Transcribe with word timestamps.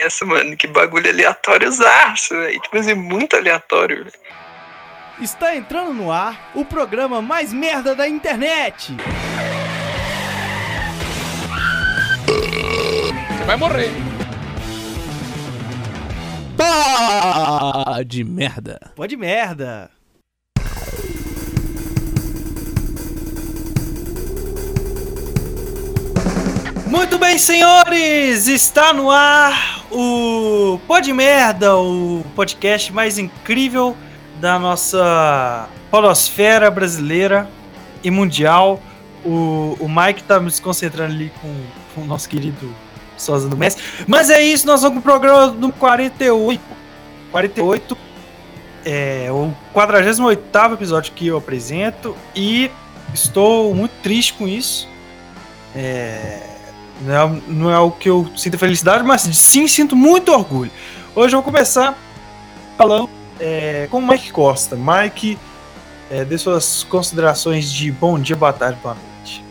essa, 0.00 0.24
mano. 0.24 0.56
Que 0.56 0.66
bagulho 0.66 1.08
aleatório 1.08 1.70
zaço, 1.70 2.34
velho. 2.34 2.60
Tipo 2.60 2.78
assim, 2.78 2.94
muito 2.94 3.36
aleatório, 3.36 4.04
velho. 4.04 4.18
Está 5.20 5.54
entrando 5.54 5.92
no 5.92 6.10
ar 6.10 6.50
o 6.54 6.64
programa 6.64 7.20
mais 7.20 7.52
merda 7.52 7.94
da 7.94 8.08
internet. 8.08 8.96
Você 12.26 13.44
vai 13.44 13.56
morrer. 13.56 13.90
Pá 16.56 18.02
de 18.06 18.24
merda. 18.24 18.92
Pode 18.96 19.16
merda. 19.16 19.90
Muito 26.86 27.18
bem, 27.18 27.38
senhores! 27.38 28.48
Está 28.48 28.92
no 28.92 29.10
ar 29.10 29.79
o 29.90 30.78
Pod 30.86 31.12
Merda, 31.12 31.76
o 31.76 32.24
podcast 32.34 32.92
mais 32.92 33.18
incrível 33.18 33.96
da 34.40 34.58
nossa 34.58 35.68
polosfera 35.90 36.70
brasileira 36.70 37.48
e 38.02 38.10
mundial. 38.10 38.80
O, 39.24 39.76
o 39.80 39.88
Mike 39.88 40.22
tá 40.22 40.40
me 40.40 40.50
concentrando 40.60 41.12
ali 41.12 41.32
com, 41.42 41.54
com 41.94 42.02
o 42.02 42.06
nosso 42.06 42.28
querido 42.28 42.74
Sosa 43.16 43.48
do 43.48 43.56
Messi. 43.56 43.78
Mas 44.06 44.30
é 44.30 44.42
isso, 44.42 44.66
nós 44.66 44.82
vamos 44.82 45.02
pro 45.02 45.12
programa 45.12 45.48
no 45.48 45.72
48. 45.72 46.62
48 47.30 47.96
é 48.84 49.28
o 49.30 49.52
48 49.72 50.74
episódio 50.74 51.12
que 51.12 51.26
eu 51.26 51.36
apresento 51.36 52.16
e 52.34 52.70
estou 53.12 53.74
muito 53.74 53.92
triste 54.02 54.32
com 54.34 54.48
isso. 54.48 54.88
É, 55.74 56.49
não 57.00 57.14
é, 57.14 57.40
não 57.48 57.70
é 57.70 57.78
o 57.78 57.90
que 57.90 58.08
eu 58.08 58.30
sinto 58.36 58.58
felicidade, 58.58 59.02
mas 59.02 59.22
sim 59.22 59.66
sinto 59.66 59.96
muito 59.96 60.32
orgulho. 60.32 60.70
Hoje 61.14 61.34
eu 61.34 61.42
vou 61.42 61.52
começar 61.52 61.96
falando 62.76 63.08
é, 63.38 63.88
com 63.90 63.98
o 63.98 64.06
Mike 64.06 64.30
Costa. 64.32 64.76
Mike, 64.76 65.38
é, 66.10 66.24
dê 66.24 66.36
suas 66.36 66.84
considerações 66.84 67.72
de 67.72 67.90
bom 67.90 68.18
dia, 68.18 68.36
boa 68.36 68.52
tarde, 68.52 68.78
boa 68.82 68.94
noite. 68.94 69.44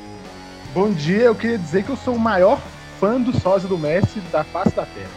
Bom 0.73 0.91
dia, 0.91 1.23
eu 1.23 1.35
queria 1.35 1.57
dizer 1.57 1.83
que 1.83 1.89
eu 1.89 1.97
sou 1.97 2.15
o 2.15 2.19
maior 2.19 2.59
fã 2.99 3.19
do 3.19 3.37
sósia 3.39 3.67
do 3.67 3.77
Messi 3.77 4.19
da 4.31 4.43
face 4.43 4.75
da 4.75 4.85
Terra. 4.85 5.09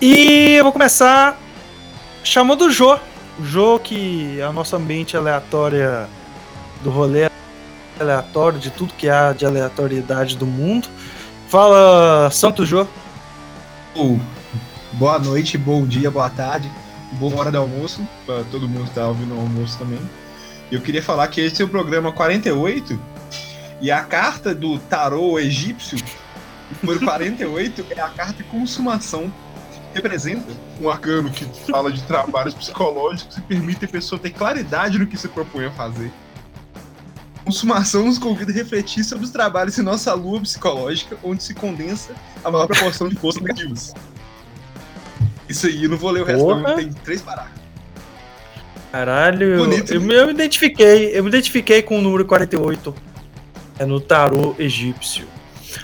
E 0.00 0.54
eu 0.54 0.64
vou 0.64 0.72
começar 0.72 1.38
chamando 2.24 2.62
o 2.62 2.70
Jô. 2.70 2.98
O 3.38 3.44
Jô, 3.44 3.78
que 3.78 4.40
é 4.40 4.44
a 4.44 4.52
nossa 4.52 4.78
mente 4.78 5.16
aleatória 5.16 6.08
do 6.82 6.90
rolê 6.90 7.30
aleatório, 8.00 8.58
de 8.58 8.70
tudo 8.70 8.94
que 8.94 9.08
há 9.08 9.32
de 9.32 9.44
aleatoriedade 9.44 10.36
do 10.36 10.46
mundo. 10.46 10.88
Fala, 11.48 12.30
Santo 12.30 12.64
Jô. 12.64 12.86
Boa 14.92 15.18
noite, 15.18 15.58
bom 15.58 15.84
dia, 15.84 16.10
boa 16.10 16.30
tarde, 16.30 16.70
boa 17.12 17.38
hora 17.38 17.50
do 17.50 17.58
almoço, 17.58 18.06
para 18.24 18.44
todo 18.44 18.68
mundo 18.68 18.84
que 18.84 18.94
tá 18.94 19.06
ouvindo 19.06 19.34
o 19.34 19.40
almoço 19.40 19.78
também. 19.78 20.00
Eu 20.70 20.80
queria 20.80 21.02
falar 21.02 21.28
que 21.28 21.40
esse 21.40 21.60
é 21.60 21.64
o 21.64 21.68
programa 21.68 22.12
48 22.12 22.98
e 23.80 23.90
a 23.90 24.02
carta 24.02 24.54
do 24.54 24.78
tarô 24.78 25.38
egípcio, 25.38 25.98
número 26.82 27.04
48, 27.04 27.86
é 27.90 28.00
a 28.00 28.08
carta 28.08 28.34
de 28.34 28.44
consumação. 28.44 29.32
Representa 29.92 30.52
um 30.80 30.88
arcano 30.88 31.30
que 31.30 31.44
fala 31.68 31.90
de 31.90 32.00
trabalhos 32.04 32.54
psicológicos 32.54 33.38
e 33.38 33.40
permite 33.40 33.84
a 33.84 33.88
pessoa 33.88 34.20
ter 34.20 34.30
claridade 34.30 34.98
no 34.98 35.06
que 35.06 35.16
se 35.16 35.26
propõe 35.26 35.66
a 35.66 35.70
fazer 35.72 36.12
consumação 37.50 38.04
nos 38.04 38.16
convida 38.16 38.52
a 38.52 38.54
refletir 38.54 39.02
sobre 39.02 39.24
os 39.24 39.30
trabalhos 39.30 39.76
em 39.76 39.82
nossa 39.82 40.14
lua 40.14 40.40
psicológica, 40.40 41.16
onde 41.20 41.42
se 41.42 41.52
condensa 41.52 42.14
a 42.44 42.50
maior 42.50 42.68
proporção 42.68 43.08
de 43.08 43.16
forças 43.16 43.42
negativas. 43.42 43.92
Isso 45.48 45.66
aí, 45.66 45.82
eu 45.82 45.90
não 45.90 45.96
vou 45.96 46.12
ler 46.12 46.22
o 46.22 46.24
resto, 46.24 46.54
não, 46.54 46.76
tem 46.76 46.92
três 46.92 47.20
parágrafos. 47.20 47.60
Caralho, 48.92 49.58
Bonito, 49.58 49.92
eu, 49.92 50.00
né? 50.00 50.14
eu, 50.14 50.26
me 50.28 50.32
identifiquei, 50.32 51.10
eu 51.12 51.24
me 51.24 51.28
identifiquei 51.28 51.82
com 51.82 51.98
o 51.98 52.00
número 52.00 52.24
48. 52.24 52.94
É 53.80 53.84
no 53.84 54.00
tarô 54.00 54.54
egípcio. 54.56 55.26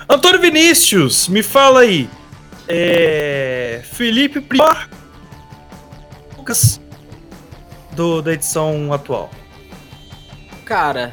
Antônio 0.09 0.41
Vinícius, 0.41 1.27
me 1.27 1.43
fala 1.43 1.81
aí. 1.81 2.09
É, 2.69 3.81
Felipe 3.93 4.41
Prior 4.41 4.89
Lucas 6.37 6.81
do, 7.93 8.23
da 8.23 8.35
edição 8.35 8.93
atual. 8.93 9.31
Cara, 10.65 11.13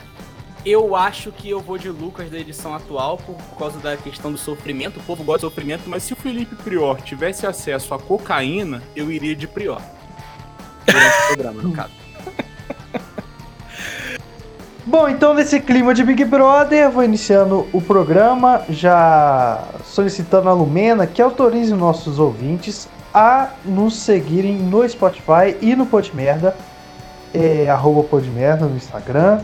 eu 0.65 0.95
acho 0.95 1.31
que 1.31 1.49
eu 1.49 1.59
vou 1.59 1.77
de 1.77 1.89
Lucas 1.89 2.29
da 2.29 2.37
edição 2.37 2.73
atual 2.73 3.17
por, 3.17 3.35
causa 3.57 3.79
da 3.79 3.97
questão 3.97 4.31
do 4.31 4.37
sofrimento. 4.37 4.99
O 4.99 5.03
povo 5.03 5.23
gosta 5.23 5.45
de 5.47 5.53
sofrimento, 5.53 5.83
mas 5.87 6.03
se 6.03 6.13
o 6.13 6.15
Felipe 6.15 6.55
Prior 6.55 7.01
tivesse 7.01 7.45
acesso 7.45 7.93
a 7.93 7.99
cocaína, 7.99 8.81
eu 8.95 9.11
iria 9.11 9.35
de 9.35 9.47
Prior. 9.47 9.81
Durante 10.85 11.15
o 11.15 11.27
programa, 11.27 11.61
no 11.61 11.71
caso. 11.73 11.91
Bom, 14.85 15.07
então 15.07 15.33
nesse 15.33 15.59
clima 15.59 15.93
de 15.93 16.03
Big 16.03 16.25
Brother, 16.25 16.89
vou 16.89 17.03
iniciando 17.03 17.67
o 17.71 17.81
programa, 17.81 18.63
já 18.69 19.63
solicitando 19.85 20.49
a 20.49 20.53
Lumena 20.53 21.07
que 21.07 21.21
autorize 21.21 21.73
nossos 21.73 22.19
ouvintes 22.19 22.89
a 23.13 23.51
nos 23.63 23.95
seguirem 23.95 24.57
no 24.57 24.87
Spotify 24.87 25.55
e 25.61 25.75
no 25.75 25.85
Podmerda, 25.85 26.55
é, 27.33 27.69
arroba 27.69 28.03
Podmerda 28.03 28.65
no 28.65 28.75
Instagram, 28.75 29.41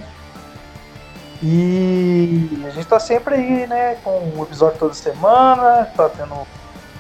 e 1.42 2.64
a 2.66 2.70
gente 2.70 2.88
tá 2.88 3.00
sempre 3.00 3.36
aí, 3.36 3.68
né, 3.68 3.96
com 4.04 4.32
um 4.36 4.44
episódio 4.44 4.78
toda 4.78 4.94
semana, 4.94 5.86
tá 5.96 6.10
tendo 6.10 6.46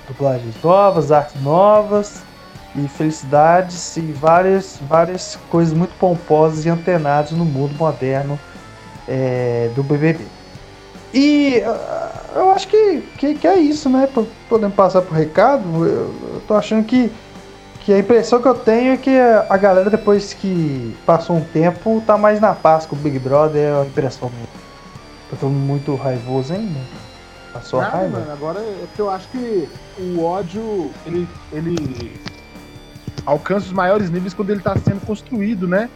dublagens 0.07 0.55
novas, 0.63 1.11
artes 1.11 1.41
novas 1.41 2.21
e 2.75 2.87
felicidades 2.87 3.97
e 3.97 4.01
várias, 4.01 4.79
várias 4.81 5.37
coisas 5.49 5.73
muito 5.73 5.93
pomposas 5.97 6.65
e 6.65 6.69
antenadas 6.69 7.31
no 7.31 7.43
mundo 7.43 7.75
moderno 7.77 8.39
é, 9.07 9.69
do 9.75 9.83
BBB. 9.83 10.25
E 11.13 11.63
uh, 11.65 12.37
eu 12.37 12.51
acho 12.51 12.67
que, 12.67 13.01
que, 13.17 13.33
que, 13.35 13.47
é 13.47 13.57
isso, 13.57 13.89
né? 13.89 14.07
Podemos 14.47 14.75
passar 14.75 15.01
pro 15.01 15.15
recado. 15.15 15.63
Eu, 15.85 16.13
eu 16.33 16.43
tô 16.47 16.53
achando 16.53 16.85
que 16.85 17.11
que 17.89 17.93
a 17.93 17.97
impressão 17.97 18.39
que 18.39 18.47
eu 18.47 18.53
tenho 18.53 18.93
é 18.93 18.97
que 18.97 19.17
a 19.17 19.57
galera, 19.57 19.89
depois 19.89 20.31
que 20.31 20.95
passou 21.07 21.37
um 21.37 21.43
tempo, 21.43 22.03
tá 22.05 22.19
mais 22.19 22.39
na 22.39 22.53
paz 22.53 22.85
com 22.85 22.95
o 22.95 22.99
Big 22.99 23.17
Brother, 23.17 23.63
é 23.63 23.81
a 23.81 23.83
impressão 23.83 24.29
minha. 24.29 24.47
Eu 25.31 25.37
tô 25.39 25.49
muito 25.49 25.95
raivoso 25.95 26.53
ainda. 26.53 26.79
Nada, 27.51 27.77
a 27.79 27.89
raiva? 27.89 28.19
Mano, 28.19 28.31
agora 28.31 28.59
é 28.59 28.83
porque 28.85 29.01
eu 29.01 29.09
acho 29.09 29.27
que 29.29 29.67
o 29.97 30.23
ódio, 30.23 30.91
ele, 31.03 31.27
ele 31.51 32.21
alcança 33.25 33.65
os 33.65 33.73
maiores 33.73 34.11
níveis 34.11 34.35
quando 34.35 34.51
ele 34.51 34.61
tá 34.61 34.75
sendo 34.77 35.03
construído, 35.03 35.67
né? 35.67 35.89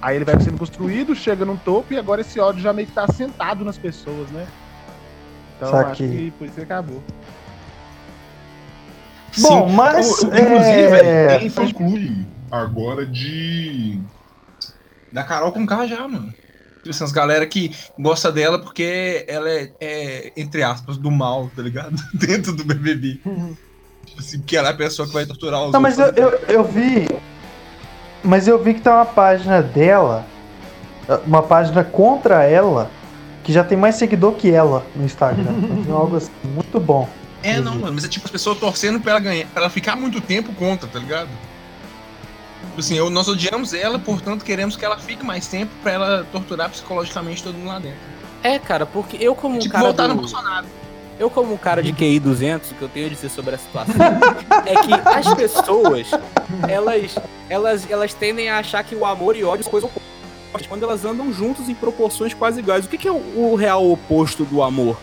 Aí 0.00 0.14
ele 0.14 0.24
vai 0.24 0.38
sendo 0.38 0.58
construído, 0.58 1.12
chega 1.12 1.44
num 1.44 1.56
topo 1.56 1.92
e 1.92 1.98
agora 1.98 2.20
esse 2.20 2.38
ódio 2.38 2.62
já 2.62 2.72
meio 2.72 2.86
que 2.86 2.94
tá 2.94 3.02
assentado 3.02 3.64
nas 3.64 3.76
pessoas, 3.76 4.30
né? 4.30 4.46
Então 5.56 5.72
Saquei. 5.72 5.90
acho 5.90 6.16
que 6.16 6.30
por 6.38 6.46
isso 6.46 6.60
acabou. 6.60 7.02
Bom, 9.38 9.68
Sim. 9.68 9.74
mas. 9.74 10.22
Inclusive, 10.22 10.96
é... 10.96 11.38
tem 11.38 11.50
fã-clube 11.50 12.26
agora 12.50 13.06
de. 13.06 13.98
Da 15.10 15.24
Carol 15.24 15.52
com 15.52 15.66
K 15.66 15.86
já, 15.86 16.06
mano. 16.06 16.32
Tipo 16.78 16.90
assim, 16.90 17.04
as 17.04 17.12
galera 17.12 17.46
que 17.46 17.74
gosta 17.98 18.32
dela 18.32 18.58
porque 18.58 19.24
ela 19.28 19.48
é, 19.48 19.72
é, 19.80 20.32
entre 20.36 20.64
aspas, 20.64 20.96
do 20.96 21.10
mal, 21.10 21.48
tá 21.54 21.62
ligado? 21.62 21.94
Dentro 22.12 22.52
do 22.52 22.64
BBB. 22.64 23.20
tipo 24.04 24.20
assim, 24.20 24.40
que 24.40 24.56
ela 24.56 24.68
é 24.68 24.72
a 24.72 24.76
pessoa 24.76 25.06
que 25.06 25.14
vai 25.14 25.24
torturar 25.24 25.64
os 25.64 25.72
Não, 25.72 25.80
mas 25.80 25.98
eu, 25.98 26.06
eu, 26.08 26.30
eu, 26.48 26.64
vi. 26.64 27.08
Mas 28.22 28.48
eu 28.48 28.62
vi 28.62 28.74
que 28.74 28.80
tem 28.80 28.92
uma 28.92 29.06
página 29.06 29.62
dela, 29.62 30.26
uma 31.24 31.42
página 31.42 31.84
contra 31.84 32.42
ela, 32.42 32.90
que 33.44 33.52
já 33.52 33.62
tem 33.62 33.78
mais 33.78 33.94
seguidor 33.94 34.32
que 34.34 34.50
ela 34.50 34.84
no 34.96 35.04
Instagram. 35.04 35.52
algo 35.88 36.16
assim, 36.16 36.32
muito 36.44 36.80
bom. 36.80 37.08
É, 37.42 37.60
não, 37.60 37.74
mano, 37.76 37.94
mas 37.94 38.04
é 38.04 38.08
tipo 38.08 38.24
as 38.24 38.30
pessoas 38.30 38.58
torcendo 38.58 39.00
pra 39.00 39.12
ela 39.12 39.20
ganhar, 39.20 39.46
pra 39.48 39.62
ela 39.62 39.70
ficar 39.70 39.96
muito 39.96 40.20
tempo 40.20 40.52
contra, 40.54 40.88
tá 40.88 40.98
ligado? 40.98 41.28
Tipo 42.66 42.80
assim, 42.80 42.96
eu, 42.96 43.10
nós 43.10 43.28
odiamos 43.28 43.74
ela, 43.74 43.98
portanto 43.98 44.44
queremos 44.44 44.76
que 44.76 44.84
ela 44.84 44.98
fique 44.98 45.24
mais 45.24 45.46
tempo 45.46 45.72
pra 45.82 45.92
ela 45.92 46.26
torturar 46.30 46.70
psicologicamente 46.70 47.42
todo 47.42 47.56
mundo 47.56 47.68
lá 47.68 47.78
dentro. 47.78 47.98
É, 48.42 48.58
cara, 48.58 48.86
porque 48.86 49.16
eu 49.20 49.34
como 49.34 49.56
é 49.56 49.58
tipo, 49.58 49.72
cara 49.72 49.84
voltar 49.84 50.06
do... 50.06 50.14
no 50.14 50.20
Bolsonaro. 50.20 50.66
Eu 51.18 51.28
como 51.28 51.52
um 51.52 51.56
cara 51.56 51.82
de 51.82 51.92
QI 51.92 52.18
200, 52.18 52.70
o 52.70 52.74
que 52.74 52.82
eu 52.82 52.88
tenho 52.88 53.06
a 53.06 53.10
dizer 53.10 53.28
sobre 53.28 53.54
a 53.54 53.58
situação 53.58 53.94
é 54.64 54.74
que 54.82 54.92
as 54.92 55.34
pessoas, 55.34 56.10
elas, 56.66 57.14
elas, 57.48 57.90
elas 57.90 58.14
tendem 58.14 58.48
a 58.48 58.58
achar 58.58 58.82
que 58.82 58.94
o 58.94 59.04
amor 59.04 59.36
e 59.36 59.44
ódio 59.44 59.62
são 59.62 59.70
coisas 59.70 59.90
opostas, 59.90 60.66
quando 60.66 60.82
elas 60.82 61.04
andam 61.04 61.32
juntos 61.32 61.68
em 61.68 61.74
proporções 61.74 62.32
quase 62.32 62.60
iguais. 62.60 62.86
O 62.86 62.88
que, 62.88 62.96
que 62.96 63.06
é 63.06 63.12
o, 63.12 63.52
o 63.52 63.54
real 63.54 63.88
oposto 63.88 64.44
do 64.44 64.62
amor? 64.62 64.98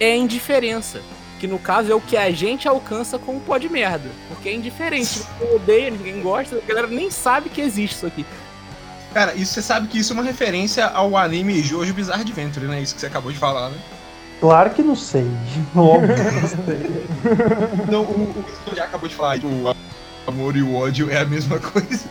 É 0.00 0.12
a 0.12 0.16
indiferença 0.16 1.02
que 1.40 1.46
no 1.48 1.58
caso 1.58 1.90
é 1.90 1.94
o 1.94 2.00
que 2.00 2.16
a 2.16 2.30
gente 2.30 2.68
alcança 2.68 3.18
com 3.18 3.36
o 3.36 3.40
pó 3.40 3.56
de 3.58 3.68
merda. 3.68 4.10
Porque 4.28 4.50
é 4.50 4.54
indiferente. 4.54 5.22
Ninguém 5.40 5.56
odeia, 5.56 5.90
ninguém 5.90 6.20
gosta, 6.22 6.56
a 6.56 6.66
galera 6.68 6.86
nem 6.86 7.10
sabe 7.10 7.48
que 7.48 7.60
existe 7.62 7.96
isso 7.96 8.06
aqui. 8.06 8.24
Cara, 9.14 9.34
isso 9.34 9.54
você 9.54 9.62
sabe 9.62 9.88
que 9.88 9.98
isso 9.98 10.12
é 10.12 10.14
uma 10.14 10.22
referência 10.22 10.86
ao 10.86 11.16
anime 11.16 11.60
Jojo 11.62 11.92
Bizarre 11.94 12.20
Adventure, 12.20 12.66
né? 12.66 12.80
Isso 12.80 12.94
que 12.94 13.00
você 13.00 13.06
acabou 13.06 13.32
de 13.32 13.38
falar, 13.38 13.70
né? 13.70 13.78
Claro 14.38 14.70
que 14.70 14.82
não 14.82 14.94
sei. 14.94 15.26
Óbvio 15.74 16.14
que 16.14 16.22
não 16.22 16.48
sei. 16.48 17.06
Não, 17.90 18.02
o, 18.02 18.30
o 18.30 18.44
que 18.70 18.76
já 18.76 18.84
acabou 18.84 19.08
de 19.08 19.14
falar, 19.14 19.38
o 19.38 19.74
amor 20.28 20.56
e 20.56 20.62
o 20.62 20.74
ódio 20.76 21.10
é 21.10 21.18
a 21.18 21.24
mesma 21.24 21.58
coisa. 21.60 22.04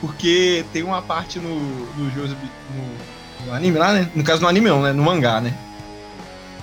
Porque 0.00 0.64
tem 0.72 0.82
uma 0.82 1.02
parte 1.02 1.38
no, 1.38 1.54
no, 1.96 2.10
Joseph- 2.12 2.36
no, 2.74 3.46
no 3.46 3.54
anime 3.54 3.78
lá, 3.78 3.92
né? 3.92 4.10
No 4.14 4.24
caso, 4.24 4.40
no 4.42 4.48
anime 4.48 4.68
não, 4.68 4.82
né? 4.82 4.92
No 4.92 5.02
mangá, 5.02 5.40
né? 5.40 5.54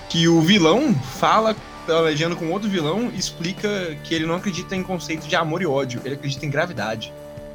Que 0.08 0.28
o 0.28 0.40
vilão 0.40 0.94
fala, 0.94 1.56
pelejando 1.86 2.36
com 2.36 2.50
outro 2.50 2.68
vilão, 2.68 3.10
e 3.14 3.18
explica 3.18 3.96
que 4.04 4.14
ele 4.14 4.26
não 4.26 4.34
acredita 4.34 4.74
em 4.74 4.82
conceito 4.82 5.26
de 5.26 5.36
amor 5.36 5.62
e 5.62 5.66
ódio, 5.66 6.00
ele 6.04 6.14
acredita 6.14 6.44
em 6.44 6.50
gravidade. 6.50 7.12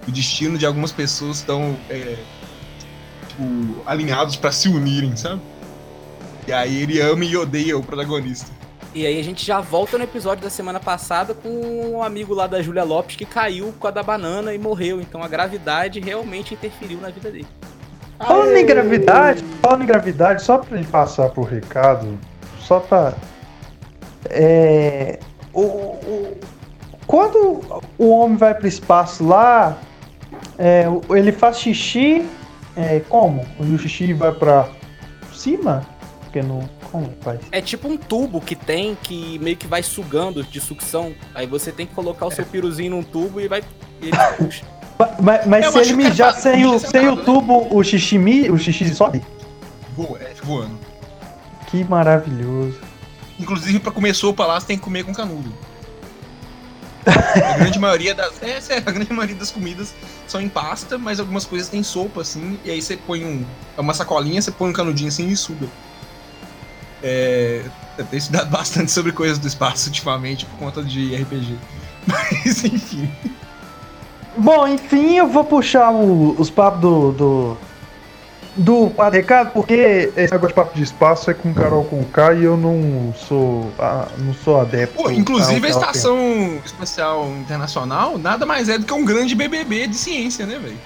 O 0.07 0.11
destino 0.11 0.57
de 0.57 0.65
algumas 0.65 0.91
pessoas 0.91 1.37
estão 1.37 1.77
é, 1.89 2.17
tipo, 3.27 3.43
alinhados 3.85 4.35
pra 4.35 4.51
se 4.51 4.69
unirem, 4.69 5.15
sabe? 5.15 5.41
E 6.47 6.53
aí 6.53 6.81
ele 6.81 6.99
ama 6.99 7.23
e 7.23 7.37
odeia 7.37 7.77
o 7.77 7.83
protagonista. 7.83 8.49
E 8.93 9.05
aí 9.05 9.19
a 9.19 9.23
gente 9.23 9.45
já 9.45 9.61
volta 9.61 9.97
no 9.97 10.03
episódio 10.03 10.43
da 10.43 10.49
semana 10.49 10.79
passada 10.79 11.33
com 11.33 11.49
um 11.49 12.03
amigo 12.03 12.33
lá 12.33 12.45
da 12.45 12.61
Júlia 12.61 12.83
Lopes 12.83 13.15
que 13.15 13.25
caiu 13.25 13.67
por 13.67 13.79
causa 13.79 13.95
da 13.95 14.03
banana 14.03 14.53
e 14.53 14.57
morreu. 14.57 14.99
Então 14.99 15.23
a 15.23 15.29
gravidade 15.29 15.99
realmente 15.99 16.55
interferiu 16.55 16.99
na 16.99 17.09
vida 17.09 17.31
dele. 17.31 17.47
Falando 18.17 18.55
em 18.55 18.65
gravidade, 18.65 19.43
falando 19.61 19.83
em 19.83 19.87
gravidade, 19.87 20.43
só 20.43 20.57
pra 20.57 20.77
ele 20.77 20.87
passar 20.87 21.29
pro 21.29 21.43
recado, 21.43 22.19
só 22.59 22.79
pra. 22.79 23.13
É. 24.29 25.19
O, 25.53 25.61
o- 25.61 26.37
quando 27.07 27.61
o 27.97 28.09
homem 28.11 28.37
vai 28.37 28.53
pro 28.53 28.67
espaço 28.67 29.25
lá, 29.25 29.77
é, 30.57 30.87
o- 30.87 31.15
ele 31.15 31.31
faz 31.31 31.59
xixi. 31.59 32.25
É, 32.75 33.01
como? 33.09 33.45
O 33.59 33.77
xixi 33.77 34.13
vai 34.13 34.31
pra 34.31 34.69
cima? 35.33 35.85
Porque 36.23 36.41
não. 36.41 36.69
Como 36.91 37.09
faz? 37.21 37.39
É 37.53 37.61
tipo 37.61 37.87
um 37.87 37.95
tubo 37.97 38.41
que 38.41 38.53
tem 38.55 38.97
que 39.01 39.39
meio 39.39 39.55
que 39.55 39.65
vai 39.67 39.81
sugando 39.81 40.43
de 40.43 40.59
sucção. 40.59 41.13
Aí 41.33 41.47
você 41.47 41.71
tem 41.71 41.85
que 41.85 41.93
colocar 41.93 42.25
o 42.25 42.31
seu 42.31 42.45
piruzinho 42.45 42.91
num 42.91 43.03
tubo 43.03 43.39
e 43.39 43.47
vai. 43.47 43.61
E 44.01 44.07
ele 44.07 44.17
puxa. 44.37 44.63
Ma- 44.99 45.09
Mas, 45.21 45.45
mas 45.47 45.65
Eu 45.65 45.71
se 45.71 45.79
ele 45.79 45.93
mijar 45.93 46.29
é 46.33 46.37
sem 46.37 46.65
o, 46.65 46.77
sem 46.79 47.07
o 47.09 47.17
tubo, 47.17 47.67
o 47.75 47.83
xixi, 47.83 48.17
o 48.51 48.57
xixi 48.57 48.93
sobe? 48.93 49.21
Voa, 49.95 50.17
é, 50.19 50.33
voando. 50.43 50.77
Que 51.67 51.83
maravilhoso. 51.85 52.77
Inclusive, 53.41 53.79
pra 53.79 53.91
comer 53.91 54.13
sopa 54.13 54.45
lá, 54.45 54.59
você 54.59 54.67
tem 54.67 54.77
que 54.77 54.83
comer 54.83 55.03
com 55.03 55.13
canudo. 55.13 55.51
A 57.05 57.57
grande 57.57 57.79
maioria 57.79 58.13
das. 58.13 58.41
É, 58.43 58.61
sério, 58.61 58.83
a 58.87 58.91
grande 58.91 59.11
maioria 59.11 59.35
das 59.35 59.49
comidas 59.49 59.93
são 60.27 60.39
em 60.39 60.47
pasta, 60.47 60.97
mas 60.99 61.19
algumas 61.19 61.45
coisas 61.45 61.67
têm 61.67 61.81
sopa, 61.81 62.21
assim, 62.21 62.59
e 62.63 62.69
aí 62.69 62.79
você 62.81 62.95
põe 62.95 63.25
um. 63.25 63.43
É 63.77 63.81
uma 63.81 63.93
sacolinha, 63.93 64.39
você 64.41 64.51
põe 64.51 64.69
um 64.69 64.73
canudinho 64.73 65.07
assim 65.09 65.27
e 65.27 65.35
suga. 65.35 65.67
É. 67.01 67.63
Eu 67.97 68.05
tenho 68.05 68.19
estudado 68.19 68.49
bastante 68.51 68.91
sobre 68.91 69.11
coisas 69.11 69.37
do 69.39 69.47
espaço 69.47 69.87
ultimamente 69.89 70.45
por 70.45 70.57
conta 70.59 70.83
de 70.83 71.15
RPG. 71.15 71.57
Mas 72.07 72.63
enfim. 72.63 73.11
Bom, 74.37 74.67
enfim, 74.67 75.15
eu 75.17 75.27
vou 75.27 75.43
puxar 75.43 75.91
o- 75.91 76.35
os 76.39 76.49
papos 76.49 76.81
do. 76.81 77.11
do. 77.11 77.57
Do 78.55 78.89
Padre 78.89 79.21
Recado, 79.21 79.51
porque 79.51 80.11
esse 80.15 80.31
negócio 80.31 80.49
de 80.49 80.53
papo 80.53 80.75
de 80.75 80.83
espaço 80.83 81.31
é 81.31 81.33
com 81.33 81.53
Carol 81.53 81.85
com 81.85 82.03
K 82.03 82.33
e 82.33 82.43
eu 82.43 82.57
não 82.57 83.13
sou. 83.13 83.71
não 84.17 84.33
sou 84.33 84.59
adepto. 84.59 85.01
Pô, 85.01 85.11
inclusive 85.11 85.65
a 85.65 85.69
Estação 85.69 86.59
Espacial 86.63 87.27
Internacional 87.39 88.17
nada 88.17 88.45
mais 88.45 88.69
é 88.69 88.77
do 88.77 88.85
que 88.85 88.93
um 88.93 89.05
grande 89.05 89.35
BBB 89.35 89.87
de 89.87 89.95
ciência, 89.95 90.45
né, 90.45 90.59
velho? 90.59 90.77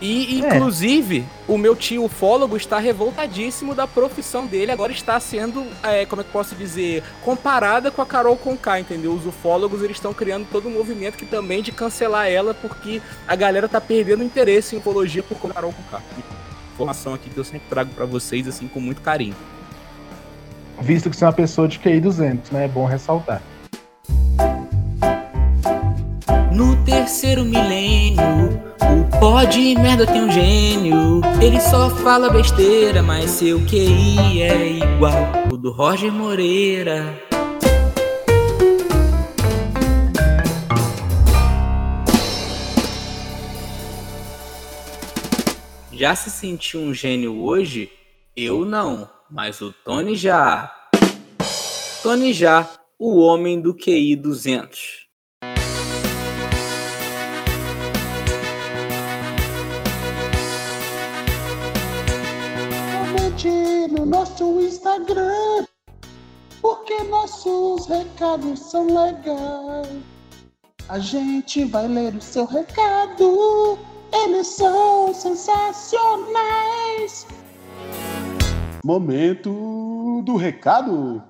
E, 0.00 0.42
É. 0.42 0.56
inclusive, 0.56 1.26
o 1.46 1.58
meu 1.58 1.76
tio 1.76 2.04
ufólogo 2.04 2.56
está 2.56 2.78
revoltadíssimo 2.78 3.74
da 3.74 3.86
profissão 3.86 4.46
dele. 4.46 4.72
Agora 4.72 4.90
está 4.92 5.20
sendo, 5.20 5.66
é, 5.82 6.06
como 6.06 6.22
é 6.22 6.24
que 6.24 6.30
eu 6.30 6.32
posso 6.32 6.54
dizer, 6.54 7.02
comparada 7.22 7.90
com 7.90 8.00
a 8.00 8.06
Carol 8.06 8.36
Conká, 8.36 8.80
entendeu? 8.80 9.12
Os 9.12 9.26
ufólogos 9.26 9.82
eles 9.82 9.98
estão 9.98 10.14
criando 10.14 10.46
todo 10.50 10.68
um 10.68 10.72
movimento 10.72 11.18
que 11.18 11.26
também 11.26 11.62
de 11.62 11.70
cancelar 11.70 12.28
ela, 12.28 12.54
porque 12.54 13.02
a 13.28 13.36
galera 13.36 13.68
tá 13.68 13.80
perdendo 13.80 14.24
interesse 14.24 14.74
em 14.74 14.78
ufologia 14.78 15.22
por 15.22 15.34
conta 15.36 15.48
da 15.48 15.54
Carol 15.54 15.72
Conká. 15.74 16.02
Informação 16.72 17.12
aqui 17.12 17.28
que 17.28 17.36
eu 17.36 17.44
sempre 17.44 17.68
trago 17.68 17.90
para 17.94 18.06
vocês, 18.06 18.48
assim, 18.48 18.66
com 18.68 18.80
muito 18.80 19.02
carinho. 19.02 19.36
Visto 20.80 21.10
que 21.10 21.16
você 21.16 21.24
é 21.24 21.26
uma 21.26 21.32
pessoa 21.34 21.68
de 21.68 21.78
QI 21.78 22.00
200, 22.00 22.50
né? 22.52 22.64
É 22.64 22.68
bom 22.68 22.86
ressaltar. 22.86 23.42
No 26.60 26.76
terceiro 26.84 27.42
milênio, 27.42 28.20
o 28.82 29.18
pó 29.18 29.44
de 29.44 29.74
merda 29.76 30.06
tem 30.06 30.20
um 30.20 30.30
gênio. 30.30 31.22
Ele 31.42 31.58
só 31.58 31.88
fala 31.88 32.28
besteira, 32.28 33.02
mas 33.02 33.30
seu 33.30 33.64
QI 33.64 34.42
é 34.42 34.72
igual 34.72 35.14
o 35.50 35.56
do 35.56 35.72
Roger 35.72 36.12
Moreira. 36.12 37.18
Já 45.90 46.14
se 46.14 46.28
sentiu 46.28 46.80
um 46.80 46.92
gênio 46.92 47.42
hoje? 47.42 47.90
Eu 48.36 48.66
não, 48.66 49.08
mas 49.30 49.62
o 49.62 49.72
Tony 49.72 50.14
já. 50.14 50.70
Tony 52.02 52.34
já, 52.34 52.68
o 52.98 53.18
homem 53.18 53.58
do 53.58 53.74
QI 53.74 54.14
200. 54.14 55.09
Nosso 64.10 64.60
Instagram, 64.60 65.64
porque 66.60 67.04
nossos 67.04 67.86
recados 67.86 68.58
são 68.58 68.86
legais. 68.86 69.88
A 70.88 70.98
gente 70.98 71.64
vai 71.66 71.86
ler 71.86 72.16
o 72.16 72.20
seu 72.20 72.44
recado, 72.44 73.78
eles 74.12 74.48
são 74.48 75.14
sensacionais. 75.14 76.34
Momento 78.84 80.22
do 80.24 80.34
recado. 80.36 81.22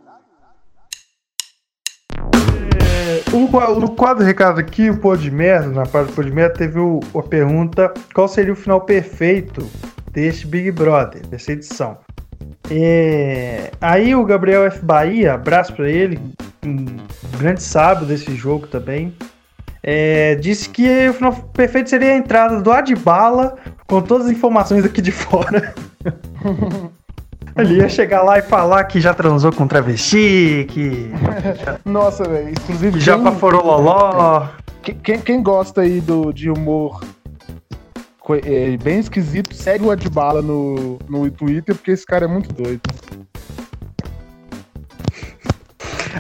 Um 3.35 3.47
qua- 3.47 3.75
no 3.75 3.95
quadro 3.95 4.25
recado 4.25 4.59
aqui, 4.59 4.89
o 4.89 4.99
Pô 4.99 5.15
de 5.17 5.31
Merda, 5.31 5.69
na 5.69 5.85
parte 5.85 6.09
do 6.09 6.15
Pô 6.15 6.23
de 6.23 6.31
Merda, 6.31 6.55
teve 6.55 6.79
o- 6.79 7.01
a 7.15 7.23
pergunta 7.23 7.93
qual 8.15 8.27
seria 8.27 8.55
o 8.55 8.57
final 8.57 8.81
perfeito 8.81 9.69
deste 10.13 10.47
Big 10.47 10.71
Brother, 10.71 11.27
dessa 11.27 11.53
edição. 11.53 11.99
É, 12.71 13.71
aí 13.81 14.15
o 14.15 14.25
Gabriel 14.25 14.65
F. 14.67 14.85
Bahia, 14.85 15.35
abraço 15.35 15.73
pra 15.73 15.89
ele, 15.89 16.21
um 16.65 16.87
grande 17.39 17.63
sábio 17.63 18.07
desse 18.07 18.35
jogo 18.35 18.67
também, 18.69 19.13
é, 19.83 20.35
disse 20.37 20.69
que 20.69 21.09
o 21.09 21.15
final 21.15 21.33
perfeito 21.53 21.91
seria 21.91 22.13
a 22.13 22.17
entrada 22.17 22.61
do 22.61 22.71
Adbala 22.71 23.57
com 23.87 24.01
todas 24.01 24.27
as 24.27 24.33
informações 24.33 24.85
aqui 24.85 25.01
de 25.03 25.11
fora. 25.11 25.75
Ele 27.57 27.75
ia 27.79 27.89
chegar 27.89 28.23
lá 28.23 28.39
e 28.39 28.43
falar 28.43 28.85
que 28.85 29.01
já 29.01 29.13
transou 29.13 29.53
com 29.53 29.67
travesti, 29.67 30.67
que 30.71 31.11
Nossa, 31.85 32.25
velho. 32.29 32.51
Inclusive, 32.51 32.93
que 32.93 33.01
já 33.05 33.15
quem- 33.15 33.25
baforou 33.25 33.65
loló. 33.67 34.47
Quem, 34.83 35.19
quem, 35.21 35.43
gosta 35.43 35.83
aí 35.83 36.01
do, 36.01 36.33
de 36.33 36.49
humor 36.51 37.01
é, 38.35 38.77
bem 38.77 38.99
esquisito, 38.99 39.55
segue 39.55 39.85
o 39.85 39.91
Adbala 39.91 40.43
no, 40.43 40.99
no 41.09 41.31
Twitter, 41.31 41.75
porque 41.75 41.91
esse 41.93 42.07
cara 42.07 42.25
é 42.25 42.29
muito 42.29 42.53
doido. 42.53 42.81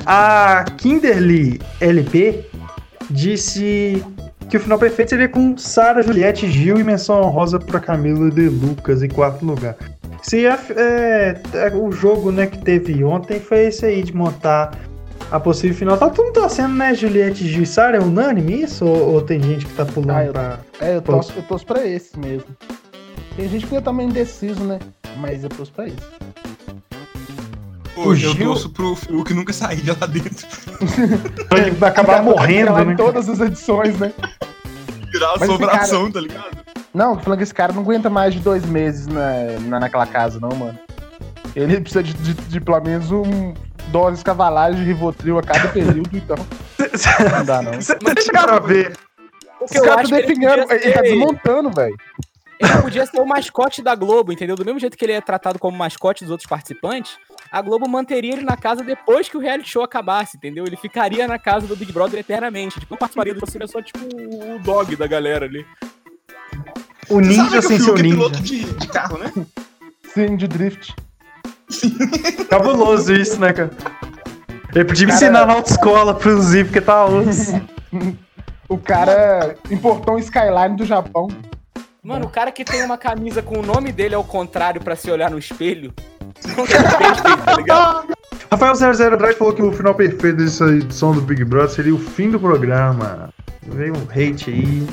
A 0.06 0.64
Kinderly 0.78 1.60
LP 1.80 2.46
disse 3.10 4.04
que 4.48 4.56
o 4.56 4.60
final 4.60 4.78
perfeito 4.78 5.10
seria 5.10 5.28
com 5.28 5.56
Sara, 5.56 6.02
Juliette, 6.02 6.50
Gil 6.50 6.78
e 6.78 6.84
menção 6.84 7.20
honrosa 7.22 7.58
para 7.58 7.78
Camila 7.78 8.30
de 8.30 8.48
Lucas 8.48 9.02
em 9.02 9.08
quarto 9.08 9.44
lugar. 9.44 9.76
Se 10.22 10.46
é, 10.46 11.40
é, 11.54 11.74
o 11.74 11.90
jogo 11.92 12.30
né, 12.30 12.46
que 12.46 12.58
teve 12.58 13.02
ontem 13.04 13.40
foi 13.40 13.66
esse 13.66 13.86
aí 13.86 14.02
de 14.02 14.14
montar 14.14 14.76
a 15.30 15.38
possível 15.40 15.76
final. 15.76 15.96
Tá 15.96 16.08
mundo 16.24 16.32
torcendo, 16.34 16.74
né, 16.74 16.94
Juliette, 16.94 17.44
e 17.44 17.66
Sara? 17.66 17.96
É 17.96 18.00
unânime 18.00 18.62
isso? 18.62 18.84
Ou, 18.84 19.14
ou 19.14 19.22
tem 19.22 19.40
gente 19.42 19.64
que 19.66 19.72
tá 19.74 19.84
pulando 19.84 20.10
Ah, 20.16 20.24
eu- 20.24 20.32
pra. 20.32 20.58
É, 20.80 20.96
eu 20.96 21.02
torço, 21.02 21.32
eu 21.36 21.42
torço 21.42 21.66
pra 21.66 21.86
esse 21.86 22.18
mesmo. 22.18 22.46
Tem 23.36 23.48
gente 23.48 23.66
que 23.66 23.76
é 23.76 23.80
também 23.80 24.08
indeciso, 24.08 24.62
né? 24.64 24.78
Mas 25.18 25.42
eu 25.44 25.48
torço 25.50 25.72
pra 25.72 25.86
esse. 25.86 25.96
O 27.96 28.14
eu 28.14 28.34
torço 28.34 28.70
pro 28.70 28.94
Fiuk 28.96 29.34
nunca 29.34 29.52
sair 29.52 29.82
de 29.82 29.90
lá 29.90 30.06
dentro. 30.06 30.46
Ele 31.54 31.70
vai 31.72 31.90
acabar 31.90 32.18
Fica- 32.18 32.22
morrendo, 32.22 32.60
fica 32.68 32.72
lá 32.72 32.84
né? 32.84 32.92
em 32.92 32.96
todas 32.96 33.28
as 33.28 33.40
edições, 33.40 33.98
né? 33.98 34.12
Virar 35.12 35.32
Mas 35.38 35.42
esse 35.42 35.52
sobração, 35.52 36.10
tá 36.10 36.20
ligado? 36.20 36.56
Não, 36.94 37.16
tô 37.16 37.22
falando 37.24 37.38
que 37.38 37.42
esse 37.44 37.54
cara 37.54 37.72
não 37.72 37.82
aguenta 37.82 38.08
mais 38.08 38.32
de 38.32 38.40
dois 38.40 38.64
meses 38.64 39.06
na, 39.06 39.32
na- 39.68 39.80
naquela 39.80 40.06
casa, 40.06 40.40
não, 40.40 40.48
mano. 40.56 40.78
Ele 41.54 41.80
precisa 41.80 42.02
de, 42.02 42.14
de, 42.14 42.32
de 42.32 42.60
pelo 42.60 42.80
menos 42.80 43.10
um 43.10 43.52
doses 43.90 44.22
cavalares 44.22 44.76
de 44.76 44.84
Rivotril 44.84 45.38
a 45.38 45.42
cada 45.42 45.68
período, 45.68 46.16
então. 46.16 46.36
Não 47.36 47.44
dá, 47.44 47.62
não. 47.62 47.72
Vocês 47.74 48.24
chegaram 48.24 48.54
a 48.54 48.58
ver. 48.60 48.96
O 49.60 49.66
que 49.66 49.76
Esse 49.76 49.78
eu 49.78 49.84
cara 49.84 50.00
acho 50.00 50.08
que 50.08 50.14
ele 50.14 50.26
definhando, 50.26 50.62
podia 50.62 50.76
ele 50.84 50.92
tá 50.92 51.02
desmontando, 51.02 51.70
velho. 51.70 51.96
Ele 52.58 52.82
podia 52.82 53.06
ser 53.06 53.20
o 53.20 53.26
mascote 53.26 53.82
da 53.82 53.94
Globo, 53.94 54.32
entendeu? 54.32 54.54
Do 54.54 54.64
mesmo 54.64 54.78
jeito 54.78 54.96
que 54.96 55.04
ele 55.04 55.12
é 55.12 55.20
tratado 55.20 55.58
como 55.58 55.76
mascote 55.76 56.24
dos 56.24 56.30
outros 56.30 56.48
participantes, 56.48 57.16
a 57.50 57.62
Globo 57.62 57.88
manteria 57.88 58.34
ele 58.34 58.42
na 58.44 58.56
casa 58.56 58.82
depois 58.84 59.28
que 59.28 59.36
o 59.36 59.40
reality 59.40 59.70
show 59.70 59.82
acabasse, 59.82 60.36
entendeu? 60.36 60.64
Ele 60.66 60.76
ficaria 60.76 61.26
na 61.26 61.38
casa 61.38 61.66
do 61.66 61.74
Big 61.74 61.90
Brother 61.90 62.20
eternamente. 62.20 62.78
Tipo, 62.78 62.92
não 62.94 62.98
participaria 62.98 63.34
do 63.34 63.50
seria 63.50 63.66
só 63.66 63.80
tipo 63.80 63.98
o 64.04 64.58
dog 64.58 64.94
da 64.96 65.06
galera 65.06 65.46
ali. 65.46 65.64
O 67.08 67.14
Você 67.14 67.28
ninja 67.28 67.58
o 67.58 67.62
sem 67.62 67.78
seu 67.80 67.96
é 67.96 68.02
ninja. 68.02 68.14
piloto 68.16 68.42
de, 68.42 68.64
de 68.64 68.88
carro, 68.88 69.18
né? 69.18 69.32
Sim, 70.12 70.36
de 70.36 70.46
drift. 70.46 70.94
Cabuloso 72.48 73.12
isso, 73.12 73.40
né, 73.40 73.52
cara? 73.52 73.70
Ele 74.74 74.84
podia 74.84 75.06
me 75.06 75.12
Cara- 75.12 75.24
ensinar 75.24 75.46
na 75.46 75.52
autoescola, 75.54 76.12
inclusive, 76.12 76.64
porque 76.64 76.80
tá 76.80 77.04
osso. 77.04 77.60
O 78.68 78.78
cara 78.78 79.56
importou 79.68 80.14
um 80.14 80.18
Skyline 80.20 80.76
do 80.76 80.86
Japão. 80.86 81.26
Mano, 82.04 82.26
o 82.26 82.30
cara 82.30 82.52
que 82.52 82.64
tem 82.64 82.84
uma 82.84 82.96
camisa 82.96 83.42
com 83.42 83.58
o 83.58 83.62
nome 83.62 83.90
dele 83.90 84.14
ao 84.14 84.22
contrário 84.22 84.80
pra 84.80 84.94
se 84.94 85.10
olhar 85.10 85.28
no 85.28 85.36
espelho. 85.40 85.92
Não 86.56 86.64
tem 86.64 86.76
respeito, 87.08 87.42
tá 87.44 87.56
ligado? 87.56 88.14
Rafael 88.48 88.74
00 88.76 89.14
Andrade 89.16 89.36
falou 89.36 89.52
que 89.52 89.60
o 89.62 89.72
final 89.72 89.92
perfeito 89.92 90.36
dessa 90.36 90.66
edição 90.66 91.10
do 91.12 91.20
Big 91.20 91.44
Brother 91.44 91.70
seria 91.70 91.92
o 91.92 91.98
fim 91.98 92.30
do 92.30 92.38
programa. 92.38 93.30
Veio 93.66 93.92
um 93.96 94.02
hate 94.08 94.50
aí, 94.50 94.86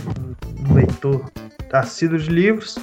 um 0.68 0.74
leitor 0.74 1.24
assíduo 1.72 2.18
de 2.18 2.32
livros. 2.32 2.80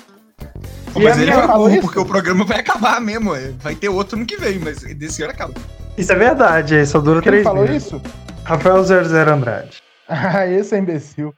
Pô, 0.95 1.01
mas 1.01 1.19
ele 1.19 1.31
é 1.31 1.47
burro, 1.47 1.71
isso? 1.71 1.81
porque 1.81 1.99
o 1.99 2.07
programa 2.07 2.45
vai 2.45 2.61
acabar 2.61 3.01
mesmo. 3.01 3.35
é. 3.35 3.53
Vai 3.61 3.75
ter 3.75 3.89
outro 3.89 4.17
ano 4.17 4.25
que 4.25 4.37
vem, 4.37 4.59
mas 4.61 4.79
desse 4.79 5.23
ano 5.23 5.33
acaba. 5.33 5.53
Isso 5.99 6.13
é 6.13 6.17
verdade, 6.17 6.77
aí 6.77 6.87
só 6.87 7.01
dura 7.01 7.21
Quem 7.21 7.31
três 7.33 7.45
falou 7.45 7.65
meses. 7.67 7.87
isso? 7.87 8.01
Rafael 8.45 8.83
00 8.83 9.31
Andrade. 9.33 9.83
Ah, 10.07 10.47
esse 10.47 10.75
é 10.75 10.79
imbecil. 10.79 11.35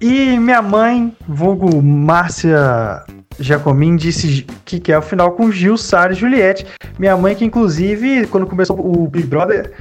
E 0.00 0.38
minha 0.38 0.62
mãe, 0.62 1.16
vulgo 1.26 1.82
Márcia 1.82 3.04
Jacomin, 3.40 3.96
disse 3.96 4.46
que 4.64 4.78
quer 4.78 4.98
o 4.98 5.02
final 5.02 5.32
com 5.32 5.50
Gil, 5.50 5.76
Sara 5.76 6.12
e 6.12 6.16
Juliette. 6.16 6.64
Minha 6.96 7.16
mãe, 7.16 7.34
que 7.34 7.44
inclusive, 7.44 8.28
quando 8.28 8.46
começou 8.46 8.78
o 8.78 9.08
Big 9.08 9.26
Brother, 9.26 9.72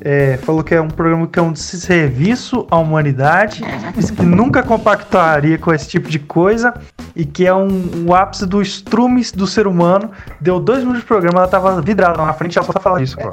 é, 0.00 0.36
falou 0.38 0.62
que 0.62 0.74
é 0.74 0.80
um 0.80 0.88
programa 0.88 1.26
que 1.26 1.38
é 1.38 1.42
um 1.42 1.54
serviço 1.54 2.66
à 2.70 2.76
humanidade, 2.76 3.62
disse 3.94 4.12
que 4.12 4.22
nunca 4.22 4.62
compactaria 4.62 5.58
com 5.58 5.72
esse 5.72 5.88
tipo 5.88 6.08
de 6.08 6.18
coisa 6.18 6.74
e 7.14 7.24
que 7.24 7.46
é 7.46 7.54
um, 7.54 8.06
um 8.06 8.14
ápice 8.14 8.46
do 8.46 8.60
estrumes 8.60 9.32
do 9.32 9.46
ser 9.46 9.66
humano. 9.66 10.10
Deu 10.40 10.60
dois 10.60 10.80
minutos 10.80 11.00
de 11.00 11.06
programa, 11.06 11.38
ela 11.38 11.48
tava 11.48 11.80
vidrada 11.80 12.24
na 12.24 12.32
frente, 12.32 12.58
ela 12.58 12.66
só 12.66 12.72
tá 12.72 12.80
falando 12.80 13.02
isso, 13.02 13.16
pô. 13.16 13.30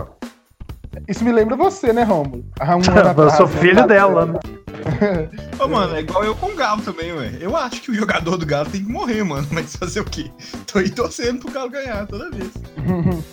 Isso 1.07 1.23
me 1.23 1.31
lembra 1.31 1.55
você, 1.55 1.91
né, 1.91 2.03
Romulo? 2.03 2.45
Um 2.61 2.93
Eu 2.95 3.07
atrás, 3.09 3.33
sou 3.33 3.47
né? 3.47 3.57
filho 3.59 3.87
dela, 3.87 4.25
né? 4.25 4.39
Ô, 5.59 5.67
mano, 5.67 5.95
é 5.95 6.01
igual 6.01 6.23
eu 6.23 6.35
com 6.35 6.47
o 6.47 6.55
Galo 6.55 6.81
também, 6.81 7.13
ué. 7.13 7.31
Eu 7.39 7.55
acho 7.55 7.81
que 7.81 7.91
o 7.91 7.95
jogador 7.95 8.37
do 8.37 8.45
Galo 8.45 8.69
tem 8.69 8.83
que 8.83 8.91
morrer, 8.91 9.23
mano. 9.23 9.47
Mas 9.51 9.75
fazer 9.75 10.01
o 10.01 10.05
quê? 10.05 10.29
Tô 10.71 10.79
aí 10.79 10.89
torcendo 10.89 11.39
pro 11.39 11.51
Galo 11.51 11.69
ganhar 11.69 12.05
toda 12.05 12.29
vez. 12.29 12.51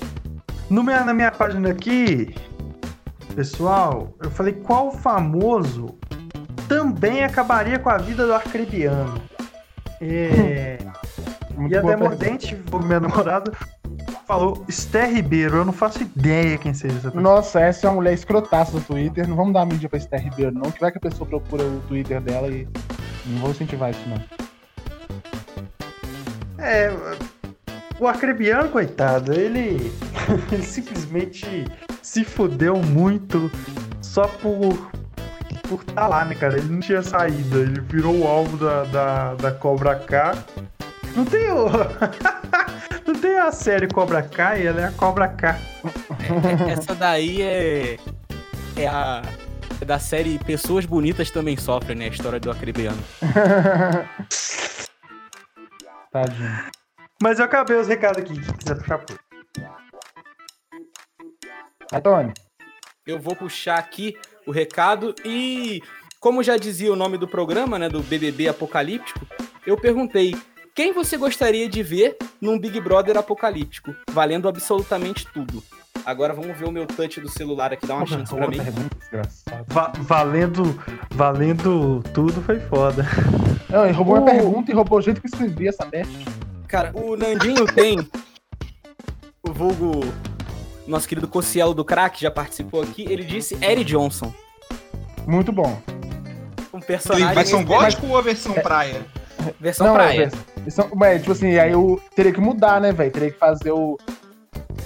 No 0.70 0.84
minha, 0.84 1.04
na 1.04 1.12
minha 1.12 1.32
página 1.32 1.70
aqui, 1.70 2.32
pessoal, 3.30 4.14
eu 4.22 4.30
falei 4.30 4.52
qual 4.52 4.92
famoso 4.92 5.98
também 6.68 7.24
acabaria 7.24 7.78
com 7.78 7.88
a 7.88 7.98
vida 7.98 8.26
do 8.26 8.34
arcrebiano. 8.34 9.20
É, 10.00 10.78
e 11.68 11.76
a 11.76 11.80
Demordente, 11.80 12.56
minha 12.84 13.00
namorada, 13.00 13.52
falou 14.26 14.64
Esther 14.68 15.12
Ribeiro. 15.12 15.56
Eu 15.56 15.64
não 15.64 15.72
faço 15.72 16.02
ideia 16.02 16.56
quem 16.58 16.72
seja 16.72 16.94
essa 16.94 17.10
pessoa. 17.10 17.22
Nossa, 17.22 17.60
essa 17.60 17.86
é 17.86 17.90
uma 17.90 17.96
mulher 17.96 18.14
escrotaça 18.14 18.72
do 18.72 18.80
Twitter. 18.80 19.26
Não 19.26 19.36
vamos 19.36 19.52
dar 19.52 19.66
mídia 19.66 19.88
pra 19.88 19.98
Esther 19.98 20.22
Ribeiro, 20.22 20.52
não. 20.52 20.70
Que 20.70 20.80
vai 20.80 20.92
que 20.92 20.98
a 20.98 21.00
pessoa 21.00 21.28
procura 21.28 21.64
o 21.64 21.80
Twitter 21.88 22.20
dela 22.20 22.48
e. 22.48 22.68
Não 23.26 23.40
vou 23.40 23.50
incentivar 23.50 23.90
isso, 23.90 24.02
não. 24.08 24.22
É, 26.58 26.92
o 28.00 28.08
arcrebiano, 28.08 28.70
coitado, 28.70 29.32
ele, 29.32 29.92
ele 30.50 30.62
simplesmente 30.62 31.66
se 32.02 32.24
fudeu 32.24 32.76
muito 32.76 33.50
só 34.00 34.26
por 34.26 34.90
por 35.68 35.84
tá 35.84 36.08
lá, 36.08 36.24
né, 36.24 36.34
cara? 36.34 36.58
Ele 36.58 36.68
não 36.68 36.80
tinha 36.80 37.00
saída, 37.00 37.58
ele 37.58 37.80
virou 37.82 38.18
o 38.18 38.26
alvo 38.26 38.56
da, 38.56 38.82
da, 38.84 39.34
da 39.34 39.52
Cobra 39.52 39.94
K. 39.94 40.36
Não 41.14 41.24
tem 41.24 41.48
o... 41.48 41.66
não 43.06 43.14
tem 43.14 43.38
a 43.38 43.52
série 43.52 43.86
Cobra 43.86 44.20
K 44.20 44.58
e 44.58 44.66
ela 44.66 44.80
é 44.80 44.84
a 44.86 44.90
Cobra 44.90 45.28
K. 45.28 45.56
Essa 46.68 46.92
daí 46.96 47.40
é. 47.40 47.98
É 48.76 48.88
a. 48.88 49.22
É 49.80 49.84
da 49.84 49.98
série 49.98 50.38
Pessoas 50.40 50.84
Bonitas 50.84 51.30
Também 51.30 51.56
Sofrem, 51.56 51.96
né? 51.96 52.06
A 52.06 52.08
história 52.08 52.40
do 52.40 52.50
acribiano. 52.50 52.98
Tadinho. 56.12 56.79
Mas 57.22 57.38
eu 57.38 57.44
acabei 57.44 57.76
os 57.76 57.86
recados 57.88 58.18
aqui, 58.18 58.32
quem 58.40 58.54
quiser 58.56 58.76
puxar 58.76 58.98
por. 58.98 59.18
Vai, 61.90 62.00
Tony. 62.00 62.32
Eu 63.06 63.18
vou 63.18 63.34
puxar 63.34 63.78
aqui 63.78 64.16
o 64.46 64.50
recado 64.52 65.14
e, 65.24 65.82
como 66.20 66.42
já 66.42 66.56
dizia 66.56 66.92
o 66.92 66.96
nome 66.96 67.18
do 67.18 67.26
programa, 67.26 67.78
né, 67.78 67.88
do 67.88 68.00
BBB 68.02 68.48
Apocalíptico, 68.48 69.20
eu 69.66 69.76
perguntei 69.76 70.34
quem 70.74 70.92
você 70.92 71.16
gostaria 71.16 71.68
de 71.68 71.82
ver 71.82 72.16
num 72.40 72.58
Big 72.58 72.80
Brother 72.80 73.18
apocalíptico, 73.18 73.94
valendo 74.10 74.48
absolutamente 74.48 75.26
tudo. 75.32 75.62
Agora 76.06 76.32
vamos 76.32 76.56
ver 76.56 76.66
o 76.66 76.70
meu 76.72 76.86
touch 76.86 77.20
do 77.20 77.28
celular 77.28 77.72
aqui, 77.72 77.86
dá 77.86 77.96
uma 77.96 78.06
chance 78.06 78.34
pra 78.34 78.48
mim. 78.48 78.58
Va- 79.66 79.92
valendo, 79.98 80.62
valendo 81.10 82.02
tudo 82.14 82.40
foi 82.42 82.58
foda. 82.60 83.04
Não, 83.68 83.84
ele 83.84 83.92
roubou 83.92 84.16
Uh. 84.16 84.24
minha 84.24 84.36
pergunta 84.36 84.70
e 84.70 84.74
roubou 84.74 84.98
o 84.98 85.02
jeito 85.02 85.20
que 85.20 85.26
eu 85.26 85.30
escrevi 85.30 85.68
essa 85.68 85.84
peste. 85.84 86.24
Cara, 86.70 86.92
o 86.94 87.16
Nandinho 87.16 87.66
tem 87.66 87.98
o 89.42 89.52
vulgo 89.52 90.00
nosso 90.86 91.08
querido 91.08 91.26
Cocielo 91.28 91.74
do 91.74 91.84
Crack 91.84 92.20
já 92.20 92.30
participou 92.30 92.82
aqui, 92.82 93.04
ele 93.08 93.24
disse 93.24 93.56
Eric 93.62 93.84
Johnson, 93.84 94.32
Muito 95.26 95.52
bom. 95.52 95.80
um 96.72 96.80
personagem 96.80 97.34
vai 97.34 97.44
São 97.44 97.60
mas- 97.60 97.68
Gótico 97.94 98.06
ou 98.06 98.18
a 98.18 98.22
versão 98.22 98.54
praia? 98.54 99.04
versão 99.60 99.86
não, 99.88 99.94
praia. 99.94 100.30
é, 100.32 100.60
eles 100.60 100.74
são- 100.74 100.88
mas, 100.94 101.20
tipo 101.20 101.32
assim, 101.32 101.58
aí 101.58 101.72
eu 101.72 102.00
teria 102.14 102.32
que 102.32 102.40
mudar, 102.40 102.80
né, 102.80 102.92
velho? 102.92 103.10
Teria 103.10 103.30
que 103.30 103.38
fazer 103.38 103.72
o. 103.72 103.98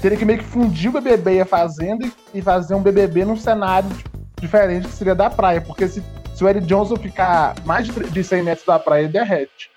Teria 0.01 0.17
que 0.19 0.25
meio 0.25 0.39
que 0.39 0.45
fundir 0.45 0.89
o 0.91 0.93
BBB 0.93 1.35
e 1.37 1.41
a 1.41 1.47
Fazenda 1.47 2.07
e- 2.35 2.43
fazer 2.43 2.75
um 2.75 2.83
BBB 2.83 3.25
num 3.25 3.37
cenário 3.37 3.89
tipo, 3.91 4.11
diferente 4.41 4.87
que 4.87 4.93
seria 4.95 5.15
da 5.15 5.29
praia. 5.31 5.61
Porque 5.61 5.89
se, 5.89 6.03
se 6.35 6.45
o 6.45 6.49
Eric 6.49 6.67
Johnson 6.67 6.97
ficar 6.97 7.55
mais 7.65 7.87
de, 7.87 7.93
de 7.93 8.23
100 8.25 8.43
metros 8.43 8.67
da 8.67 8.79
praia, 8.79 9.05
ele 9.05 9.13
derrete. 9.13 9.71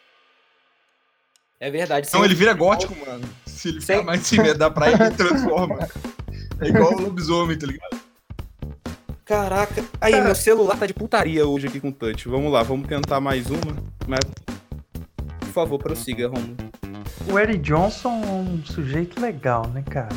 É 1.60 1.72
verdade. 1.72 2.08
Não, 2.14 2.20
sim. 2.20 2.26
ele 2.26 2.36
vira 2.36 2.54
gótico, 2.54 2.96
mano. 3.06 3.28
Se 3.46 3.70
ele 3.70 3.82
ficar 3.82 4.04
mais 4.04 4.26
100 4.26 4.40
metros 4.40 4.58
da 4.60 4.70
praia, 4.70 4.94
ele 4.94 5.12
transforma. 5.12 5.80
É 6.60 6.68
igual 6.68 6.94
o 6.94 7.02
lobisomem, 7.02 7.58
tá 7.58 7.68
ligado? 7.68 7.98
Caraca. 9.26 9.84
Aí, 10.00 10.20
meu 10.22 10.36
celular 10.36 10.78
tá 10.78 10.86
de 10.86 10.94
putaria 10.94 11.46
hoje 11.46 11.68
aqui 11.68 11.80
com 11.80 11.92
touch. 11.92 12.30
Vamos 12.30 12.52
lá, 12.52 12.64
vamos 12.64 12.88
tentar 12.88 13.20
mais 13.20 13.50
uma. 13.50 13.76
Mas... 14.08 14.20
Por 15.40 15.50
favor, 15.50 15.80
prossiga, 15.80 16.28
Romulo. 16.28 16.56
O 17.30 17.38
Eric 17.38 17.60
Johnson 17.60 18.22
é 18.24 18.28
um 18.28 18.64
sujeito 18.64 19.20
legal, 19.20 19.68
né, 19.68 19.84
cara? 19.90 20.16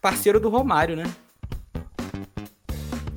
Parceiro 0.00 0.38
do 0.38 0.48
Romário, 0.48 0.96
né? 0.96 1.04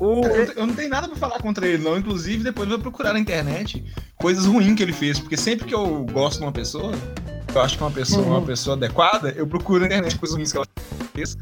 O... 0.04 0.26
Eu, 0.26 0.52
eu 0.54 0.68
não 0.68 0.76
tenho 0.76 0.90
nada 0.90 1.08
pra 1.08 1.16
falar 1.16 1.40
contra 1.40 1.66
ele, 1.66 1.82
não. 1.82 1.98
Inclusive, 1.98 2.44
depois 2.44 2.68
eu 2.68 2.76
vou 2.76 2.82
procurar 2.84 3.14
na 3.14 3.20
internet 3.20 3.82
coisas 4.18 4.46
ruins 4.46 4.76
que 4.76 4.84
ele 4.84 4.92
fez. 4.92 5.18
Porque 5.18 5.38
sempre 5.38 5.66
que 5.66 5.74
eu 5.74 6.06
gosto 6.12 6.40
de 6.40 6.46
uma 6.46 6.52
pessoa, 6.52 6.92
eu 7.56 7.62
acho 7.62 7.78
que 7.78 7.84
é 7.84 7.88
uma 7.88 7.94
pessoa, 7.94 8.26
uma 8.26 8.42
pessoa 8.42 8.76
adequada, 8.76 9.34
eu 9.38 9.48
procuro 9.48 9.80
na 9.80 9.86
internet 9.86 10.18
coisas 10.20 10.36
ruins 10.36 10.52
que 10.52 10.58
ela 10.58 10.68
fez. 11.14 11.38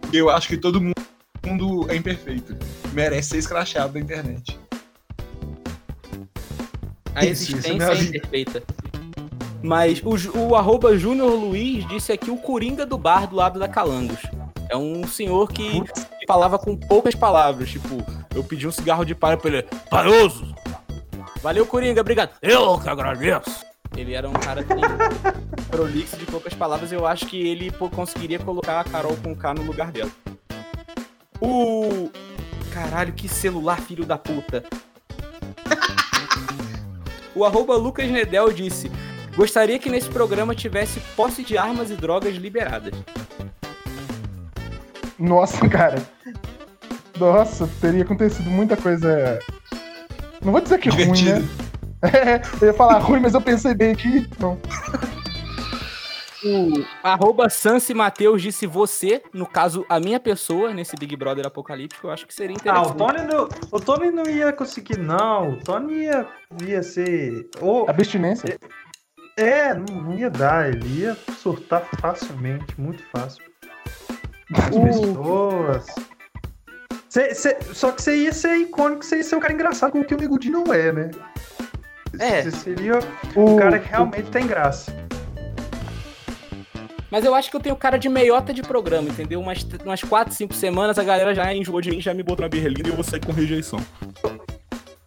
Porque 0.00 0.18
eu 0.18 0.28
acho 0.28 0.46
que 0.46 0.58
todo 0.58 0.78
mundo 0.78 1.90
é 1.90 1.96
imperfeito. 1.96 2.54
Merece 2.92 3.30
ser 3.30 3.38
escrachado 3.38 3.94
da 3.94 4.00
internet. 4.00 4.58
A 7.14 7.24
Isso, 7.24 7.44
isso 7.44 7.54
é 7.54 7.58
existência 7.58 7.84
é 7.84 7.94
vida. 7.94 8.16
imperfeita. 8.18 8.62
Mas 9.62 10.02
o, 10.02 10.38
o 10.38 10.54
arroba 10.56 10.98
Júnior 10.98 11.30
Luiz 11.34 11.86
disse 11.88 12.12
aqui 12.12 12.30
o 12.30 12.36
Coringa 12.36 12.84
do 12.84 12.98
bar 12.98 13.26
do 13.26 13.36
lado 13.36 13.58
da 13.58 13.68
Calangos. 13.68 14.20
É 14.68 14.76
um 14.76 15.06
senhor 15.06 15.50
que 15.50 15.82
falava 16.26 16.58
com 16.58 16.76
poucas 16.76 17.14
palavras. 17.14 17.70
Tipo, 17.70 18.04
eu 18.34 18.42
pedi 18.42 18.66
um 18.66 18.72
cigarro 18.72 19.04
de 19.04 19.14
palha 19.14 19.36
pra 19.36 19.50
ele. 19.50 19.62
Paroso! 19.90 20.54
Valeu, 21.42 21.66
Coringa, 21.66 22.00
obrigado. 22.00 22.32
Eu 22.40 22.78
que 22.78 22.88
agradeço. 22.88 23.64
Ele 23.96 24.14
era 24.14 24.28
um 24.28 24.32
cara 24.32 24.60
assim, 24.60 24.80
prolixo 25.68 26.16
de 26.16 26.24
poucas 26.24 26.54
palavras. 26.54 26.92
Eu 26.92 27.06
acho 27.06 27.26
que 27.26 27.48
ele 27.48 27.70
conseguiria 27.70 28.38
colocar 28.38 28.80
a 28.80 28.84
Carol 28.84 29.16
com 29.16 29.34
K 29.34 29.54
no 29.54 29.62
lugar 29.62 29.90
dela. 29.90 30.10
O. 31.40 32.10
Caralho, 32.72 33.12
que 33.12 33.28
celular, 33.28 33.80
filho 33.80 34.06
da 34.06 34.16
puta. 34.16 34.64
O 37.34 37.44
arroba 37.44 37.76
Lucas 37.76 38.10
Nedel 38.10 38.52
disse: 38.52 38.90
Gostaria 39.34 39.78
que 39.78 39.90
nesse 39.90 40.08
programa 40.08 40.54
tivesse 40.54 41.00
posse 41.16 41.42
de 41.42 41.58
armas 41.58 41.90
e 41.90 41.94
drogas 41.96 42.36
liberadas. 42.36 42.92
Nossa, 45.22 45.66
cara. 45.70 46.02
Nossa, 47.18 47.68
teria 47.80 48.02
acontecido 48.02 48.50
muita 48.50 48.76
coisa. 48.76 49.38
Não 50.44 50.50
vou 50.52 50.60
dizer 50.60 50.78
que 50.78 50.88
ruim, 50.88 51.12
Divertido. 51.12 51.40
né? 52.02 52.42
Eu 52.60 52.66
ia 52.68 52.74
falar 52.74 52.98
ruim, 52.98 53.20
mas 53.20 53.32
eu 53.32 53.40
pensei 53.40 53.74
bem 53.74 53.92
aqui. 53.92 54.28
Não. 54.40 54.58
O 56.44 56.84
arroba 57.04 57.48
Sansi 57.48 57.94
Mateus 57.94 58.42
disse 58.42 58.66
você, 58.66 59.22
no 59.32 59.46
caso, 59.46 59.86
a 59.88 60.00
minha 60.00 60.18
pessoa, 60.18 60.74
nesse 60.74 60.96
Big 60.96 61.14
Brother 61.14 61.46
apocalíptico, 61.46 62.08
eu 62.08 62.10
acho 62.10 62.26
que 62.26 62.34
seria 62.34 62.56
Ah, 62.66 62.82
o 62.82 62.90
interessante. 62.90 62.98
Tony, 62.98 63.32
não, 63.32 63.48
o 63.70 63.80
Tony 63.80 64.10
não 64.10 64.24
ia 64.28 64.52
conseguir, 64.52 64.98
não. 64.98 65.50
O 65.52 65.56
Tony 65.62 65.94
ia, 66.06 66.26
ia 66.66 66.82
ser. 66.82 67.48
Ou, 67.60 67.88
Abstinência. 67.88 68.58
é, 69.36 69.72
não, 69.72 70.02
não 70.02 70.14
ia 70.18 70.28
dar. 70.28 70.68
Ele 70.70 71.02
ia 71.02 71.16
surtar 71.40 71.86
facilmente, 72.00 72.64
muito 72.76 73.04
fácil. 73.12 73.44
As 74.54 74.76
pessoas. 74.76 75.86
Cê- 77.08 77.34
cê- 77.34 77.58
só 77.74 77.92
que 77.92 78.00
você 78.00 78.16
ia 78.16 78.32
ser 78.32 78.56
icônico, 78.56 79.04
você 79.04 79.16
ia 79.16 79.22
ser 79.24 79.36
o 79.36 79.40
cara 79.40 79.52
engraçado, 79.52 79.98
o 79.98 80.04
que 80.04 80.14
o 80.14 80.18
Negudi 80.18 80.50
não 80.50 80.72
é, 80.72 80.90
né? 80.92 81.10
É. 82.18 82.42
Você 82.42 82.50
seria 82.50 82.98
O 83.34 83.54
o 83.54 83.56
cara 83.56 83.78
que 83.78 83.88
realmente 83.88 84.30
tem 84.30 84.46
graça. 84.46 84.94
Mas 87.10 87.24
eu 87.26 87.34
acho 87.34 87.50
que 87.50 87.56
eu 87.56 87.60
tenho 87.60 87.76
cara 87.76 87.98
de 87.98 88.08
meiota 88.08 88.54
de 88.54 88.62
programa, 88.62 89.10
entendeu? 89.10 89.38
Umas, 89.40 89.66
umas 89.84 90.02
4, 90.02 90.34
5 90.34 90.54
semanas 90.54 90.98
a 90.98 91.04
galera 91.04 91.34
já 91.34 91.52
enjoou 91.52 91.80
de 91.82 91.90
mim, 91.90 92.00
já 92.00 92.14
me 92.14 92.22
botou 92.22 92.42
na 92.44 92.48
berlinda 92.48 92.88
e 92.88 92.90
eu 92.92 92.94
vou 92.94 93.04
sair 93.04 93.20
com 93.20 93.32
rejeição. 93.32 93.78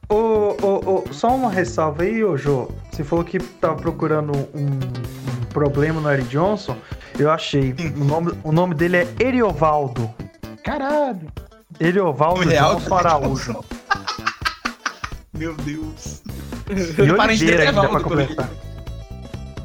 Ô, 0.08 0.16
ô, 0.62 1.04
ô, 1.10 1.14
só 1.14 1.30
uma 1.36 1.50
ressalva 1.50 2.04
aí, 2.04 2.24
ô 2.24 2.38
Jô. 2.38 2.70
Você 2.92 3.04
falou 3.04 3.26
que 3.26 3.40
tava 3.40 3.76
procurando 3.76 4.34
um, 4.54 4.62
um 4.62 5.46
problema 5.50 6.00
no 6.00 6.12
Eric 6.12 6.28
Johnson. 6.30 6.78
Eu 7.18 7.32
achei. 7.32 7.74
O 7.96 8.04
nome, 8.04 8.32
o 8.44 8.52
nome 8.52 8.76
dele 8.76 8.98
é 8.98 9.08
Eriovaldo. 9.20 10.14
Caralho. 10.64 11.32
Eriovaldo 11.80 12.42
O 12.42 12.44
real 12.44 12.76
Johnson 12.76 12.96
Araújo. 12.96 13.66
Meu 15.34 15.56
Deus. 15.56 16.22
Dele 16.66 17.12
Oliveira, 17.12 17.64
é 17.64 17.68
ainda 17.68 17.88
pra 17.88 18.00
completar. 18.00 18.50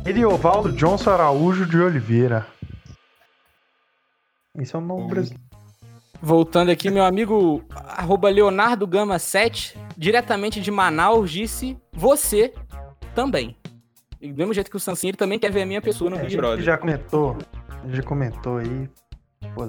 Eriovaldo 0.04 0.72
Johnson 0.72 1.10
Araújo 1.10 1.66
de 1.66 1.78
Oliveira. 1.78 2.46
Isso 4.58 4.76
é 4.76 4.80
um 4.80 4.84
nome 4.84 5.08
brasileiro. 5.08 5.42
Voltando 6.22 6.70
aqui, 6.70 6.90
meu 6.90 7.04
amigo 7.04 7.64
arroba 7.70 8.28
Leonardo 8.28 8.86
Gama 8.86 9.18
7, 9.18 9.78
diretamente 9.96 10.60
de 10.60 10.70
Manaus, 10.70 11.30
disse 11.30 11.78
você 11.92 12.52
também. 13.14 13.56
E 14.20 14.30
do 14.32 14.36
mesmo 14.38 14.52
jeito 14.52 14.70
que 14.70 14.76
o 14.76 14.80
Sancinho, 14.80 15.10
ele 15.10 15.16
também 15.16 15.38
quer 15.38 15.50
ver 15.50 15.62
a 15.62 15.66
minha 15.66 15.80
pessoa 15.80 16.10
no 16.10 16.16
É, 16.16 16.18
a 16.18 16.22
Big 16.22 16.32
gente 16.32 16.40
Brother. 16.40 16.64
já 16.64 16.76
comentou. 16.76 17.38
Já 17.88 18.02
comentou 18.02 18.58
aí. 18.58 18.88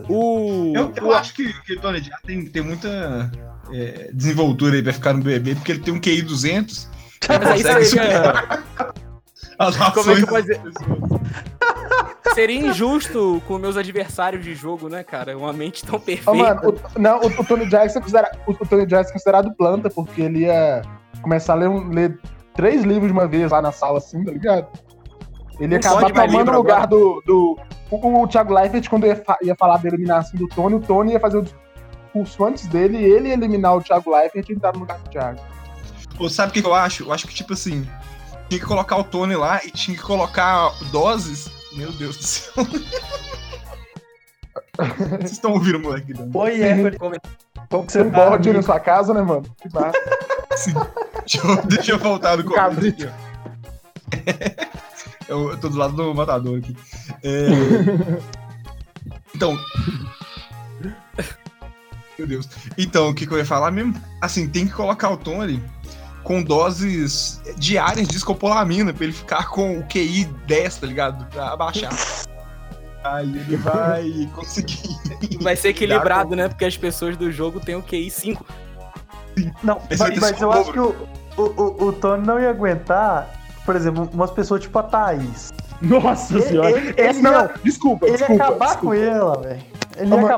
O, 0.09 0.73
Eu, 0.75 0.93
eu 0.95 1.07
o- 1.07 1.13
acho 1.13 1.33
que, 1.33 1.51
que 1.63 1.73
o 1.73 1.79
Tony 1.79 1.99
já 2.01 2.17
tem, 2.25 2.45
tem 2.45 2.61
muita 2.61 3.31
é, 3.71 4.09
desenvoltura 4.13 4.75
aí 4.75 4.83
pra 4.83 4.91
ficar 4.93 5.13
no 5.13 5.23
BBB, 5.23 5.55
porque 5.55 5.71
ele 5.71 5.79
tem 5.81 5.93
um 5.93 5.99
QI 6.01 6.21
200. 6.21 6.89
Mas 7.29 7.65
aí 7.65 7.85
seria, 7.85 8.33
As 9.57 9.77
Como 9.93 10.11
é 10.11 10.15
que 10.15 10.21
eu 10.23 10.27
posso 10.27 10.41
dizer? 10.41 10.61
seria 12.33 12.59
injusto 12.67 13.41
com 13.47 13.57
meus 13.57 13.77
adversários 13.77 14.43
de 14.43 14.53
jogo, 14.55 14.89
né, 14.89 15.03
cara? 15.03 15.37
Uma 15.37 15.53
mente 15.53 15.85
tão 15.85 15.99
perfeita. 15.99 16.33
mano, 16.33 16.61
o, 16.95 16.99
não, 16.99 17.19
o, 17.21 17.27
o 17.27 17.45
Tony 17.45 17.67
Jackson 17.69 17.99
é 17.99 18.01
considera, 18.01 18.31
o, 18.47 18.51
o 18.51 18.65
Tony 18.65 18.85
Jackson 18.85 19.09
é 19.09 19.13
considerado 19.13 19.53
planta, 19.55 19.89
porque 19.89 20.21
ele 20.21 20.39
ia 20.39 20.81
começar 21.21 21.53
a 21.53 21.55
ler, 21.57 21.69
um- 21.69 21.89
ler 21.89 22.19
três 22.53 22.83
livros 22.83 23.07
de 23.07 23.13
uma 23.13 23.27
vez 23.27 23.51
lá 23.51 23.61
na 23.61 23.71
sala, 23.71 23.97
assim, 23.97 24.23
tá 24.23 24.31
ligado? 24.31 24.67
Ele 25.59 25.75
ia 25.75 25.79
Não 25.79 25.97
acabar 25.97 26.27
tomando 26.27 26.51
o 26.51 26.55
lugar 26.55 26.87
do. 26.87 27.21
do 27.25 27.57
o, 27.89 28.23
o 28.23 28.27
Thiago 28.27 28.53
Leifert, 28.53 28.89
quando 28.89 29.05
ia, 29.05 29.15
fa- 29.15 29.37
ia 29.41 29.55
falar 29.55 29.77
da 29.77 29.87
eliminação 29.87 30.39
do 30.39 30.47
Tony, 30.47 30.75
o 30.75 30.79
Tony 30.79 31.11
ia 31.13 31.19
fazer 31.19 31.37
o 31.37 31.41
discurso 31.43 32.45
antes 32.45 32.65
dele 32.67 32.97
e 32.97 33.03
ele 33.03 33.27
ia 33.29 33.33
eliminar 33.33 33.75
o 33.75 33.81
Thiago 33.81 34.09
Leifert 34.15 34.49
e 34.49 34.53
entrar 34.53 34.73
no 34.73 34.79
lugar 34.79 34.97
do 34.99 35.09
Thiago. 35.09 35.39
Ou 36.19 36.29
sabe 36.29 36.49
o 36.51 36.53
que 36.53 36.65
eu 36.67 36.73
acho? 36.73 37.03
Eu 37.03 37.11
acho 37.13 37.27
que, 37.27 37.33
tipo 37.33 37.53
assim, 37.53 37.87
tinha 38.49 38.59
que 38.59 38.65
colocar 38.65 38.95
o 38.97 39.03
Tony 39.03 39.35
lá 39.35 39.59
e 39.63 39.71
tinha 39.71 39.95
que 39.97 40.03
colocar 40.03 40.71
doses. 40.91 41.49
Meu 41.73 41.91
Deus 41.91 42.17
do 42.17 42.23
céu. 42.23 42.65
Vocês 45.09 45.31
estão 45.31 45.51
ouvindo 45.53 45.77
o 45.77 45.81
moleque 45.81 46.13
dando? 46.13 46.35
Oi, 46.37 46.61
Evelyn. 46.61 46.97
Como 46.97 47.15
que 47.85 47.91
você 47.91 48.03
Tem 48.03 48.11
tá? 48.11 48.29
bode 48.29 48.53
na 48.53 48.61
sua 48.61 48.79
casa, 48.79 49.13
né, 49.13 49.21
mano? 49.21 49.43
Que 49.61 49.69
massa. 49.73 50.89
Deixa 51.19 51.47
eu, 51.47 51.65
deixa 51.65 51.91
eu 51.93 51.99
voltar 51.99 52.37
no 52.37 52.43
cabrito. 52.51 53.09
Eu, 55.27 55.51
eu 55.51 55.57
tô 55.57 55.69
do 55.69 55.77
lado 55.77 55.93
do 55.93 56.13
matador 56.13 56.57
aqui. 56.59 56.75
É, 57.23 57.47
Então. 59.33 59.57
Meu 62.19 62.27
Deus. 62.27 62.49
Então, 62.77 63.09
o 63.09 63.15
que, 63.15 63.25
que 63.25 63.33
eu 63.33 63.37
ia 63.37 63.45
falar 63.45 63.71
mesmo? 63.71 63.95
Assim, 64.19 64.49
tem 64.49 64.67
que 64.67 64.73
colocar 64.73 65.09
o 65.09 65.15
Tony 65.15 65.63
com 66.23 66.43
doses 66.43 67.41
diárias 67.57 68.07
de 68.09 68.17
escopolamina 68.17 68.93
pra 68.93 69.05
ele 69.05 69.13
ficar 69.13 69.47
com 69.47 69.79
o 69.79 69.83
QI 69.87 70.25
10, 70.45 70.75
tá 70.77 70.85
ligado? 70.87 71.25
Pra 71.27 71.53
abaixar. 71.53 71.93
Aí 73.03 73.29
ele 73.29 73.57
vai 73.57 74.29
conseguir. 74.35 74.89
Vai 75.41 75.55
ser 75.55 75.69
equilibrado, 75.69 76.35
né? 76.35 76.47
Porque 76.47 76.65
as 76.65 76.77
pessoas 76.77 77.17
do 77.17 77.31
jogo 77.31 77.59
têm 77.59 77.75
o 77.75 77.81
QI 77.83 78.09
5. 78.09 78.45
Não, 79.63 79.81
mas, 79.89 79.99
ter 79.99 80.19
mas 80.19 80.41
eu 80.41 80.51
acho 80.51 80.71
que 80.71 80.79
o, 80.79 80.95
o, 81.37 81.41
o, 81.41 81.83
o 81.87 81.93
Tony 81.93 82.25
não 82.27 82.39
ia 82.39 82.49
aguentar, 82.49 83.29
por 83.65 83.75
exemplo, 83.75 84.09
umas 84.13 84.29
pessoas 84.31 84.61
tipo 84.61 84.77
a 84.77 84.83
Thaís. 84.83 85.51
Nossa 85.81 86.33
Ele- 86.35 86.41
senhora. 86.43 86.69
ele- 86.71 86.89
Essa, 86.97 87.01
ele 87.01 87.21
não, 87.21 87.31
ia- 87.31 87.51
desculpa, 87.63 88.05
Ele 88.05 88.11
ia 88.13 88.17
desculpa. 88.17 88.43
acabar 88.43 88.65
desculpa. 88.67 88.95
com 88.95 89.01
ela, 89.01 89.37
velho. 89.41 89.61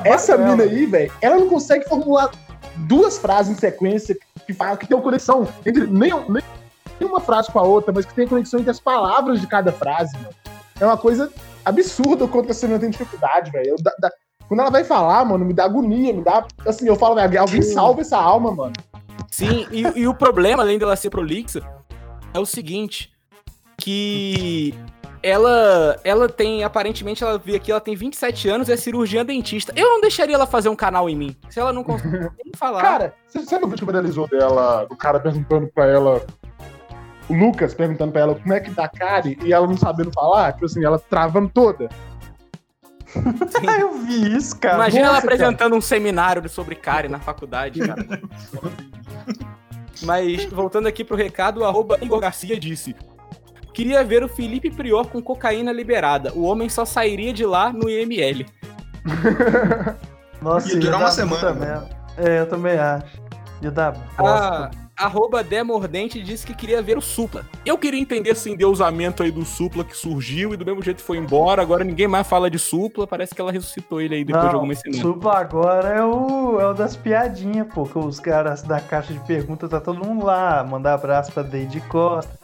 Ia 0.06 0.13
essa 0.13 0.38
com 0.38 0.43
mina 0.43 0.63
ela. 0.63 0.71
aí, 0.71 0.86
velho, 0.86 1.12
ela 1.21 1.36
não 1.38 1.49
consegue 1.49 1.88
formular 1.89 2.32
duas 2.78 3.17
frases 3.17 3.52
em 3.52 3.60
sequência 3.60 4.15
que, 4.45 4.54
falam 4.54 4.78
que 4.78 4.88
tem 4.88 4.95
uma 4.95 5.04
conexão 5.04 5.47
entre 5.65 5.86
nem, 5.88 6.12
nem 6.30 6.43
uma 7.10 7.19
frase 7.19 7.52
com 7.52 7.60
a 7.60 7.63
outra, 7.63 7.91
mas 7.93 8.06
que 8.06 8.13
tem 8.13 8.28
conexão 8.28 8.60
entre 8.60 8.71
as 8.71 8.80
palavras 8.80 9.41
de 9.41 9.47
cada 9.47 9.71
frase, 9.71 10.13
mano. 10.17 10.30
É 10.80 10.86
uma 10.86 10.97
coisa 10.97 11.32
absurda 11.65 12.28
quanto 12.28 12.52
essa 12.52 12.65
menina 12.65 12.82
tem 12.82 12.89
dificuldade, 12.89 13.52
velho. 13.52 13.76
Quando 14.47 14.60
ela 14.60 14.69
vai 14.69 14.84
falar, 14.84 15.23
mano, 15.26 15.45
me 15.45 15.54
dá 15.54 15.65
agonia, 15.65 16.13
me 16.13 16.21
dá. 16.21 16.45
Assim, 16.65 16.88
eu 16.88 16.95
falo, 16.95 17.15
velho, 17.15 17.41
alguém 17.41 17.62
salva 17.62 18.02
essa 18.02 18.17
alma, 18.17 18.52
mano. 18.52 18.73
Sim, 19.30 19.65
e, 19.71 19.82
e 20.02 20.08
o 20.08 20.13
problema, 20.13 20.62
além 20.62 20.78
dela 20.78 20.95
ser 20.95 21.10
prolixa, 21.10 21.62
é 22.34 22.39
o 22.39 22.45
seguinte: 22.45 23.12
que 23.78 24.73
ela 25.23 25.99
ela 26.04 26.28
tem, 26.28 26.63
aparentemente, 26.63 27.23
ela 27.23 27.38
veio 27.38 27.58
aqui, 27.58 27.71
ela 27.71 27.82
tem 27.82 27.95
27 27.95 28.49
anos 28.49 28.67
e 28.67 28.73
é 28.73 28.78
cirurgiã 28.78 29.26
dentista. 29.26 29.73
Eu 29.76 29.89
não 29.89 30.02
deixaria 30.02 30.36
ela 30.36 30.45
fazer 30.45 30.69
um 30.69 30.76
canal 30.76 31.10
em 31.10 31.15
mim. 31.15 31.36
Se 31.49 31.60
ela 31.60 31.71
não 31.71 31.84
consegue 31.84 32.19
nem 32.43 32.54
falar. 32.56 32.82
Cara, 32.82 33.13
você, 33.26 33.39
você 33.39 33.58
não 33.58 33.67
viu 33.67 33.78
que 33.78 33.86
viralizou 33.86 34.28
dela, 34.28 34.86
o 34.89 34.95
cara 34.95 35.19
perguntando 35.19 35.67
pra 35.73 35.88
ela. 35.88 36.21
O 37.29 37.33
Lucas 37.33 37.73
perguntando 37.73 38.12
pra 38.12 38.21
ela 38.21 38.36
como 38.36 38.53
é 38.53 38.59
que 38.59 38.73
tá 38.73 38.86
a 38.86 38.89
Kari 38.89 39.38
e 39.43 39.53
ela 39.53 39.65
não 39.65 39.77
sabendo 39.77 40.12
falar, 40.12 40.53
tipo 40.53 40.65
assim, 40.65 40.83
ela 40.83 40.99
travando 40.99 41.49
toda. 41.49 41.89
Ah, 43.67 43.79
eu 43.79 43.93
vi 43.99 44.36
isso, 44.36 44.57
cara. 44.59 44.75
Imagina 44.75 45.05
ela 45.05 45.13
Nossa, 45.13 45.27
apresentando 45.27 45.75
um 45.75 45.81
seminário 45.81 46.49
sobre 46.49 46.73
Kari 46.73 47.07
na 47.07 47.19
faculdade, 47.19 47.79
cara. 47.79 48.03
Mas, 50.01 50.45
voltando 50.45 50.88
aqui 50.88 51.03
pro 51.03 51.15
recado, 51.15 51.62
o 51.62 51.65
arroba 51.65 51.97
Igor 52.01 52.19
Garcia 52.19 52.59
disse: 52.59 52.95
Queria 53.73 54.03
ver 54.03 54.23
o 54.23 54.27
Felipe 54.27 54.69
Prior 54.69 55.07
com 55.07 55.21
cocaína 55.21 55.71
liberada. 55.71 56.33
O 56.33 56.43
homem 56.43 56.69
só 56.69 56.86
sairia 56.86 57.33
de 57.33 57.45
lá 57.45 57.71
no 57.71 57.89
IML. 57.89 58.45
Nossa, 60.41 60.69
Ia 60.69 60.79
durar 60.79 60.99
dar 60.99 61.05
uma 61.05 61.12
semana, 61.12 61.53
merda. 61.53 61.89
É, 62.17 62.39
eu 62.39 62.47
também 62.47 62.77
acho. 62.77 63.21
Ia 63.62 63.71
dar 63.71 63.95
A 64.17 64.21
bosta. 64.21 64.71
Arroba 64.97 65.43
Demordente 65.43 66.21
disse 66.21 66.45
que 66.45 66.53
queria 66.53 66.82
ver 66.82 66.97
o 66.97 67.01
Supla. 67.01 67.45
Eu 67.65 67.77
queria 67.77 67.99
entender 67.99 68.32
esse 68.32 68.49
endeusamento 68.49 69.23
aí 69.23 69.32
do 69.32 69.45
Supla 69.45 69.84
que 69.84 69.95
surgiu 69.95 70.53
e 70.53 70.58
do 70.58 70.65
mesmo 70.65 70.82
jeito 70.82 71.01
foi 71.01 71.17
embora. 71.17 71.62
Agora 71.62 71.84
ninguém 71.84 72.08
mais 72.08 72.27
fala 72.27 72.49
de 72.49 72.60
Supla. 72.60 73.08
Parece 73.08 73.34
que 73.34 73.41
ela 73.41 73.51
ressuscitou 73.51 74.01
ele 74.01 74.15
aí 74.15 74.23
depois 74.23 74.49
de 74.49 74.56
algumas 74.56 74.79
semanas. 74.79 75.01
Supla 75.01 75.38
agora 75.38 75.89
é 75.89 76.03
o, 76.03 76.60
é 76.60 76.67
o 76.67 76.73
das 76.73 76.95
piadinhas, 76.95 77.67
pô. 77.73 77.86
Que 77.86 77.97
os 77.97 78.19
caras 78.19 78.62
da 78.63 78.79
caixa 78.79 79.13
de 79.13 79.19
perguntas 79.21 79.69
tá 79.69 79.79
todo 79.79 80.06
mundo 80.06 80.25
lá. 80.25 80.63
Mandar 80.63 80.93
abraço 80.93 81.32
pra 81.32 81.43
Deide 81.43 81.82
Costa. 81.82 82.39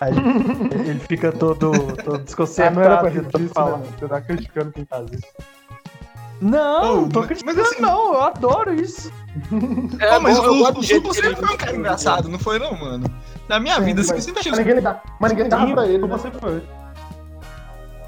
Aí 0.00 0.12
ele 0.88 1.00
fica 1.00 1.30
todo, 1.30 1.72
todo 2.04 2.18
desconcertado. 2.24 2.76
não 2.76 2.82
era 2.82 2.98
pra 2.98 3.10
disso, 3.10 3.78
né? 3.78 3.86
Você 3.98 4.08
tá 4.08 4.20
criticando 4.20 4.72
quem 4.72 4.84
faz 4.84 5.10
isso. 5.12 5.26
Não, 6.40 7.02
não 7.02 7.08
tô 7.08 7.18
mas- 7.20 7.26
criticando, 7.28 7.58
mas 7.58 7.70
assim- 7.72 7.82
não. 7.82 8.14
Eu 8.14 8.22
adoro 8.22 8.74
isso. 8.74 9.12
É, 10.00 10.16
Ô, 10.16 10.20
mas 10.20 10.36
bom, 10.38 10.44
o, 10.48 10.78
o 10.78 10.82
Supla 10.82 11.14
sempre 11.14 11.36
foi 11.36 11.54
um 11.54 11.56
cara 11.56 11.76
engraçado, 11.76 12.28
não 12.28 12.38
foi 12.38 12.58
não, 12.58 12.72
mano? 12.76 13.04
Na 13.48 13.60
minha 13.60 13.76
Sim, 13.76 13.84
vida, 13.84 14.00
assim, 14.00 14.10
eu 14.10 14.16
mas- 14.16 14.24
sempre 14.24 14.40
achei 14.40 14.50
Mas 14.52 14.58
ninguém, 14.66 14.82
dá, 14.82 15.02
mas 15.20 15.30
ninguém 15.32 15.48
dava 15.48 15.72
pra 15.72 15.86
ele, 15.86 15.98
né? 15.98 16.06
Você 16.08 16.30
foi. 16.32 16.62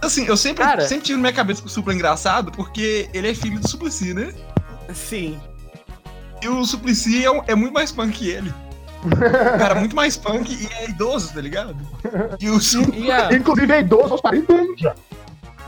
Assim, 0.02 0.26
eu 0.26 0.36
sempre, 0.36 0.64
Cara. 0.64 0.82
sempre 0.88 1.04
tive 1.04 1.16
na 1.16 1.22
minha 1.22 1.32
cabeça 1.32 1.60
que 1.60 1.68
o 1.68 1.70
Supla 1.70 1.92
é 1.92 1.96
engraçado 1.96 2.50
porque 2.50 3.08
ele 3.14 3.30
é 3.30 3.34
filho 3.34 3.60
do 3.60 3.68
Suplicy, 3.68 4.12
né? 4.14 4.32
Sim. 4.92 5.38
E 6.42 6.48
o 6.48 6.64
Suplicy 6.64 7.24
é, 7.24 7.30
um- 7.30 7.42
é 7.46 7.54
muito 7.54 7.72
mais 7.72 7.92
punk 7.92 8.12
que 8.18 8.28
ele. 8.30 8.52
Um 9.04 9.58
cara 9.58 9.74
muito 9.76 9.94
mais 9.94 10.16
punk 10.16 10.50
e 10.52 10.66
é 10.74 10.88
idoso, 10.90 11.32
tá 11.34 11.40
ligado? 11.40 11.76
E 12.40 12.50
o 12.50 12.58
Supla... 12.60 13.32
Inclusive 13.32 13.72
é 13.72 13.80
idoso 13.80 14.12
aos 14.14 14.20
40 14.20 14.52
anos 14.52 14.80
já. 14.80 14.94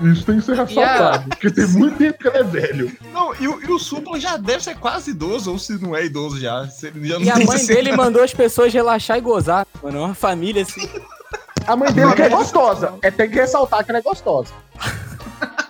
Isso 0.03 0.25
tem 0.27 0.39
que 0.41 0.45
ser 0.45 0.57
ressaltado, 0.57 1.29
porque 1.29 1.51
tem 1.51 1.67
muito 1.69 1.97
tempo 1.99 2.19
que 2.19 2.27
ele 2.29 2.39
é 2.39 2.43
velho. 2.43 2.93
Não, 3.13 3.33
e, 3.37 3.47
o- 3.47 3.61
e 3.63 3.73
o 3.73 3.79
Supla 3.79 4.19
já 4.19 4.37
deve 4.37 4.63
ser 4.65 4.75
quase 4.77 5.13
idoso, 5.13 5.53
ou 5.53 5.59
se 5.59 5.81
não 5.81 5.95
é 5.95 6.05
idoso 6.05 6.41
já. 6.41 6.67
Se 6.69 6.89
ele 6.89 7.07
já 7.09 7.15
não 7.19 7.25
E 7.25 7.31
a 7.31 7.37
mãe 7.37 7.47
60. 7.59 7.75
dele 7.75 7.93
mandou 7.97 8.23
as 8.23 8.35
pessoas 8.35 8.73
relaxar 8.75 9.19
e 9.19 9.21
gozar, 9.21 9.65
mano. 9.83 9.99
É 9.99 10.01
uma 10.01 10.15
família 10.15 10.63
assim. 10.63 10.89
A 11.67 11.77
mãe 11.77 11.93
dele 11.93 12.13
que 12.13 12.23
é 12.23 12.29
gostosa. 12.29 12.95
É, 13.03 13.11
tem 13.11 13.31
que 13.31 13.37
ressaltar 13.37 13.85
que 13.85 13.91
ela 13.91 13.99
é 13.99 14.03
gostosa. 14.03 14.53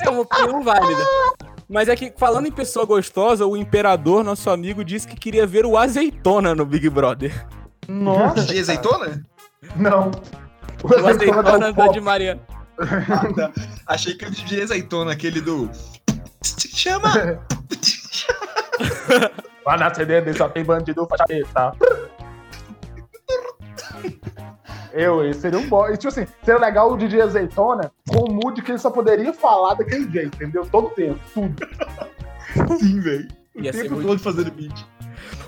É 0.00 0.10
uma 0.10 0.20
opinião 0.20 0.62
válida. 0.62 1.02
Mas 1.66 1.88
é 1.88 1.96
que, 1.96 2.12
falando 2.18 2.46
em 2.46 2.52
pessoa 2.52 2.84
gostosa, 2.84 3.46
o 3.46 3.56
imperador, 3.56 4.22
nosso 4.22 4.50
amigo, 4.50 4.84
disse 4.84 5.08
que 5.08 5.16
queria 5.16 5.46
ver 5.46 5.64
o 5.64 5.78
azeitona 5.78 6.54
no 6.54 6.66
Big 6.66 6.90
Brother. 6.90 7.46
Nossa. 7.88 8.42
De 8.44 8.58
azeitona? 8.58 9.24
Não. 9.74 10.10
O 10.82 11.06
azeitona 11.08 11.42
tá 11.42 11.70
da 11.72 11.86
de 11.88 12.00
Mariana. 12.02 12.42
Ah, 12.78 13.32
tá. 13.34 13.52
Achei 13.86 14.14
que 14.14 14.24
o 14.24 14.30
de 14.30 14.60
azeitona, 14.62 15.12
aquele 15.12 15.40
do. 15.40 15.70
Chama! 16.44 17.12
Lá 19.64 19.76
na 19.76 19.94
CDD 19.94 20.34
só 20.34 20.48
tem 20.48 20.64
bandido 20.64 21.06
faixa 21.06 21.24
preta. 21.24 21.72
Eu, 24.92 25.28
esse 25.28 25.40
seria 25.40 25.58
um 25.58 25.68
bom. 25.68 25.88
E, 25.88 25.96
tipo 25.96 26.08
assim, 26.08 26.26
seria 26.44 26.60
legal 26.60 26.92
o 26.92 26.96
DJ 26.96 27.22
Azeitona 27.22 27.90
com 28.08 28.30
o 28.30 28.32
mood 28.32 28.62
que 28.62 28.70
ele 28.70 28.78
só 28.78 28.90
poderia 28.90 29.32
falar 29.32 29.74
daquele 29.74 30.08
jeito, 30.10 30.36
entendeu? 30.36 30.64
Todo 30.66 30.90
tempo, 30.90 31.18
tudo. 31.32 31.66
Sim, 32.78 33.00
velho. 33.00 33.28
O 33.56 33.60
Ia 33.60 33.72
tempo 33.72 33.94
muito- 33.94 34.06
todo 34.06 34.18
fazendo 34.20 34.50
beat. 34.52 34.86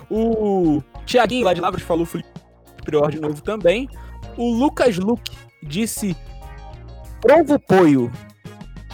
O 0.09 0.81
Thiaguinho 1.05 1.45
lá 1.45 1.53
de 1.53 1.61
Lavras 1.61 1.81
falou 1.83 2.05
Felipe 2.05 2.29
Prior 2.83 3.09
de 3.11 3.19
novo 3.19 3.41
também. 3.41 3.89
O 4.37 4.51
Lucas 4.53 4.97
Luke 4.97 5.31
disse 5.63 6.15
Provo 7.21 7.59
Poio. 7.59 8.11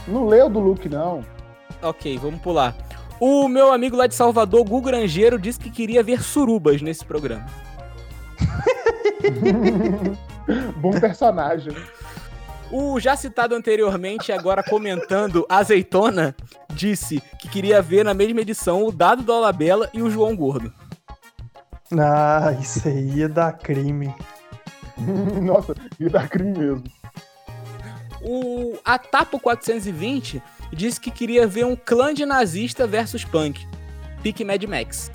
Não 0.08 0.26
leu 0.26 0.50
do 0.50 0.60
Luke, 0.60 0.90
não. 0.90 1.24
Ok, 1.82 2.18
vamos 2.18 2.42
pular. 2.42 2.76
O 3.20 3.48
meu 3.48 3.72
amigo 3.72 3.96
lá 3.96 4.08
de 4.08 4.16
Salvador, 4.16 4.64
Gu 4.64 4.82
Grangeiro, 4.82 5.40
disse 5.40 5.60
que 5.60 5.70
queria 5.70 6.04
ver 6.04 6.22
surubas 6.22 6.82
nesse 6.82 7.06
programa. 7.06 7.46
Bom 10.78 11.00
personagem. 11.00 11.74
O 12.72 13.00
já 13.00 13.16
citado 13.16 13.56
anteriormente, 13.56 14.32
agora 14.32 14.64
comentando 14.64 15.46
Azeitona, 15.48 16.36
disse 16.74 17.22
que 17.40 17.48
queria 17.48 17.82
ver 17.82 18.04
na 18.04 18.14
mesma 18.14 18.42
edição 18.42 18.84
o 18.84 18.92
Dado 18.92 19.22
do 19.22 19.32
Alabella 19.32 19.90
e 19.94 20.02
o 20.02 20.10
João 20.10 20.36
Gordo. 20.36 20.74
Ah, 21.98 22.52
isso 22.60 22.88
aí 22.88 23.20
ia 23.20 23.30
dar 23.30 23.54
crime. 23.54 24.14
Nossa, 25.42 25.76
ia 26.00 26.10
dar 26.10 26.28
crime 26.28 26.58
mesmo. 26.58 26.84
O 28.24 28.78
Atapo 28.86 29.40
420 29.40 30.42
disse 30.72 31.00
que 31.00 31.12
queria 31.12 31.46
ver 31.48 31.66
um 31.66 31.76
clã 31.76 32.14
de 32.14 32.26
nazista 32.26 32.88
versus 32.88 33.24
punk. 33.26 33.68
Pique 34.22 34.44
Mad 34.46 34.64
Max. 34.64 35.12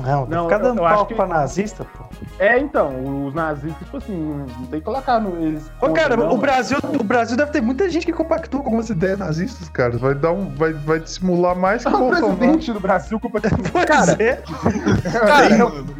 Não, 0.00 0.26
Não, 0.26 0.44
ficar 0.44 0.56
eu- 0.56 0.62
dando 0.64 0.78
eu 0.80 0.84
acho 0.86 0.94
palco 0.96 1.08
que- 1.10 1.14
pra 1.14 1.26
nazista, 1.26 1.84
pô. 1.84 2.04
É, 2.40 2.58
então, 2.58 3.26
os 3.26 3.34
nazistas, 3.34 3.78
tipo 3.84 3.96
assim, 3.96 4.12
não 4.16 4.66
tem 4.66 4.80
que 4.80 4.84
colocar 4.84 5.20
no, 5.20 5.40
eles. 5.40 5.70
Ô, 5.80 5.90
cara, 5.90 6.16
não, 6.16 6.32
o 6.32 6.36
Brasil, 6.36 6.78
o 6.98 7.04
Brasil 7.04 7.36
deve 7.36 7.52
ter 7.52 7.60
muita 7.60 7.88
gente 7.88 8.04
que 8.04 8.12
compactua 8.12 8.60
com 8.60 8.70
umas 8.70 8.90
ideias 8.90 9.18
nazistas, 9.20 9.68
cara. 9.68 9.96
Vai 9.96 10.16
dar 10.16 10.32
um. 10.32 10.48
Vai, 10.56 10.72
vai 10.72 10.98
dissimular 10.98 11.54
mais 11.56 11.84
que 11.86 11.88
o 11.92 11.94
O 11.94 11.98
Bolsonaro. 11.98 12.36
presidente 12.36 12.72
do 12.72 12.80
Brasil 12.80 13.20
Pois 13.72 13.84
Cara, 13.84 14.16
é. 14.20 14.42
Cara, 15.12 15.48
Tem, 15.48 15.58
mano. 15.58 15.93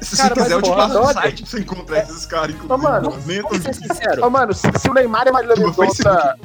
Se 0.00 0.16
Cara, 0.16 0.34
você 0.34 0.42
quiser, 0.42 0.54
eu 0.54 0.62
te 0.62 0.70
passo 0.70 0.92
brother. 0.94 1.12
site 1.14 1.42
pra 1.42 1.50
você 1.50 1.60
encontrar 1.60 1.98
esses 2.02 2.26
caras, 2.26 2.54
inclusive. 2.54 2.82
Mano, 2.82 3.10
vamos 3.10 3.62
ser 3.62 3.74
sinceros. 3.74 4.22
Ô, 4.24 4.30
mano, 4.30 4.52
se, 4.54 4.66
se 4.78 4.90
o 4.90 4.94
Neymar 4.94 5.26
e 5.26 5.30
a 5.30 5.32
Marília 5.32 5.56
Mendonça 5.56 6.36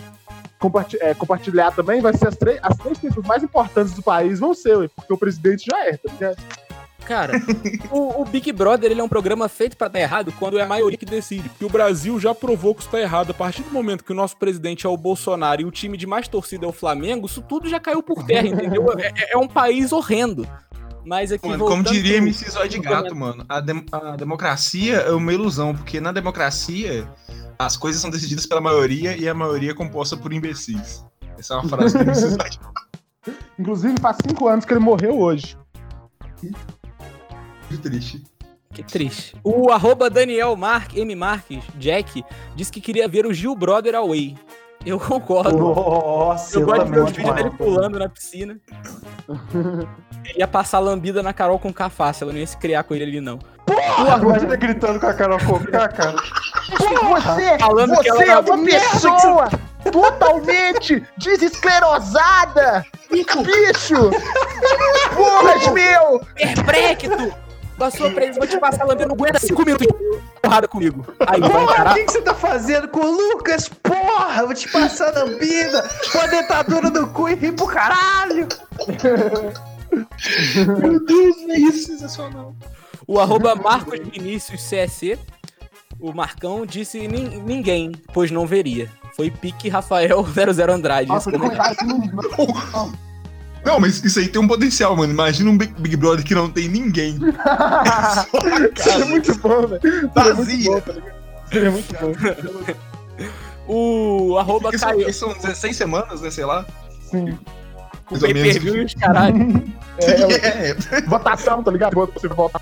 comparti- 0.59 0.97
é, 1.01 1.13
compartilhar 1.13 1.71
também, 1.71 2.01
vai 2.01 2.15
ser 2.15 2.27
as, 2.27 2.35
três- 2.37 2.59
as 2.63 2.77
três 2.77 2.97
pessoas 2.97 3.25
mais 3.25 3.43
importantes 3.43 3.93
do 3.93 4.01
país 4.01 4.39
vão 4.39 4.53
ser, 4.53 4.77
ué, 4.77 4.89
porque 4.95 5.13
o 5.13 5.17
presidente 5.17 5.65
já 5.69 5.85
é, 5.85 5.97
tá 5.97 6.11
ligado? 6.11 6.37
Cara, 7.05 7.33
o, 7.91 8.21
o 8.21 8.25
Big 8.25 8.51
Brother 8.53 8.91
ele 8.91 9.01
é 9.01 9.03
um 9.03 9.09
programa 9.09 9.49
feito 9.49 9.75
pra 9.75 9.87
dar 9.87 9.99
errado 9.99 10.31
quando 10.39 10.59
é 10.59 10.61
a 10.61 10.67
maioria 10.67 10.97
que 10.97 11.05
decide. 11.05 11.49
Porque 11.49 11.65
o 11.65 11.69
Brasil 11.69 12.17
já 12.19 12.33
provou 12.33 12.75
que 12.75 12.81
isso 12.81 12.89
tá 12.91 13.01
errado. 13.01 13.31
A 13.31 13.33
partir 13.33 13.63
do 13.63 13.71
momento 13.71 14.03
que 14.03 14.11
o 14.11 14.15
nosso 14.15 14.37
presidente 14.37 14.85
é 14.85 14.89
o 14.89 14.95
Bolsonaro 14.95 15.61
e 15.61 15.65
o 15.65 15.71
time 15.71 15.97
de 15.97 16.05
mais 16.05 16.27
torcida 16.27 16.63
é 16.65 16.69
o 16.69 16.71
Flamengo, 16.71 17.25
isso 17.25 17.41
tudo 17.41 17.67
já 17.67 17.79
caiu 17.79 18.03
por 18.03 18.23
terra, 18.23 18.47
entendeu? 18.47 18.85
É, 18.99 19.33
é 19.33 19.37
um 19.37 19.47
país 19.47 19.91
horrendo. 19.91 20.47
Mas 21.05 21.31
aqui, 21.31 21.47
Mano, 21.47 21.65
como 21.65 21.83
diria 21.83 22.13
pro- 22.17 22.23
MC 22.27 22.49
Zóio 22.51 22.69
de 22.69 22.79
Gato, 22.79 23.15
mano, 23.15 23.43
a, 23.49 23.59
dem- 23.59 23.85
a 23.91 24.15
democracia 24.15 24.97
é 24.97 25.11
uma 25.11 25.33
ilusão, 25.33 25.75
porque 25.75 25.99
na 25.99 26.11
democracia 26.11 27.07
as 27.57 27.75
coisas 27.75 28.01
são 28.01 28.09
decididas 28.09 28.45
pela 28.45 28.61
maioria 28.61 29.15
e 29.17 29.27
a 29.27 29.33
maioria 29.33 29.71
é 29.71 29.73
composta 29.73 30.15
por 30.15 30.31
imbecis. 30.31 31.03
Essa 31.37 31.55
é 31.55 31.57
uma 31.57 31.69
frase 31.69 31.97
do 31.97 32.03
MC 32.03 32.19
Zóio 32.29 32.49
de 32.49 32.57
Gato. 32.59 33.35
Inclusive, 33.57 33.95
faz 33.99 34.17
cinco 34.27 34.47
anos 34.47 34.65
que 34.65 34.73
ele 34.73 34.79
morreu 34.79 35.19
hoje. 35.19 35.57
Muito 37.69 37.81
triste. 37.83 38.23
Que 38.73 38.83
triste. 38.83 39.35
O 39.43 39.69
arroba 39.71 40.09
Daniel 40.09 40.55
Mark, 40.55 40.95
M. 40.95 41.13
Marques, 41.15 41.63
Jack, 41.77 42.23
disse 42.55 42.71
que 42.71 42.79
queria 42.81 43.07
ver 43.07 43.25
o 43.25 43.33
Gil 43.33 43.55
Brother 43.55 43.95
Away. 43.95 44.35
Eu 44.85 44.99
concordo. 44.99 45.57
Nossa, 45.57 46.57
Eu 46.57 46.61
eu, 46.61 46.65
gosto 46.67 46.85
de 46.85 46.91
ver 46.91 47.03
os 47.03 47.11
vídeos 47.11 47.35
dele 47.35 47.49
pulando 47.51 47.99
na 47.99 48.09
piscina. 48.09 48.57
Ele 50.25 50.39
ia 50.39 50.47
passar 50.47 50.79
lambida 50.79 51.23
na 51.23 51.33
Carol 51.33 51.57
com 51.59 51.73
fácil, 51.89 52.25
ela 52.25 52.33
não 52.33 52.39
ia 52.39 52.45
se 52.47 52.55
criar 52.57 52.83
com 52.83 52.93
ele 52.93 53.03
ali, 53.03 53.19
não. 53.21 53.39
Porra, 53.65 54.17
imagina 54.21 54.55
gritando 54.55 54.99
com 54.99 55.07
a 55.07 55.13
Carol 55.13 55.39
Conká, 55.39 55.87
cara. 55.89 56.15
Você, 56.69 57.57
Falando 57.59 57.99
que 57.99 58.09
ela 58.09 58.17
você 58.19 58.23
é 58.29 58.35
não- 58.35 58.41
uma 58.55 58.65
pessoa 58.65 59.49
totalmente 59.91 61.03
desesclerosada! 61.17 62.85
Bicho! 63.09 64.11
Porras, 65.15 65.67
meu! 65.69 66.21
Perprecto! 66.35 67.09
Passou 67.81 68.11
pra 68.11 68.23
eles, 68.25 68.37
vou 68.37 68.45
te 68.45 68.59
passar 68.59 68.85
lambida, 68.85 69.07
não 69.07 69.15
aguenta 69.15 69.39
cinco 69.39 69.65
minutos 69.65 69.87
de 69.87 69.93
porrada 70.39 70.67
comigo. 70.67 71.03
Aí, 71.25 71.41
Porra, 71.41 71.91
o 71.91 71.93
que, 71.95 72.03
que 72.03 72.11
você 72.11 72.21
tá 72.21 72.35
fazendo 72.35 72.87
com 72.89 72.99
o 72.99 73.11
Lucas? 73.11 73.67
Porra, 73.67 74.41
eu 74.41 74.45
vou 74.45 74.55
te 74.55 74.69
passar 74.71 75.11
na 75.13 75.25
vida. 75.25 75.89
Com 76.11 76.19
a 76.19 76.27
dentadura 76.27 76.91
do 76.91 77.07
cu 77.07 77.27
e 77.29 77.33
rir 77.33 77.53
pro 77.53 77.65
caralho. 77.65 78.47
Meu 80.79 81.03
Deus, 81.05 81.37
é 81.49 81.57
isso 81.57 81.87
sensacional. 81.87 82.55
O 83.07 83.19
arroba 83.19 83.55
Marcos 83.55 83.99
Vinícius 83.99 84.61
CSC, 84.69 85.17
o 85.99 86.13
Marcão, 86.13 86.65
disse 86.67 87.07
"Nin- 87.07 87.41
ninguém, 87.43 87.91
pois 88.13 88.29
não 88.29 88.45
veria. 88.45 88.89
Foi 89.15 89.31
pique 89.31 89.69
Rafael 89.69 90.23
00 90.23 90.71
Andrade. 90.71 91.07
Nossa, 91.09 91.29
esse 91.31 91.39
que 91.39 91.43
comentário. 91.43 91.77
não- 93.65 93.79
mas 93.79 94.03
isso 94.03 94.19
aí 94.19 94.27
tem 94.27 94.41
um 94.41 94.47
potencial, 94.47 94.95
mano. 94.95 95.11
Imagina 95.13 95.49
um 95.49 95.57
Big, 95.57 95.73
Big 95.79 95.95
Brother 95.95 96.23
que 96.25 96.33
não 96.35 96.49
tem 96.49 96.67
ninguém. 96.67 97.17
Seria 98.75 99.05
muito 99.05 99.35
bom, 99.39 99.67
velho. 99.67 99.81
Seria 99.81 100.01
muito 100.01 100.13
Vazia. 100.35 100.71
bom, 100.71 100.79
tá? 100.81 100.93
Seria 101.51 101.71
muito 101.71 101.93
bom. 101.99 102.13
O 103.67 104.37
arroba 104.37 104.71
são, 104.77 104.87
Caio 104.89 104.97
porque 104.99 105.13
são 105.13 105.33
16 105.33 105.75
semanas, 105.77 106.21
né? 106.21 106.31
Sei 106.31 106.43
lá. 106.45 106.65
Sim. 107.09 107.37
com 108.05 108.15
mais 108.15 108.23
ou 108.23 108.29
menos. 108.29 108.41
pay-per-view 108.53 108.75
e 108.81 108.85
os 108.85 108.93
caralho. 108.93 109.35
É, 110.01 110.69
É, 110.71 111.01
votação, 111.05 111.61
tá 111.61 111.69
ligado? 111.71 111.93
Você 112.15 112.27
votar. 112.27 112.59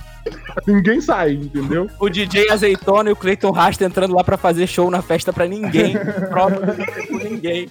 Ninguém 0.68 1.00
sai, 1.00 1.34
entendeu? 1.34 1.90
O 1.98 2.10
DJ 2.10 2.50
Azeitona 2.52 3.10
e 3.10 3.14
o 3.14 3.16
Clayton 3.16 3.52
Rasta 3.52 3.86
entrando 3.86 4.14
lá 4.14 4.24
pra 4.24 4.36
fazer 4.36 4.68
show 4.68 4.92
na 4.92 5.02
festa 5.02 5.32
pra 5.32 5.48
ninguém. 5.48 5.96
Prova 6.30 6.60
com 7.08 7.18
ninguém. 7.18 7.70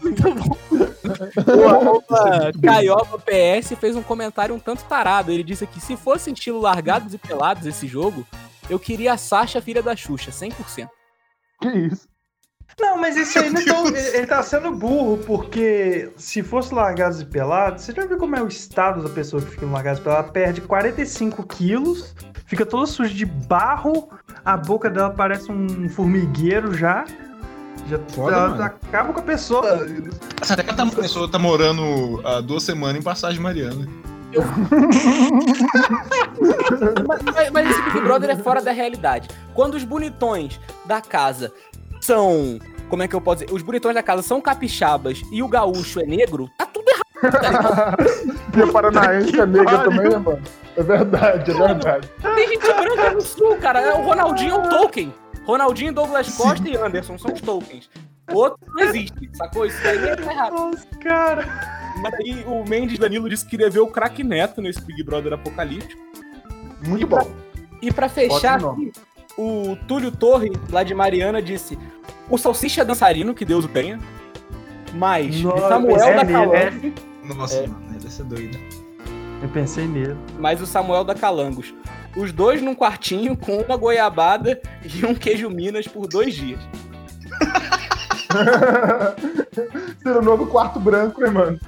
Muito 0.00 0.22
bom. 0.34 0.56
O 1.04 1.68
arroba 1.68 2.52
Caioba 2.62 3.18
PS 3.18 3.74
fez 3.78 3.96
um 3.96 4.02
comentário 4.02 4.54
um 4.54 4.58
tanto 4.58 4.84
tarado. 4.84 5.30
Ele 5.32 5.42
disse 5.42 5.64
aqui: 5.64 5.80
se 5.80 5.96
fosse 5.96 6.30
estilo 6.30 6.60
largados 6.60 7.12
e 7.14 7.18
pelados 7.18 7.66
esse 7.66 7.86
jogo, 7.86 8.26
eu 8.70 8.78
queria 8.78 9.12
a 9.12 9.16
Sasha, 9.16 9.60
filha 9.60 9.82
da 9.82 9.94
Xuxa, 9.96 10.30
100%. 10.30 10.88
Que 11.60 11.68
isso? 11.68 12.08
Não, 12.80 12.96
mas 12.96 13.16
isso 13.18 13.38
aí 13.38 13.50
não 13.50 13.62
tão- 13.64 13.86
ele 13.88 14.26
tá 14.26 14.42
sendo 14.42 14.72
burro, 14.72 15.18
porque 15.26 16.10
se 16.16 16.42
fosse 16.42 16.72
largados 16.74 17.20
e 17.20 17.26
pelados, 17.26 17.82
você 17.84 17.92
já 17.92 18.06
viu 18.06 18.16
como 18.16 18.34
é 18.34 18.42
o 18.42 18.48
estado 18.48 19.02
da 19.02 19.10
pessoa 19.10 19.42
que 19.42 19.50
fica 19.50 19.66
no 19.66 19.72
largados 19.72 20.00
e 20.00 20.02
pelado? 20.02 20.22
Ela 20.22 20.32
perde 20.32 20.60
45 20.62 21.42
quilos, 21.46 22.14
fica 22.46 22.64
toda 22.64 22.86
suja 22.86 23.12
de 23.12 23.26
barro, 23.26 24.08
a 24.42 24.56
boca 24.56 24.88
dela 24.88 25.10
parece 25.10 25.52
um 25.52 25.86
formigueiro 25.90 26.72
já. 26.72 27.04
Já 27.88 27.98
Foda, 28.08 28.36
ela 28.36 28.48
mano. 28.50 28.62
acaba 28.62 29.12
com 29.12 29.20
a 29.20 29.22
pessoa. 29.22 29.86
Até 30.48 30.62
que 30.62 30.70
a 30.70 30.86
pessoa 30.86 31.28
tá 31.28 31.38
morando 31.38 32.20
há 32.24 32.40
duas 32.40 32.62
semanas 32.62 32.96
em 32.96 33.02
Passagem 33.02 33.40
Mariana. 33.40 33.86
Mas, 37.06 37.22
mas- 37.22 37.50
mas 37.50 37.70
esse 37.70 37.82
Big 37.82 38.00
Brother 38.00 38.30
é 38.30 38.36
fora 38.36 38.62
da 38.62 38.72
realidade. 38.72 39.28
Quando 39.54 39.74
os 39.74 39.84
bonitões 39.84 40.58
da 40.84 41.00
casa 41.00 41.52
são. 42.00 42.58
Como 42.88 43.02
é 43.02 43.08
que 43.08 43.14
eu 43.14 43.20
posso 43.20 43.40
dizer? 43.44 43.54
Os 43.54 43.62
bonitões 43.62 43.94
da 43.94 44.02
casa 44.02 44.22
são 44.22 44.40
capixabas 44.40 45.22
e 45.30 45.42
o 45.42 45.48
gaúcho 45.48 46.00
é 46.00 46.04
negro, 46.04 46.48
tá 46.58 46.66
tudo 46.66 46.84
errado, 46.90 47.32
tá 47.32 47.48
ligado? 47.50 48.32
E 48.56 48.62
a 48.62 48.66
Paranaense 48.66 49.40
é 49.40 49.46
negra 49.46 49.78
também, 49.78 50.08
né, 50.10 50.18
mano? 50.18 50.42
É 50.76 50.82
verdade, 50.82 51.50
é 51.50 51.54
verdade. 51.54 52.10
Tem 52.34 52.48
gente 52.48 52.66
branca 52.74 53.10
no 53.12 53.20
sul, 53.22 53.56
cara. 53.56 53.80
É 53.80 53.94
O 53.94 54.02
Ronaldinho 54.02 54.54
é 54.56 54.58
o 54.58 54.68
Tolkien. 54.68 55.14
Ronaldinho, 55.44 55.92
Douglas 55.92 56.36
Costa 56.36 56.68
e 56.68 56.76
Anderson 56.76 57.18
são 57.18 57.32
os 57.32 57.40
tokens. 57.40 57.90
O 58.32 58.36
outro 58.36 58.58
não 58.68 58.84
existe, 58.84 59.30
sacou? 59.34 59.66
Isso 59.66 59.82
daí 59.82 59.98
é 59.98 60.12
errado. 60.12 60.52
Nossa, 60.52 60.86
cara. 61.02 61.92
Mas 62.00 62.14
aí 62.14 62.44
o 62.46 62.64
Mendes 62.68 62.98
Danilo 62.98 63.28
disse 63.28 63.44
que 63.44 63.50
queria 63.50 63.68
ver 63.68 63.80
o 63.80 63.86
craque 63.88 64.22
Neto 64.24 64.62
nesse 64.62 64.80
Big 64.80 65.02
Brother 65.02 65.32
apocalíptico. 65.34 66.00
Muito 66.86 67.06
bom. 67.06 67.30
E 67.80 67.92
pra 67.92 68.08
fechar, 68.08 68.60
o 69.36 69.76
Túlio 69.88 70.10
Torre, 70.12 70.50
lá 70.70 70.82
de 70.82 70.94
Mariana, 70.94 71.42
disse: 71.42 71.78
O 72.30 72.38
Salsicha 72.38 72.82
é 72.82 72.84
dançarino, 72.84 73.34
que 73.34 73.44
Deus 73.44 73.64
o 73.64 73.68
tenha. 73.68 73.98
Mas 74.94 75.40
Nossa, 75.42 75.68
Samuel 75.68 75.96
é 76.04 76.14
da 76.14 76.24
nele, 76.24 76.32
Calango. 76.32 76.92
Nossa, 77.36 77.56
É. 77.56 77.66
mano, 77.66 77.86
deve 77.90 78.10
ser 78.10 78.24
doido. 78.24 78.58
Eu 79.42 79.48
pensei 79.48 79.86
nele. 79.86 80.16
Mas 80.38 80.60
o 80.60 80.66
Samuel 80.66 81.02
da 81.04 81.14
Calangos. 81.14 81.74
Os 82.16 82.32
dois 82.32 82.60
num 82.60 82.74
quartinho 82.74 83.36
com 83.36 83.56
uma 83.58 83.76
goiabada 83.76 84.60
e 84.84 85.06
um 85.06 85.14
queijo 85.14 85.48
Minas 85.48 85.86
por 85.88 86.06
dois 86.06 86.34
dias. 86.34 86.60
Ser 90.02 90.16
o 90.16 90.22
novo 90.22 90.46
quarto 90.46 90.80
branco, 90.80 91.20
né, 91.20 91.30
mano? 91.30 91.58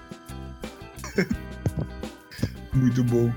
Muito 2.73 3.05
bom. 3.05 3.31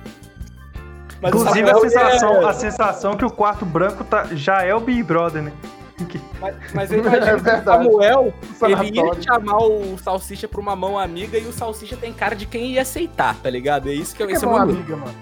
Mas 1.21 1.33
Inclusive, 1.33 1.69
a 1.69 1.75
sensação, 1.79 2.41
é- 2.41 2.45
a 2.45 2.53
sensação 2.53 3.17
que 3.17 3.25
o 3.25 3.29
quarto 3.31 3.65
branco 3.65 4.03
tá, 4.03 4.27
já 4.33 4.63
é 4.63 4.73
o 4.73 4.79
Big 4.79 5.03
Brother, 5.03 5.43
né? 5.43 5.51
Que- 6.09 6.21
Mas, 6.39 6.55
mas 6.73 6.91
eu 6.91 6.99
imagino 6.99 7.25
É 7.25 7.39
que 7.39 7.49
o. 7.49 7.63
Samuel 7.63 8.33
ele 8.79 8.97
ia 8.99 9.21
chamar 9.21 9.57
o 9.57 9.97
Salsicha 9.97 10.47
pra 10.47 10.61
uma 10.61 10.75
mão 10.75 10.97
amiga 10.97 11.37
e 11.37 11.45
o 11.47 11.51
Salsicha 11.53 11.97
tem 11.97 12.13
cara 12.13 12.35
de 12.35 12.45
quem 12.45 12.73
ia 12.73 12.81
aceitar, 12.83 13.35
tá 13.35 13.49
ligado? 13.49 13.89
É 13.89 13.93
isso 13.93 14.15
que, 14.15 14.25
Que 14.25 14.33
esse 14.33 14.45
é 14.45 14.47
é 14.47 14.51
o 14.51 14.53
meu 14.53 14.61
amiga, 14.61 14.95
mano. 14.95 15.15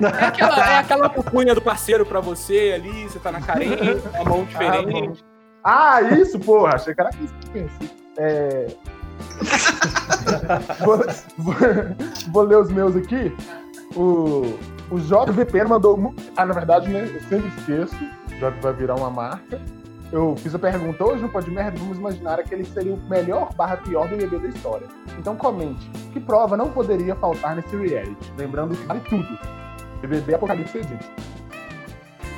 É 0.00 0.24
aquela, 0.24 0.72
é 0.72 0.78
aquela 0.78 1.08
pupunha 1.08 1.54
do 1.54 1.60
parceiro 1.62 2.04
pra 2.06 2.20
você 2.20 2.72
ali, 2.74 3.04
você 3.04 3.18
tá 3.18 3.30
na 3.30 3.40
carência, 3.40 4.00
uma 4.14 4.24
mão 4.24 4.44
diferente. 4.44 5.24
Ah, 5.62 6.00
isso, 6.02 6.38
porra. 6.38 6.74
Achei 6.76 6.94
que 6.94 7.00
era 7.00 7.10
isso 7.22 7.34
que 7.40 7.50
pensei. 7.50 7.90
É... 8.18 8.66
vou, 10.84 10.98
vou- 11.38 11.54
vou 12.32 12.42
ler 12.42 12.56
os 12.58 12.70
meus 12.70 12.96
aqui. 12.96 13.34
O, 13.94 14.58
o 14.90 14.98
JVP 15.00 15.64
mandou. 15.64 16.14
Ah, 16.36 16.46
na 16.46 16.54
verdade, 16.54 16.88
né? 16.88 17.10
Eu 17.14 17.20
sempre 17.28 17.48
esqueço. 17.58 17.96
Já 18.38 18.50
vai 18.50 18.72
virar 18.72 18.94
uma 18.94 19.10
marca. 19.10 19.60
Eu 20.12 20.34
fiz 20.36 20.52
a 20.54 20.58
pergunta 20.58 21.04
hoje 21.04 21.22
no 21.22 21.28
Pode 21.28 21.48
Merda, 21.50 21.78
vamos 21.78 21.96
imaginar 21.98 22.42
que 22.42 22.52
ele 22.52 22.64
seria 22.64 22.92
o 22.94 22.96
melhor 23.08 23.52
barra 23.54 23.76
pior 23.76 24.08
BBB 24.08 24.38
da 24.40 24.48
história. 24.48 24.88
Então 25.16 25.36
comente, 25.36 25.88
que 26.12 26.18
prova 26.18 26.56
não 26.56 26.68
poderia 26.70 27.14
faltar 27.14 27.54
nesse 27.54 27.76
reality? 27.76 28.32
Lembrando 28.36 28.76
que 28.76 28.84
vale 28.86 29.00
tudo. 29.08 29.38
BBB 30.02 30.34
Apocalipse 30.34 30.78
existe. 30.78 31.10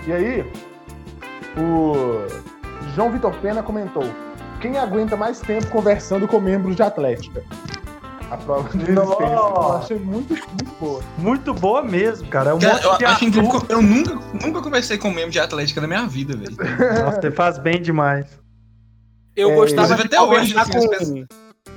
E 0.07 0.12
aí, 0.12 0.53
o 1.57 2.27
João 2.94 3.12
Vitor 3.12 3.33
Pena 3.37 3.62
comentou: 3.62 4.05
quem 4.61 4.79
aguenta 4.79 5.16
mais 5.16 5.40
tempo 5.40 5.66
conversando 5.68 6.27
com 6.27 6.40
membros 6.40 6.77
de 6.77 6.83
Atlética? 6.83 7.42
A 8.31 8.37
prova 8.38 8.68
de 8.70 8.79
resistência. 8.85 9.25
Eu 9.27 9.72
achei 9.75 9.98
muito, 9.98 10.33
muito 10.35 10.72
boa. 10.81 11.03
Muito 11.18 11.55
boa 11.55 11.83
mesmo, 11.83 12.27
cara. 12.29 12.51
É 12.51 12.55
um 12.55 12.59
Cara, 12.59 12.83
eu 12.83 13.09
acho 13.09 13.25
incrível 13.27 13.61
que 13.61 13.72
eu 13.72 13.83
nunca, 13.83 14.18
nunca 14.42 14.62
conversei 14.62 14.96
com 14.96 15.09
um 15.09 15.14
membro 15.14 15.31
de 15.31 15.38
Atlética 15.38 15.83
na 15.83 15.87
minha 15.87 16.07
vida, 16.07 16.35
velho. 16.35 16.57
Nossa, 17.05 17.20
você 17.20 17.31
faz 17.31 17.59
bem 17.59 17.83
demais. 17.83 18.27
Eu 19.37 19.51
É, 19.51 19.55
gostava 19.55 19.94
de 19.96 20.03
até 20.03 20.20
hoje, 20.20 20.57
assim, 20.57 21.27
com 21.27 21.27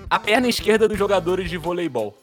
a 0.09 0.19
perna 0.19 0.47
esquerda 0.47 0.87
dos 0.87 0.97
jogadores 0.97 1.49
de 1.49 1.57
voleibol. 1.57 2.15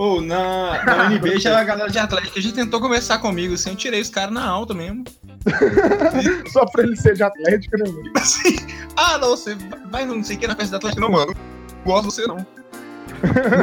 Ou 0.00 0.22
na, 0.22 0.82
na 0.82 1.08
UNB 1.12 1.38
já 1.38 1.60
a 1.60 1.62
galera 1.62 1.90
de 1.90 1.98
Atlética 1.98 2.40
já 2.40 2.50
tentou 2.52 2.80
conversar 2.80 3.18
comigo, 3.18 3.52
assim, 3.52 3.68
eu 3.68 3.76
tirei 3.76 4.00
os 4.00 4.08
caras 4.08 4.32
na 4.32 4.42
alta 4.42 4.72
mesmo. 4.72 5.04
Só 6.50 6.64
pra 6.64 6.84
ele 6.84 6.96
ser 6.96 7.16
de 7.16 7.22
Atlética, 7.22 7.76
né, 7.76 7.84
mano? 7.86 8.10
Assim, 8.16 8.56
ah, 8.96 9.18
não, 9.18 9.36
você 9.36 9.54
vai 9.90 10.06
não 10.06 10.24
sei 10.24 10.36
o 10.36 10.38
que 10.38 10.46
na 10.46 10.56
festa 10.56 10.70
da 10.70 10.76
Atlética, 10.78 11.02
não, 11.02 11.10
mano. 11.10 11.34
Não 11.34 11.84
gosto 11.84 12.08
de 12.08 12.14
você, 12.14 12.26
não. 12.26 12.46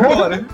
Bora. 0.03 0.45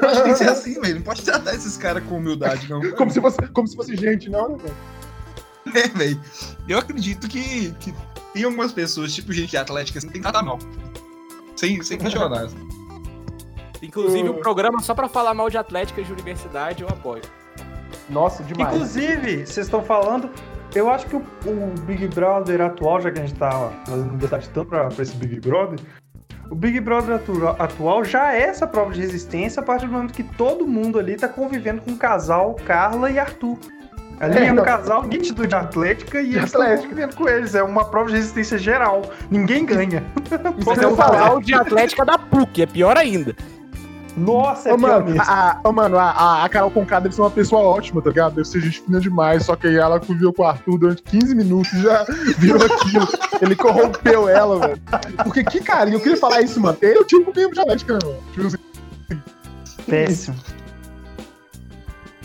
Acho 0.00 0.16
que 0.16 0.22
tem 0.22 0.32
que 0.32 0.38
ser 0.38 0.48
assim, 0.48 0.80
velho. 0.80 0.94
Não 0.94 1.02
pode 1.02 1.20
tratar 1.20 1.54
esses 1.54 1.76
caras 1.76 2.02
com 2.04 2.16
humildade, 2.16 2.66
não. 2.70 2.80
Como 2.96 3.10
se 3.10 3.20
fosse, 3.20 3.36
como 3.48 3.68
se 3.68 3.76
fosse 3.76 3.94
gente, 3.96 4.30
não, 4.30 4.48
né, 4.48 4.56
mano? 4.56 5.76
É, 5.76 5.88
velho. 5.88 6.18
Eu 6.66 6.78
acredito 6.78 7.28
que, 7.28 7.70
que 7.80 7.94
tem 8.32 8.44
algumas 8.44 8.72
pessoas, 8.72 9.14
tipo 9.14 9.30
gente 9.30 9.50
de 9.50 9.58
Atlética, 9.58 9.98
assim, 9.98 10.08
tem 10.08 10.22
que 10.22 10.22
tratar 10.22 10.42
mal. 10.42 10.58
Sem, 11.54 11.82
sem 11.82 11.98
questionar. 11.98 12.44
assim. 12.44 12.85
Inclusive, 13.86 14.28
o 14.28 14.34
programa 14.34 14.80
só 14.80 14.94
pra 14.94 15.08
falar 15.08 15.34
mal 15.34 15.48
de 15.50 15.56
atléticas 15.58 16.06
de 16.06 16.12
universidade 16.12 16.82
eu 16.82 16.88
apoio. 16.88 17.22
Nossa, 18.08 18.42
demais. 18.42 18.74
Inclusive, 18.74 19.46
vocês 19.46 19.66
estão 19.66 19.82
falando, 19.82 20.30
eu 20.74 20.90
acho 20.90 21.06
que 21.06 21.16
o, 21.16 21.22
o 21.46 21.74
Big 21.82 22.06
Brother 22.08 22.60
atual, 22.60 23.00
já 23.00 23.10
que 23.10 23.18
a 23.18 23.22
gente 23.26 23.34
tá 23.38 23.70
fazendo 23.86 24.16
verdade 24.18 24.48
tanto 24.50 24.68
pra, 24.68 24.88
pra 24.88 25.02
esse 25.02 25.14
Big 25.16 25.40
Brother, 25.40 25.78
o 26.50 26.54
Big 26.54 26.78
Brother 26.80 27.16
atu- 27.16 27.48
atual 27.58 28.04
já 28.04 28.32
é 28.32 28.42
essa 28.42 28.66
prova 28.66 28.92
de 28.92 29.00
resistência 29.00 29.60
a 29.60 29.64
partir 29.64 29.86
do 29.86 29.92
momento 29.92 30.12
que 30.12 30.22
todo 30.22 30.66
mundo 30.66 30.98
ali 30.98 31.16
tá 31.16 31.26
convivendo 31.28 31.80
com 31.82 31.90
o 31.92 31.96
casal 31.96 32.54
Carla 32.64 33.10
e 33.10 33.18
Arthur. 33.18 33.58
Ali 34.20 34.38
É, 34.38 34.46
é, 34.46 34.52
um 34.52 34.54
não. 34.54 34.64
casal 34.64 35.02
nítido 35.02 35.46
de 35.46 35.54
Atlética 35.54 36.22
e 36.22 36.28
De 36.30 36.36
eles 36.36 36.44
estão 36.46 36.62
Atlética. 36.62 36.88
convivendo 36.88 37.16
com 37.16 37.28
eles. 37.28 37.54
É 37.54 37.62
uma 37.62 37.84
prova 37.84 38.08
de 38.08 38.16
resistência 38.16 38.56
geral. 38.56 39.02
Ninguém 39.30 39.66
ganha. 39.66 40.02
Mas 40.64 40.78
eu 40.80 40.96
falar 40.96 41.34
o 41.34 41.40
de 41.42 41.52
atlética 41.52 42.02
da 42.04 42.16
PUC, 42.16 42.62
é 42.62 42.66
pior 42.66 42.96
ainda. 42.96 43.34
Nossa, 44.16 44.70
é 44.70 44.72
Ô, 44.72 44.78
pior 44.78 44.88
mano, 44.88 45.04
mesmo. 45.06 45.22
a, 45.22 45.60
ô, 45.62 45.72
mano, 45.72 45.98
a, 45.98 46.10
a, 46.10 46.44
a 46.44 46.48
Carol 46.48 46.70
Conká 46.70 47.00
deve 47.00 47.14
ser 47.14 47.20
uma 47.20 47.30
pessoa 47.30 47.60
ótima, 47.60 48.00
tá 48.00 48.08
ligado? 48.08 48.34
Deve 48.36 48.48
ser 48.48 48.60
gente 48.60 48.80
fina 48.80 48.98
demais, 48.98 49.44
só 49.44 49.54
que 49.54 49.66
aí 49.66 49.76
ela 49.76 50.00
conviveu 50.00 50.32
com 50.32 50.42
o 50.42 50.46
Arthur 50.46 50.78
durante 50.78 51.02
15 51.02 51.34
minutos 51.34 51.72
e 51.74 51.82
já 51.82 52.04
virou 52.38 52.64
aquilo. 52.64 53.06
Ele 53.42 53.54
corrompeu 53.54 54.28
ela, 54.28 54.58
velho. 54.58 54.82
Porque 55.22 55.44
que 55.44 55.60
carinho, 55.60 55.96
eu 55.96 56.00
queria 56.00 56.16
falar 56.16 56.40
isso, 56.40 56.58
mano. 56.58 56.78
Ele 56.80 56.98
é 56.98 57.00
o 57.00 57.04
tipo 57.04 57.30
mesmo 57.34 57.52
de 57.52 57.60
Atlética, 57.60 57.92
né, 57.92 57.98
mano? 58.02 58.18
Tipo 58.32 58.46
assim, 58.46 58.56
Péssimo. 59.86 60.36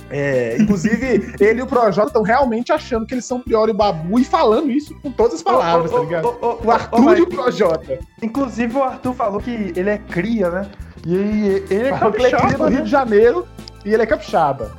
É, 0.09 0.57
inclusive, 0.59 1.33
ele 1.39 1.59
e 1.59 1.63
o 1.63 1.67
Projota 1.67 2.07
estão 2.07 2.21
realmente 2.21 2.73
achando 2.73 3.05
que 3.05 3.13
eles 3.13 3.23
são 3.23 3.39
Prior 3.39 3.69
e 3.69 3.73
Babu 3.73 4.19
e 4.19 4.25
falando 4.25 4.69
isso 4.69 4.93
com 5.01 5.09
todas 5.09 5.35
as 5.35 5.41
palavras, 5.41 5.89
Ô, 5.89 5.95
ô, 5.95 5.97
tá 5.99 6.03
ligado? 6.03 6.37
O 6.65 6.71
Arthur 6.71 7.17
e 7.17 7.21
o 7.21 7.27
Projota. 7.27 7.99
Inclusive 8.21 8.75
o 8.75 8.83
Arthur 8.83 9.13
falou 9.13 9.39
que 9.39 9.71
ele 9.73 9.89
é 9.89 9.97
cria, 9.97 10.49
né? 10.49 10.69
E 11.05 11.15
aí 11.15 11.47
ele 11.47 11.73
é 11.73 11.73
ele 11.73 11.87
é 11.87 11.91
cria 11.91 11.91
do 11.91 11.99
capixaba, 11.99 12.69
Rio 12.69 12.77
né? 12.79 12.81
de 12.83 12.89
Janeiro 12.89 13.47
e 13.85 13.93
ele 13.93 14.03
é 14.03 14.05
capixaba. 14.05 14.71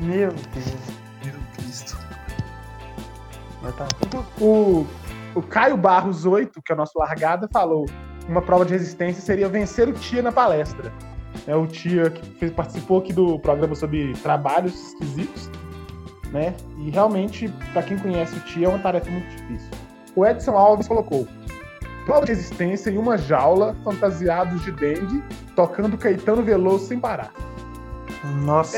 Meu 0.00 0.28
Deus. 0.28 0.74
Meu 1.24 1.34
Cristo. 1.56 1.96
Mas 3.62 3.74
tá. 3.76 3.86
O, 4.40 4.86
o 5.34 5.42
Caio 5.42 5.76
Barros 5.76 6.24
8, 6.26 6.60
que 6.62 6.72
é 6.72 6.74
o 6.74 6.78
nosso 6.78 6.98
largada, 6.98 7.48
falou: 7.52 7.84
uma 8.28 8.40
prova 8.42 8.64
de 8.64 8.72
resistência 8.72 9.22
seria 9.22 9.48
vencer 9.48 9.88
o 9.88 9.92
Tia 9.92 10.22
na 10.22 10.32
palestra. 10.32 10.92
É 11.46 11.54
o 11.54 11.66
Tia 11.66 12.10
que 12.10 12.30
fez- 12.38 12.52
participou 12.52 12.98
aqui 12.98 13.12
do 13.12 13.38
programa 13.38 13.74
sobre 13.74 14.12
trabalhos 14.22 14.74
esquisitos, 14.92 15.50
né? 16.30 16.54
E 16.78 16.90
realmente, 16.90 17.48
pra 17.72 17.82
quem 17.82 17.98
conhece 17.98 18.36
o 18.36 18.40
Tia, 18.40 18.66
é 18.66 18.68
uma 18.68 18.78
tarefa 18.78 19.10
muito 19.10 19.28
difícil. 19.28 19.70
O 20.16 20.26
Edson 20.26 20.52
Alves 20.56 20.88
colocou: 20.88 21.26
prova 22.04 22.26
de 22.26 22.32
resistência 22.32 22.90
em 22.90 22.98
uma 22.98 23.16
jaula, 23.16 23.76
fantasiados 23.84 24.62
de 24.62 24.72
dengue, 24.72 25.22
tocando 25.54 25.96
Caetano 25.96 26.42
Veloso 26.42 26.86
sem 26.86 26.98
parar. 26.98 27.30
Nossa. 28.44 28.76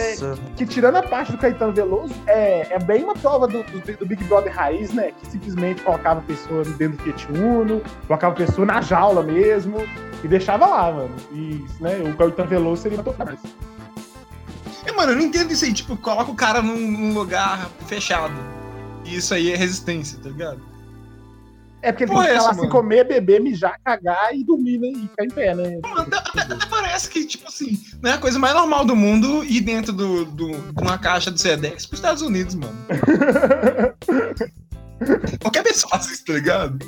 que 0.57 0.65
tirando 0.65 0.97
a 0.97 1.03
parte 1.03 1.33
do 1.33 1.37
Caetano 1.39 1.73
Veloso, 1.73 2.15
é, 2.27 2.75
é 2.75 2.79
bem 2.79 3.05
uma 3.05 3.15
prova 3.15 3.47
do, 3.47 3.63
do- 3.63 3.97
do 3.99 4.07
Big 4.07 4.25
Brother 4.25 4.51
raiz, 4.55 4.91
né? 4.93 5.13
Que 5.21 5.27
simplesmente 5.27 5.83
colocava 5.83 6.21
a 6.21 6.23
pessoa 6.23 6.65
dentro 6.65 6.97
do 6.97 7.03
Fiat 7.03 7.29
Uno, 7.33 7.83
colocava 8.07 8.33
a 8.33 8.37
pessoa 8.37 8.67
na 8.67 8.81
jaula 8.81 9.23
mesmo 9.23 9.77
e 10.23 10.29
deixava 10.29 10.65
lá, 10.67 10.91
mano. 10.91 11.15
E 11.31 11.63
né, 11.79 11.99
o 12.11 12.17
Caetano 12.17 12.49
Veloso 12.49 12.83
seria 12.83 12.99
uma 13.03 13.25
mais. 13.25 13.39
É, 14.87 14.93
mano, 14.93 15.13
eu 15.13 15.17
não 15.17 15.25
entendo 15.25 15.51
isso 15.53 15.65
aí. 15.67 15.73
Tipo, 15.75 15.95
coloca 15.97 16.31
o 16.31 16.35
cara 16.35 16.63
num, 16.63 16.77
num 16.79 17.13
lugar 17.15 17.69
fechado. 17.87 18.33
E 19.05 19.17
isso 19.17 19.35
aí 19.35 19.53
é 19.53 19.57
resistência, 19.57 20.19
tá 20.23 20.31
ligado? 20.31 20.61
É 21.85 21.93
porque 21.93 22.05
ele 22.05 22.13
tem 22.13 22.23
que 22.23 22.29
é 22.29 22.35
essa, 22.35 22.51
assim, 22.51 22.61
mano? 22.61 22.73
comer, 22.73 23.05
beber, 23.05 23.41
mijar, 23.41 23.79
cagar 23.85 24.35
e 24.35 24.43
dormir, 24.43 24.79
né? 24.79 24.89
E 24.89 25.03
ficar 25.09 25.25
em 25.25 25.29
pé, 25.29 25.55
né? 25.55 25.79
Mano, 25.83 26.01
até, 26.01 26.41
até 26.41 26.67
parece 26.67 27.09
que, 27.11 27.25
tipo 27.27 27.47
assim, 27.47 27.79
não 28.03 28.11
é 28.11 28.15
a 28.15 28.19
coisa 28.19 28.39
mais 28.39 28.55
normal 28.55 28.85
do 28.85 28.97
mundo 28.97 29.45
ir 29.45 29.61
dentro 29.61 29.93
do, 29.93 30.25
do, 30.25 30.51
de 30.51 30.83
uma 30.83 30.99
caixa 30.99 31.31
do 31.31 31.39
Sedex 31.39 31.87
pros 31.87 31.99
Estados 32.01 32.23
Unidos, 32.23 32.55
mano. 32.55 32.75
Qualquer 35.41 35.63
pessoa 35.63 35.91
faz 35.91 36.11
isso, 36.11 36.25
tá 36.25 36.33
ligado? 36.33 36.79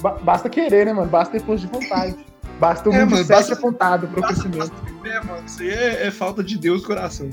Ba- 0.00 0.18
basta 0.22 0.48
querer, 0.48 0.86
né, 0.86 0.92
mano? 0.92 1.10
Basta 1.10 1.32
ter 1.38 1.44
força 1.44 1.66
de 1.66 1.72
vontade. 1.72 2.16
Basta 2.60 2.88
o 2.88 2.92
É, 2.92 3.04
mundo 3.04 3.24
basta- 3.24 3.54
apontado 3.54 4.08
pro 4.08 4.20
basta- 4.20 4.42
crescimento. 4.48 4.72
É, 5.04 5.20
mano, 5.24 5.42
isso 5.46 5.62
aí 5.62 5.70
é, 5.70 6.06
é 6.06 6.10
falta 6.10 6.42
de 6.42 6.58
Deus 6.58 6.82
no 6.82 6.86
coração. 6.86 7.28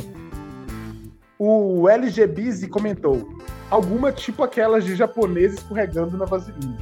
O 1.37 1.89
LG 1.89 2.27
Busy 2.27 2.67
comentou: 2.67 3.37
alguma 3.69 4.11
tipo 4.11 4.43
aquelas 4.43 4.83
de 4.83 4.95
japonês 4.95 5.53
escorregando 5.53 6.17
na 6.17 6.25
vaselina. 6.25 6.77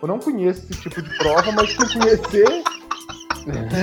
Eu 0.00 0.08
não 0.08 0.18
conheço 0.18 0.66
esse 0.70 0.80
tipo 0.80 1.02
de 1.02 1.18
prova, 1.18 1.52
mas 1.52 1.70
se 1.70 1.76
conhecer, 1.76 2.62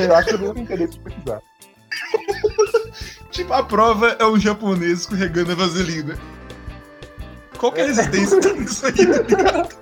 eu 0.08 0.16
acho 0.16 0.30
que 0.30 0.36
eu 0.36 0.40
não 0.40 0.54
tenho 0.54 0.64
interesse 0.64 0.94
de 0.94 1.00
pesquisar. 1.00 1.42
Tipo, 3.30 3.54
a 3.54 3.62
prova 3.62 4.16
é 4.18 4.26
um 4.26 4.40
japonês 4.40 5.02
escorregando 5.02 5.52
a 5.52 5.56
vaselina. 5.56 6.18
Qual 7.58 7.72
que 7.72 7.82
é 7.82 7.84
a 7.84 7.88
resistência 7.88 8.40
disso 8.56 8.86
aí, 8.88 8.94
tá 8.94 9.22
ligado? 9.22 9.76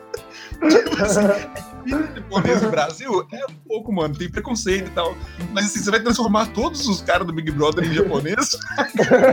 Japonês 2.16 2.62
no 2.62 2.70
Brasil 2.70 3.28
é 3.32 3.46
um 3.46 3.56
pouco, 3.68 3.92
mano, 3.94 4.16
tem 4.16 4.30
preconceito 4.30 4.88
e 4.88 4.92
tal. 4.92 5.16
Mas 5.54 5.66
assim, 5.66 5.80
você 5.80 5.92
vai 5.92 6.00
transformar 6.00 6.48
todos 6.48 6.88
os 6.88 7.02
caras 7.02 7.28
do 7.28 7.34
Big 7.34 7.52
Brother 7.52 7.86
em 7.86 7.94
japonês? 7.94 8.58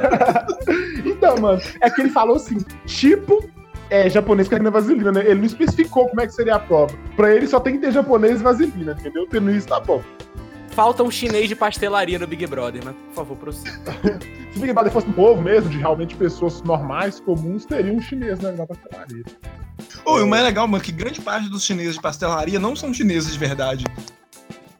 então, 1.04 1.38
mano, 1.38 1.60
é 1.80 1.88
que 1.88 2.02
ele 2.02 2.10
falou 2.10 2.36
assim, 2.36 2.58
tipo, 2.84 3.48
é, 3.90 4.08
japonês 4.08 4.48
querendo 4.48 4.70
vaselina, 4.70 5.12
né? 5.12 5.20
Ele 5.20 5.34
não 5.34 5.44
especificou 5.44 6.08
como 6.08 6.20
é 6.20 6.26
que 6.26 6.32
seria 6.32 6.56
a 6.56 6.58
prova. 6.58 6.94
Pra 7.16 7.34
ele 7.34 7.46
só 7.46 7.60
tem 7.60 7.74
que 7.74 7.80
ter 7.80 7.92
japonês 7.92 8.40
e 8.40 8.42
vaselina, 8.42 8.96
entendeu? 8.98 9.26
Tendo 9.26 9.50
isso, 9.50 9.68
tá 9.68 9.80
bom. 9.80 10.02
Falta 10.68 11.02
um 11.02 11.10
chinês 11.10 11.48
de 11.48 11.54
pastelaria 11.54 12.18
no 12.18 12.26
Big 12.26 12.46
Brother, 12.46 12.82
mas 12.82 12.94
por 12.94 13.14
favor, 13.14 13.36
prossiga. 13.36 13.78
Se 14.50 14.58
o 14.58 14.60
Big 14.60 14.72
Brother 14.72 14.90
fosse 14.90 15.06
um 15.06 15.12
povo 15.12 15.42
mesmo, 15.42 15.68
de 15.68 15.76
realmente 15.76 16.16
pessoas 16.16 16.62
normais, 16.62 17.20
comuns, 17.20 17.66
teria 17.66 17.92
um 17.92 18.00
chinês 18.00 18.38
né, 18.40 18.52
na 18.52 18.66
pastelaria. 18.66 19.24
Ô, 20.04 20.18
e 20.18 20.22
o 20.22 20.26
mais 20.26 20.42
legal, 20.44 20.66
mano, 20.66 20.82
que 20.82 20.92
grande 20.92 21.20
parte 21.20 21.48
dos 21.48 21.64
chineses 21.64 21.94
de 21.94 22.00
pastelaria 22.00 22.58
não 22.58 22.74
são 22.74 22.92
chineses 22.92 23.32
de 23.32 23.38
verdade. 23.38 23.84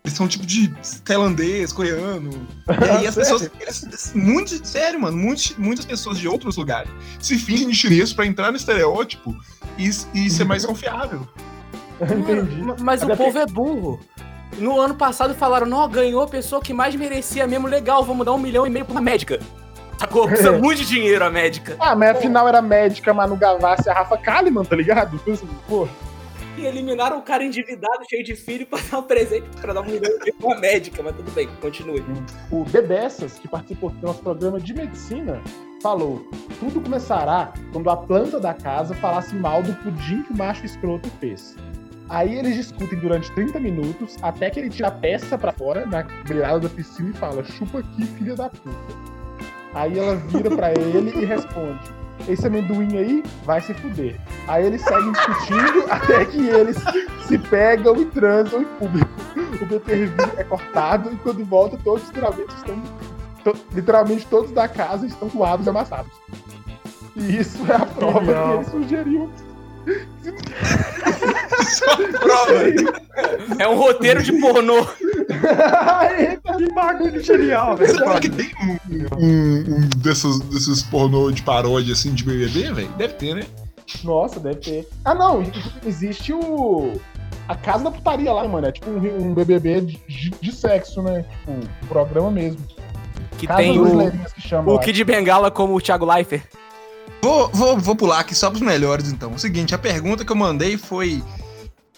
Eles 0.04 0.16
são 0.16 0.26
tipo 0.26 0.44
de 0.44 0.68
tailandês, 1.04 1.72
coreano. 1.72 2.30
E 2.68 2.90
aí 2.90 3.06
as 3.06 3.14
pessoas. 3.14 3.50
Eles, 3.60 4.12
muito, 4.14 4.66
sério, 4.66 5.00
mano, 5.00 5.16
muitos, 5.16 5.56
muitas 5.56 5.84
pessoas 5.84 6.18
de 6.18 6.26
outros 6.26 6.56
lugares 6.56 6.90
se 7.20 7.38
fingem 7.38 7.68
de 7.68 7.74
chinês 7.74 8.12
pra 8.12 8.26
entrar 8.26 8.50
no 8.50 8.56
estereótipo 8.56 9.36
e, 9.78 9.88
e 10.14 10.30
ser 10.30 10.44
mais 10.44 10.66
confiável. 10.66 11.26
Entendi. 12.02 12.62
Mano, 12.62 12.76
mas 12.80 13.02
Até 13.02 13.14
o 13.14 13.16
povo 13.16 13.38
é 13.38 13.46
burro. 13.46 14.00
No 14.58 14.78
ano 14.80 14.94
passado 14.94 15.34
falaram, 15.34 15.66
não, 15.66 15.88
ganhou 15.88 16.22
a 16.22 16.28
pessoa 16.28 16.60
que 16.60 16.74
mais 16.74 16.94
merecia 16.94 17.46
mesmo, 17.46 17.66
legal, 17.66 18.04
vamos 18.04 18.26
dar 18.26 18.32
um 18.32 18.38
milhão 18.38 18.66
e 18.66 18.70
meio 18.70 18.84
pra 18.84 19.00
médica. 19.00 19.40
Sacou? 19.98 20.26
Precisa 20.26 20.52
muito 20.52 20.78
de 20.78 20.87
dinheiro 20.87 21.24
a 21.24 21.31
médica. 21.31 21.76
Ah, 21.78 21.94
mas 21.94 22.11
afinal 22.11 22.48
era 22.48 22.61
médica 22.61 23.14
Manu 23.14 23.37
Gavassi 23.37 23.85
e 23.87 23.90
a 23.90 23.94
Rafa 23.94 24.16
Kalimann, 24.16 24.64
tá 24.64 24.74
ligado? 24.76 25.20
Pô, 25.68 25.87
E 26.59 26.66
eliminaram 26.66 27.18
o 27.18 27.22
cara 27.22 27.44
endividado, 27.44 28.05
cheio 28.09 28.24
de 28.24 28.35
filho, 28.35 28.66
pra 28.66 28.78
dar 28.90 28.98
um 28.98 29.02
presente, 29.02 29.46
pra 29.61 29.72
dar 29.72 29.81
um 29.81 29.85
milhão 29.87 30.11
e 30.26 30.33
pra 30.33 30.46
uma 30.46 30.59
médica, 30.59 31.02
mas 31.02 31.14
tudo 31.16 31.31
bem, 31.31 31.48
continue. 31.61 32.05
o 32.50 32.64
Bebessas, 32.64 33.38
que 33.38 33.48
participou 33.48 33.90
do 33.90 34.07
nosso 34.07 34.22
programa 34.22 34.59
de 34.61 34.74
medicina, 34.74 35.40
falou: 35.83 36.26
tudo 36.61 36.81
começará 36.81 37.52
quando 37.72 37.88
a 37.88 37.96
planta 37.96 38.38
da 38.40 38.52
casa 38.55 38.94
falasse 38.96 39.35
mal 39.35 39.62
do 39.62 39.72
pudim 39.76 40.22
que 40.24 40.33
o 40.33 40.37
macho 40.37 40.66
escroto 40.66 41.09
fez. 41.20 41.57
Aí 42.09 42.37
eles 42.38 42.55
discutem 42.57 42.98
durante 42.98 43.33
30 43.33 43.59
minutos, 43.59 44.16
até 44.20 44.50
que 44.50 44.61
ele 44.61 44.68
tira 44.68 44.88
a 44.88 44.90
peça 44.90 45.38
pra 45.38 45.52
fora, 45.52 45.87
na 45.87 46.02
beirada 46.28 46.61
da 46.61 46.68
piscina, 46.68 47.11
e 47.11 47.14
fala: 47.14 47.42
chupa 47.44 47.78
aqui, 47.78 48.05
filha 48.05 48.35
da 48.35 48.50
puta. 48.50 49.21
Aí 49.74 49.98
ela 49.98 50.16
vira 50.16 50.50
pra 50.50 50.70
ele 50.72 51.12
e 51.20 51.24
responde: 51.24 51.80
esse 52.28 52.46
amendoim 52.46 52.96
aí 52.98 53.24
vai 53.44 53.61
se 53.61 53.72
fuder. 53.74 54.20
Aí 54.48 54.66
eles 54.66 54.82
seguem 54.82 55.12
discutindo 55.12 55.85
até 55.90 56.24
que 56.24 56.48
eles 56.48 56.76
se 57.26 57.38
pegam 57.38 57.96
e 57.96 58.04
transam 58.06 58.62
em 58.62 58.64
público. 58.64 59.11
O 59.61 59.66
pay-per-view 59.66 60.30
é 60.37 60.44
cortado 60.44 61.11
e 61.12 61.16
quando 61.16 61.44
volta, 61.44 61.78
todos 61.82 62.06
literalmente 62.08 62.54
estão. 62.54 62.82
to- 63.44 63.56
literalmente 63.72 64.26
todos 64.26 64.50
da 64.52 64.68
casa 64.68 65.06
estão 65.06 65.28
coados 65.30 65.66
e 65.66 65.70
amassados. 65.70 66.12
E 67.16 67.38
isso 67.38 67.58
é 67.70 67.76
a 67.76 67.87
prova 67.87 68.20
que 68.20 68.50
eles 68.54 68.68
sugeriam. 68.68 69.30
Só 71.64 71.96
prova. 71.96 72.52
É 73.58 73.68
um 73.68 73.76
roteiro 73.76 74.22
de 74.22 74.32
pornô. 74.40 74.86
Eita, 76.18 76.56
Que 76.56 76.72
bagulho 76.72 77.22
genial, 77.22 77.76
velho. 77.76 77.92
Você 77.92 78.04
fala 78.04 78.20
que 78.20 78.28
tem 78.28 78.50
um, 78.62 78.78
um, 79.18 79.76
um 79.76 79.88
desses, 79.98 80.40
desses 80.40 80.82
pornô 80.82 81.30
de 81.30 81.42
paródia 81.42 81.92
assim 81.92 82.14
de 82.14 82.24
BBB, 82.24 82.72
velho? 82.72 82.88
Deve 82.96 83.14
ter, 83.14 83.34
né? 83.34 83.42
Nossa, 84.04 84.38
deve 84.40 84.60
ter. 84.60 84.88
Ah, 85.04 85.14
não, 85.14 85.42
existe 85.84 86.32
o. 86.32 87.00
A 87.48 87.56
casa 87.56 87.84
da 87.84 87.90
putaria 87.90 88.32
lá, 88.32 88.46
mano. 88.46 88.66
É 88.68 88.72
tipo 88.72 88.88
um, 88.88 89.30
um 89.30 89.34
BBB 89.34 89.80
de, 89.80 90.30
de 90.30 90.52
sexo, 90.52 91.02
né? 91.02 91.24
Tipo, 91.24 91.52
um 91.52 91.86
programa 91.88 92.30
mesmo. 92.30 92.60
Que 93.38 93.46
Casa 93.46 93.60
tem 93.60 93.80
o, 93.80 94.10
que 94.34 94.40
chamam. 94.40 94.74
o. 94.74 94.78
Kid 94.78 95.02
Bengala 95.04 95.50
como 95.50 95.74
o 95.74 95.80
Thiago 95.80 96.06
Leifert. 96.06 96.44
Vou, 97.22 97.48
vou, 97.50 97.78
vou 97.78 97.96
pular 97.96 98.20
aqui 98.20 98.34
só 98.34 98.50
pros 98.50 98.62
melhores, 98.62 99.12
então. 99.12 99.32
O 99.32 99.38
seguinte, 99.38 99.74
a 99.74 99.78
pergunta 99.78 100.24
que 100.24 100.32
eu 100.32 100.36
mandei 100.36 100.76
foi. 100.76 101.22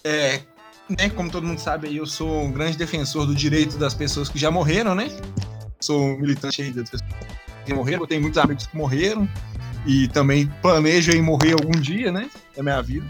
É, 0.03 0.41
né, 0.87 1.09
como 1.09 1.31
todo 1.31 1.47
mundo 1.47 1.59
sabe, 1.59 1.95
eu 1.95 2.05
sou 2.05 2.43
um 2.43 2.51
grande 2.51 2.77
defensor 2.77 3.25
do 3.25 3.33
direito 3.33 3.77
das 3.77 3.93
pessoas 3.93 4.29
que 4.29 4.37
já 4.37 4.51
morreram, 4.51 4.93
né? 4.93 5.09
Sou 5.79 6.17
militante 6.17 6.61
aí 6.61 6.71
das 6.71 6.89
pessoas 6.89 7.11
que 7.65 7.73
morreram. 7.73 8.03
Eu 8.03 8.07
tenho 8.07 8.21
muitos 8.21 8.37
amigos 8.37 8.67
que 8.67 8.77
morreram. 8.77 9.27
E 9.85 10.07
também 10.07 10.47
planejo 10.61 11.11
em 11.11 11.21
morrer 11.21 11.53
algum 11.53 11.79
dia, 11.79 12.11
né? 12.11 12.29
Da 12.55 12.63
minha 12.63 12.81
vida. 12.81 13.05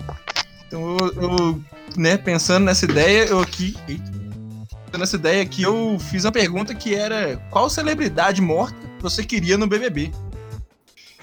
Então 0.67 0.97
eu, 0.97 1.21
eu, 1.21 1.63
né, 1.95 2.17
pensando 2.17 2.65
nessa 2.65 2.85
ideia, 2.85 3.25
eu 3.25 3.39
aqui. 3.39 3.75
Eita, 3.87 4.97
nessa 4.97 5.15
ideia 5.15 5.41
aqui, 5.41 5.63
eu 5.63 5.97
fiz 5.99 6.25
uma 6.25 6.31
pergunta 6.31 6.73
que 6.73 6.95
era: 6.95 7.37
qual 7.49 7.69
celebridade 7.69 8.41
morta 8.41 8.75
você 8.99 9.23
queria 9.23 9.57
no 9.57 9.67
BBB? 9.67 10.11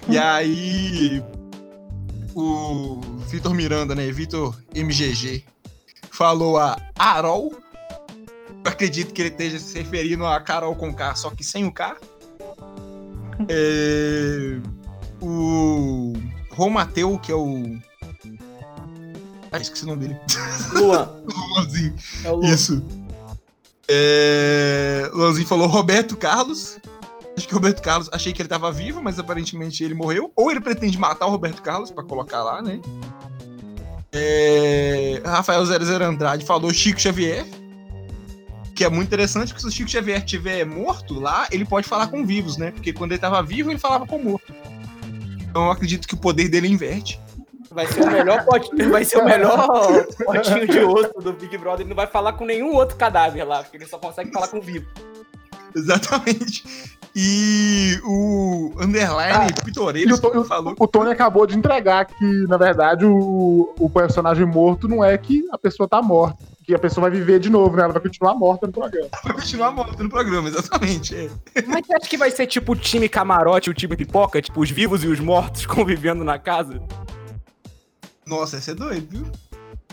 E 0.08 0.18
aí, 0.18 1.22
o 2.34 3.00
Vitor 3.28 3.54
Miranda, 3.54 3.94
né? 3.94 4.10
Vitor 4.10 4.56
MGG, 4.74 5.44
falou 6.10 6.58
a 6.58 6.76
Arol. 6.98 7.54
Eu 8.64 8.70
acredito 8.70 9.12
que 9.12 9.22
ele 9.22 9.28
esteja 9.30 9.58
se 9.58 9.78
referindo 9.78 10.26
a 10.26 10.40
Carol 10.40 10.76
com 10.76 10.94
K, 10.94 11.14
só 11.16 11.30
que 11.30 11.42
sem 11.42 11.66
o 11.66 11.72
K. 11.72 11.96
É, 13.48 14.58
o 15.20 16.12
Romateu, 16.50 17.18
que 17.18 17.32
é 17.32 17.34
o. 17.34 17.78
Ah, 19.50 19.58
esqueci 19.58 19.84
o 19.84 19.88
nome 19.88 20.06
dele. 20.08 20.20
Luan. 20.72 21.10
Luanzinho. 21.26 21.94
É 22.24 22.30
o 22.30 22.36
Luan. 22.36 22.48
Isso. 22.48 22.82
É... 23.88 25.10
O 25.12 25.18
Luanzinho 25.18 25.46
falou 25.46 25.66
Roberto 25.66 26.16
Carlos. 26.16 26.78
Acho 27.36 27.48
que 27.48 27.54
o 27.54 27.56
Roberto 27.56 27.82
Carlos, 27.82 28.10
achei 28.12 28.32
que 28.32 28.42
ele 28.42 28.48
tava 28.48 28.70
vivo, 28.70 29.02
mas 29.02 29.18
aparentemente 29.18 29.82
ele 29.82 29.94
morreu. 29.94 30.30
Ou 30.36 30.50
ele 30.50 30.60
pretende 30.60 30.98
matar 30.98 31.26
o 31.26 31.30
Roberto 31.30 31.62
Carlos 31.62 31.90
pra 31.90 32.04
colocar 32.04 32.42
lá, 32.42 32.60
né? 32.60 32.80
É... 34.12 35.22
Rafael 35.24 35.64
00 35.64 36.04
Andrade 36.04 36.44
falou 36.44 36.72
Chico 36.72 37.00
Xavier. 37.00 37.46
Que 38.74 38.84
é 38.84 38.88
muito 38.90 39.08
interessante, 39.08 39.48
porque 39.48 39.62
se 39.62 39.68
o 39.68 39.70
Chico 39.70 39.90
Xavier 39.90 40.18
estiver 40.18 40.64
morto 40.64 41.18
lá, 41.18 41.46
ele 41.50 41.64
pode 41.64 41.88
falar 41.88 42.08
com 42.08 42.24
vivos, 42.24 42.56
né? 42.56 42.70
Porque 42.70 42.92
quando 42.92 43.12
ele 43.12 43.20
tava 43.20 43.42
vivo, 43.42 43.70
ele 43.70 43.78
falava 43.78 44.06
com 44.06 44.18
morto. 44.18 44.52
Então 45.40 45.66
eu 45.66 45.70
acredito 45.70 46.08
que 46.08 46.14
o 46.14 46.18
poder 46.18 46.48
dele 46.48 46.68
inverte. 46.68 47.20
Vai 47.70 47.86
ser 47.86 48.02
o 48.02 48.10
melhor 48.10 48.44
potinho, 48.44 48.90
vai 48.90 49.04
ser 49.04 49.18
o 49.18 49.24
melhor 49.24 49.66
potinho 50.24 50.66
de 50.66 50.80
osso 50.80 51.20
do 51.22 51.32
Big 51.32 51.56
Brother. 51.56 51.80
Ele 51.80 51.88
não 51.88 51.96
vai 51.96 52.06
falar 52.06 52.34
com 52.34 52.44
nenhum 52.44 52.74
outro 52.74 52.96
cadáver 52.96 53.44
lá, 53.44 53.62
porque 53.62 53.78
ele 53.78 53.86
só 53.86 53.98
consegue 53.98 54.30
falar 54.30 54.48
com 54.48 54.60
vivo. 54.60 54.86
Exatamente. 55.74 56.64
E 57.14 58.00
o 58.04 58.72
Underline 58.78 59.48
E 59.50 59.60
o, 59.60 59.64
Pitoresco 59.64 60.18
To- 60.20 60.38
o- 60.40 60.44
falou. 60.44 60.74
o 60.78 60.86
Tony 60.88 61.10
acabou 61.10 61.46
de 61.46 61.56
entregar 61.58 62.06
que, 62.06 62.24
na 62.48 62.56
verdade, 62.56 63.04
o, 63.04 63.74
o 63.78 63.90
personagem 63.90 64.46
morto 64.46 64.88
não 64.88 65.04
é 65.04 65.16
que 65.18 65.44
a 65.52 65.58
pessoa 65.58 65.86
tá 65.88 66.00
morta. 66.00 66.38
Que 66.64 66.74
a 66.74 66.78
pessoa 66.78 67.08
vai 67.08 67.18
viver 67.18 67.38
de 67.40 67.50
novo, 67.50 67.76
né? 67.76 67.82
Ela 67.82 67.92
vai 67.92 68.00
continuar 68.00 68.34
morta 68.34 68.66
no 68.66 68.72
programa. 68.72 69.08
Vai 69.24 69.34
continuar 69.34 69.72
morto 69.72 70.02
no 70.02 70.08
programa, 70.08 70.48
exatamente. 70.48 71.14
é. 71.14 71.28
Mas 71.66 71.84
você 71.86 71.94
acha 71.96 72.08
que 72.08 72.16
vai 72.16 72.30
ser 72.30 72.46
tipo 72.46 72.72
o 72.72 72.76
time 72.76 73.08
camarote 73.08 73.68
e 73.68 73.72
o 73.72 73.74
time 73.74 73.96
pipoca? 73.96 74.40
Tipo, 74.40 74.60
os 74.60 74.70
vivos 74.70 75.02
e 75.04 75.08
os 75.08 75.18
mortos 75.20 75.66
convivendo 75.66 76.22
na 76.24 76.38
casa? 76.38 76.80
Nossa, 78.26 78.56
esse 78.58 78.70
é 78.70 78.74
doido, 78.74 79.06
viu? 79.10 79.26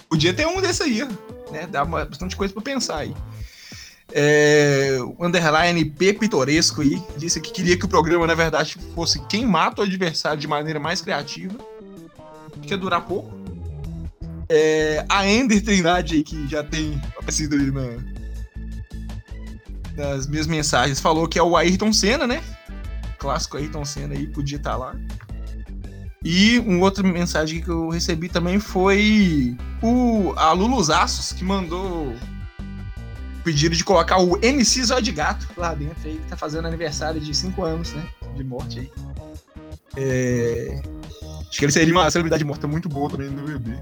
Podia 0.08 0.34
ter 0.34 0.45
um 0.47 0.62
desse 0.62 0.84
aí, 0.84 1.01
ó, 1.03 1.51
né? 1.51 1.67
Dá 1.67 1.84
uma- 1.84 2.05
bastante 2.05 2.36
coisa 2.36 2.53
pra 2.53 2.62
pensar 2.63 2.97
aí. 2.97 3.13
É, 4.11 4.97
o 5.01 5.25
underline 5.25 5.85
P 5.85 6.13
Pitoresco 6.13 6.81
aí 6.81 7.01
disse 7.17 7.39
que 7.39 7.51
queria 7.51 7.77
que 7.77 7.85
o 7.85 7.87
programa, 7.87 8.25
na 8.25 8.33
verdade, 8.33 8.77
fosse 8.95 9.19
quem 9.27 9.45
mata 9.45 9.81
o 9.81 9.85
adversário 9.85 10.39
de 10.39 10.47
maneira 10.47 10.79
mais 10.79 11.01
criativa. 11.01 11.55
Que 12.61 12.71
ia 12.71 12.77
durar 12.77 13.05
pouco. 13.05 13.31
É, 14.49 15.05
a 15.07 15.27
Ender 15.27 15.63
Trindade 15.63 16.15
aí, 16.15 16.23
que 16.23 16.47
já 16.47 16.63
tem 16.63 16.99
aparecido 17.15 17.55
ali 17.55 17.71
na, 17.71 17.97
nas 19.95 20.27
minhas 20.27 20.47
mensagens, 20.47 20.99
falou 20.99 21.27
que 21.27 21.37
é 21.37 21.43
o 21.43 21.55
Ayrton 21.55 21.93
Senna, 21.93 22.25
né? 22.25 22.41
Clássico 23.19 23.57
Ayrton 23.57 23.85
Senna 23.85 24.15
aí, 24.15 24.25
podia 24.25 24.57
estar 24.57 24.75
lá. 24.75 24.95
E 26.23 26.60
uma 26.60 26.83
outra 26.83 27.03
mensagem 27.03 27.62
que 27.62 27.69
eu 27.69 27.89
recebi 27.89 28.27
também 28.27 28.60
foi 28.60 29.55
o 29.81 30.33
a 30.35 30.51
Lulus 30.51 30.89
Aços, 30.89 31.31
que 31.31 31.43
mandou 31.43 32.13
pedido 33.50 33.75
de 33.75 33.83
colocar 33.83 34.19
o 34.19 34.37
MC 34.43 34.83
Zóio 34.83 35.02
de 35.02 35.12
Gato 35.12 35.47
lá 35.58 35.73
dentro 35.73 35.97
aí, 36.08 36.17
que 36.17 36.27
tá 36.29 36.37
fazendo 36.37 36.67
aniversário 36.67 37.19
de 37.19 37.33
5 37.33 37.63
anos, 37.63 37.93
né? 37.93 38.06
De 38.35 38.43
morte 38.43 38.79
aí. 38.79 38.91
É... 39.97 40.79
Acho 41.50 41.58
que 41.58 41.65
ele 41.65 41.71
seria 41.71 41.91
uma 41.91 42.10
celebridade 42.12 42.45
morta 42.45 42.67
muito 42.67 42.87
boa 42.87 43.10
também 43.10 43.27
no 43.29 43.41
BBB. 43.41 43.75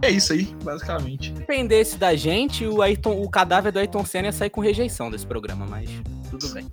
É 0.00 0.10
isso 0.10 0.32
aí, 0.32 0.54
basicamente. 0.62 1.26
Se 1.30 1.32
dependesse 1.32 1.96
da 1.98 2.14
gente, 2.14 2.64
o, 2.64 2.80
Ayrton, 2.80 3.20
o 3.20 3.28
cadáver 3.28 3.72
do 3.72 3.80
Ayrton 3.80 4.04
Senna 4.04 4.28
ia 4.28 4.32
sair 4.32 4.50
com 4.50 4.60
rejeição 4.60 5.10
desse 5.10 5.26
programa, 5.26 5.66
mas. 5.68 5.90
tudo 6.30 6.48
bem. 6.54 6.68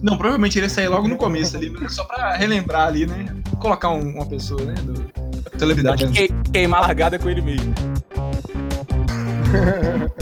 Não, 0.00 0.16
provavelmente 0.16 0.56
ele 0.60 0.66
ia 0.66 0.70
sair 0.70 0.86
logo 0.86 1.08
no 1.08 1.16
começo 1.16 1.56
ali, 1.56 1.72
só 1.88 2.04
pra 2.04 2.36
relembrar 2.36 2.86
ali, 2.86 3.04
né? 3.06 3.34
Colocar 3.58 3.90
um- 3.90 4.14
uma 4.14 4.26
pessoa, 4.26 4.62
né? 4.64 4.74
Do, 4.74 5.10
celebridade. 5.58 6.06
Que- 6.12 6.28
queimar 6.52 6.82
largada 6.82 7.18
com 7.18 7.28
ele 7.28 7.42
mesmo. 7.42 7.74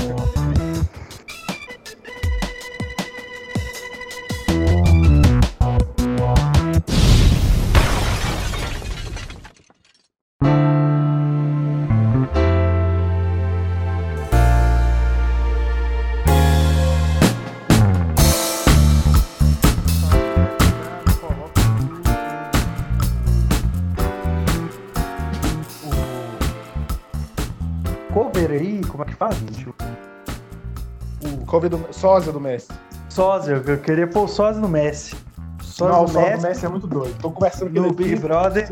cover 31.58 31.70
do 31.70 31.92
sósia 31.92 32.32
do 32.32 32.40
Messi. 32.40 32.68
Sósia, 33.08 33.62
eu 33.66 33.78
queria 33.78 34.06
pôr 34.06 34.24
o 34.24 34.28
sósia 34.28 34.60
no 34.60 34.68
Messi. 34.68 35.16
Sósia 35.60 35.92
Não, 35.92 36.02
o 36.02 36.06
do 36.06 36.12
sósia 36.12 36.30
Messi, 36.30 36.42
do 36.42 36.48
Messi 36.48 36.66
é 36.66 36.68
muito 36.68 36.86
doido. 36.86 37.18
Tô 37.20 37.30
conversando 37.30 37.74
com 37.74 37.80
no 37.80 37.92
Big. 37.92 38.16
Brother 38.16 38.68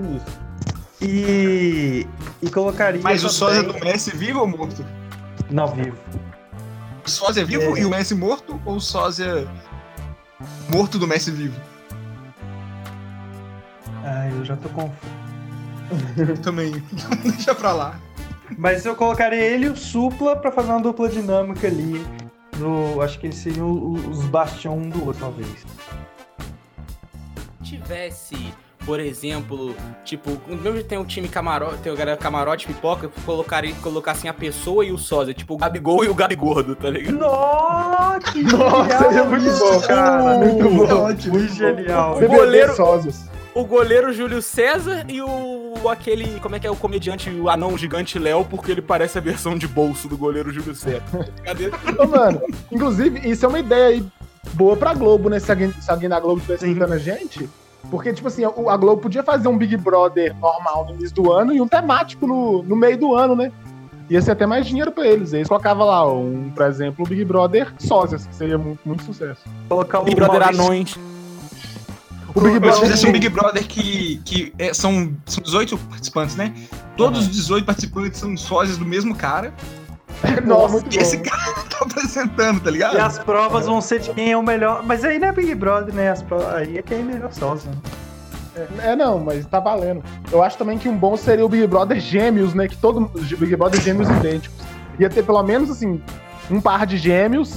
e, 1.01 2.07
e 2.41 2.51
colocaria 2.51 3.01
Mas 3.03 3.24
o 3.24 3.28
sósia 3.28 3.62
do 3.62 3.74
Messi 3.74 4.16
vivo 4.16 4.41
ou 4.41 4.47
morto? 4.47 4.84
Não, 5.51 5.66
vivo. 5.68 5.97
O 7.05 7.11
sósia 7.11 7.45
vivo 7.45 7.76
É. 7.76 7.80
e 7.80 7.84
o 7.84 7.91
Messi 7.91 8.14
morto? 8.14 8.61
Ou 8.64 8.76
o 8.76 8.80
sósia 8.80 9.47
morto 10.70 10.99
do 10.99 11.07
Messi 11.07 11.30
vivo? 11.30 11.61
Ai, 14.05 14.30
eu 14.32 14.45
já 14.45 14.57
tô 14.57 14.68
confuso. 14.68 15.16
Eu 16.16 16.39
também. 16.39 16.82
Deixa 17.22 17.55
pra 17.55 17.72
lá. 17.72 18.01
Mas 18.57 18.84
eu 18.87 18.95
colocaria 18.95 19.41
ele 19.41 19.66
e 19.66 19.68
o 19.68 19.76
Supla 19.76 20.37
pra 20.37 20.53
fazer 20.53 20.70
uma 20.70 20.80
dupla 20.80 21.09
dinâmica 21.09 21.66
ali. 21.66 22.05
No, 22.59 23.03
acho 23.03 23.19
que 23.19 23.27
eles 23.27 23.37
seriam 23.37 23.93
os 23.93 24.25
bastião 24.27 24.79
um 24.79 24.89
do 24.89 25.05
outro, 25.07 25.21
talvez. 25.21 25.67
tivesse, 27.63 28.37
por 28.85 29.01
exemplo, 29.01 29.75
tipo, 30.05 30.41
mesmo 30.49 30.83
tem 30.85 30.97
um 30.97 31.05
time 31.05 31.29
camarote, 31.29 31.79
tem 31.79 31.93
o 31.93 31.97
galera 31.97 32.17
camarote 32.17 32.67
pipoca, 32.67 33.11
colocaria, 33.25 33.75
colocassem 33.83 34.31
a 34.31 34.35
pessoa 34.35 34.85
e 34.85 34.93
o 34.93 34.99
sósia, 34.99 35.35
tipo 35.35 35.55
o 35.55 35.57
Gabigol 35.57 36.05
e 36.05 36.09
o 36.09 36.15
Gabigordo, 36.15 36.77
tá 36.77 36.89
ligado? 36.89 37.19
Nossa, 37.19 38.21
que 38.33 38.43
Nossa, 38.45 38.85
genial 38.85 38.99
seria 38.99 39.25
muito 39.25 39.59
bom, 39.59 39.81
cara. 39.81 40.39
Muito 40.39 40.87
bom. 40.87 41.31
Muito 41.31 41.55
genial. 41.55 42.17
O 42.23 42.29
goleiro-. 42.29 42.75
O 43.55 43.65
goleiro 43.65 44.13
Júlio 44.13 44.43
César 44.43 45.07
e 45.09 45.23
o 45.23 45.66
aquele, 45.89 46.39
como 46.41 46.57
é 46.57 46.59
que 46.61 46.66
é 46.66 46.70
o 46.70 46.76
comediante, 46.76 47.30
o 47.30 47.49
anão 47.49 47.76
gigante 47.76 48.18
Léo, 48.18 48.45
porque 48.45 48.70
ele 48.72 48.82
parece 48.82 49.18
a 49.18 49.20
versão 49.20 49.57
de 49.57 49.66
bolso 49.68 50.09
do 50.09 50.16
goleiro 50.16 50.53
Júlio 50.53 50.74
César. 50.74 51.03
Cadê? 51.45 51.70
Ô, 51.99 52.07
mano, 52.07 52.41
inclusive, 52.70 53.28
isso 53.28 53.45
é 53.45 53.49
uma 53.49 53.59
ideia 53.59 53.87
aí 53.89 54.05
boa 54.55 54.76
pra 54.76 54.95
Globo, 54.95 55.28
né? 55.28 55.39
Se 55.41 55.51
alguém, 55.51 55.72
se 55.72 55.91
alguém 55.91 56.09
da 56.09 56.20
Globo 56.20 56.39
estivesse 56.39 56.64
Sim. 56.64 56.72
escutando 56.72 56.93
a 56.95 56.99
gente. 56.99 57.49
Porque, 57.91 58.12
tipo 58.12 58.26
assim, 58.26 58.43
a 58.45 58.76
Globo 58.76 59.03
podia 59.03 59.22
fazer 59.22 59.47
um 59.49 59.57
Big 59.57 59.76
Brother 59.76 60.34
normal 60.41 60.87
no 60.87 60.95
início 60.95 61.14
do 61.14 61.32
ano 61.32 61.53
e 61.53 61.61
um 61.61 61.68
temático 61.68 62.26
no, 62.26 62.62
no 62.62 62.74
meio 62.74 62.99
do 62.99 63.14
ano, 63.14 63.37
né? 63.37 63.53
Ia 64.11 64.22
ser 64.22 64.32
até 64.32 64.47
mais 64.47 64.66
dinheiro 64.66 64.91
pra 64.93 65.07
eles. 65.07 65.32
Eles 65.32 65.49
colocavam 65.49 65.87
lá, 65.87 66.09
um, 66.09 66.51
por 66.55 66.64
exemplo, 66.66 67.05
o 67.05 67.09
Big 67.09 67.24
Brother 67.24 67.72
sósias, 67.78 68.26
que 68.26 68.34
seria 68.34 68.57
muito, 68.59 68.80
muito 68.84 69.03
sucesso. 69.05 69.41
Colocar 69.68 70.01
o 70.01 70.05
Big 70.05 70.16
Brother 70.16 70.41
Maurício- 70.41 70.64
anões. 70.64 70.99
O 72.37 72.41
Big 72.43 72.53
Se 72.53 72.61
Brother. 72.61 72.80
fizesse 72.80 73.07
um 73.07 73.12
Big 73.12 73.28
Brother 73.30 73.66
que, 73.66 74.20
que 74.22 74.53
é, 74.59 74.74
são, 74.74 75.16
são 75.24 75.43
18 75.43 75.78
participantes, 75.78 76.37
né? 76.37 76.53
Todos 76.95 77.20
os 77.20 77.28
18 77.30 77.64
participantes 77.64 78.20
são 78.20 78.37
sósias 78.37 78.76
do 78.76 78.84
mesmo 78.84 79.14
cara. 79.16 79.55
Nossa, 80.45 80.74
muito 80.74 80.95
E 80.95 80.99
esse 80.99 81.16
cara 81.18 81.53
tá 81.70 81.78
apresentando, 81.80 82.61
tá 82.61 82.70
ligado? 82.70 82.97
E 82.97 83.01
as 83.01 83.18
provas 83.18 83.64
vão 83.64 83.80
ser 83.80 84.01
de 84.01 84.11
quem 84.11 84.32
é 84.32 84.37
o 84.37 84.43
melhor. 84.43 84.82
Mas 84.84 85.03
aí 85.03 85.18
não 85.18 85.28
é 85.28 85.32
Big 85.32 85.55
Brother, 85.55 85.95
né? 85.95 86.11
As 86.11 86.22
provas... 86.22 86.55
Aí 86.55 86.76
é 86.76 86.82
quem 86.82 87.01
é 87.01 87.03
melhor 87.03 87.32
sósia. 87.32 87.70
É, 88.80 88.95
não, 88.95 89.18
mas 89.18 89.47
tá 89.47 89.59
valendo. 89.59 90.05
Eu 90.30 90.43
acho 90.43 90.59
também 90.59 90.76
que 90.78 90.91
um 90.91 90.97
bom 90.97 91.16
seria 91.16 91.45
o 91.45 91.49
Big 91.49 91.66
Brother 91.66 91.99
gêmeos, 91.99 92.53
né? 92.53 92.68
Que 92.68 92.76
todo 92.76 93.11
Big 93.39 93.57
Brother 93.57 93.80
gêmeos 93.80 94.11
idênticos. 94.20 94.59
Ia 94.99 95.09
ter 95.09 95.22
pelo 95.22 95.43
menos, 95.43 95.70
assim, 95.70 96.03
um 96.51 96.61
par 96.61 96.87
de 96.87 96.99
gêmeos 96.99 97.57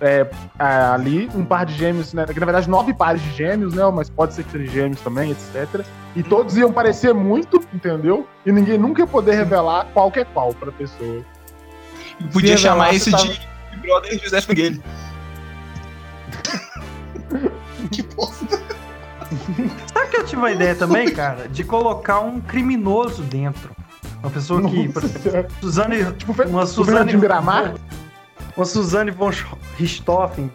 é, 0.00 0.28
ah, 0.58 0.94
ali, 0.94 1.30
um 1.34 1.44
par 1.44 1.64
de 1.66 1.74
gêmeos, 1.74 2.12
né? 2.12 2.24
Que 2.26 2.40
na 2.40 2.46
verdade 2.46 2.68
nove 2.68 2.92
pares 2.94 3.22
de 3.22 3.30
gêmeos, 3.32 3.74
né? 3.74 3.82
Mas 3.94 4.08
pode 4.10 4.34
ser 4.34 4.44
que 4.44 4.52
seja 4.52 4.70
gêmeos 4.72 5.00
também, 5.00 5.30
etc. 5.30 5.84
E 6.16 6.22
todos 6.22 6.56
iam 6.56 6.72
parecer 6.72 7.14
muito, 7.14 7.62
entendeu? 7.72 8.26
E 8.44 8.52
ninguém 8.52 8.78
nunca 8.78 9.02
ia 9.02 9.06
poder 9.06 9.34
revelar 9.34 9.86
qual 9.92 10.10
que 10.10 10.20
é 10.20 10.24
qual 10.24 10.52
pra 10.54 10.72
pessoa. 10.72 11.22
Podia 12.32 12.56
Se 12.56 12.64
chamar 12.64 12.94
esse 12.94 13.10
tava- 13.10 13.24
de 13.24 13.40
Brother 13.80 14.18
José 14.22 14.40
Miguel. 14.48 14.72
que 17.90 18.02
bosta. 18.02 18.58
Sabe 19.94 20.10
que 20.10 20.16
eu 20.16 20.24
tive 20.24 20.36
uma 20.36 20.50
ideia 20.50 20.74
também, 20.74 21.10
cara? 21.12 21.48
De 21.48 21.62
colocar 21.64 22.20
um 22.20 22.40
criminoso 22.40 23.22
dentro. 23.22 23.70
Uma 24.22 24.30
pessoa 24.30 24.60
que. 24.68 24.88
por 24.88 25.02
Nossa 25.02 25.18
exemplo, 25.18 25.30
Senhora. 25.30 25.48
Suzane. 25.60 26.12
Tipo, 26.14 26.42
Uma 26.48 26.66
Suzane. 26.66 27.10
De 27.12 27.16
Miramar? 27.16 27.74
Uma 28.60 28.66
Suzane 28.66 29.10
von 29.10 29.30
Richthofen. 29.78 30.52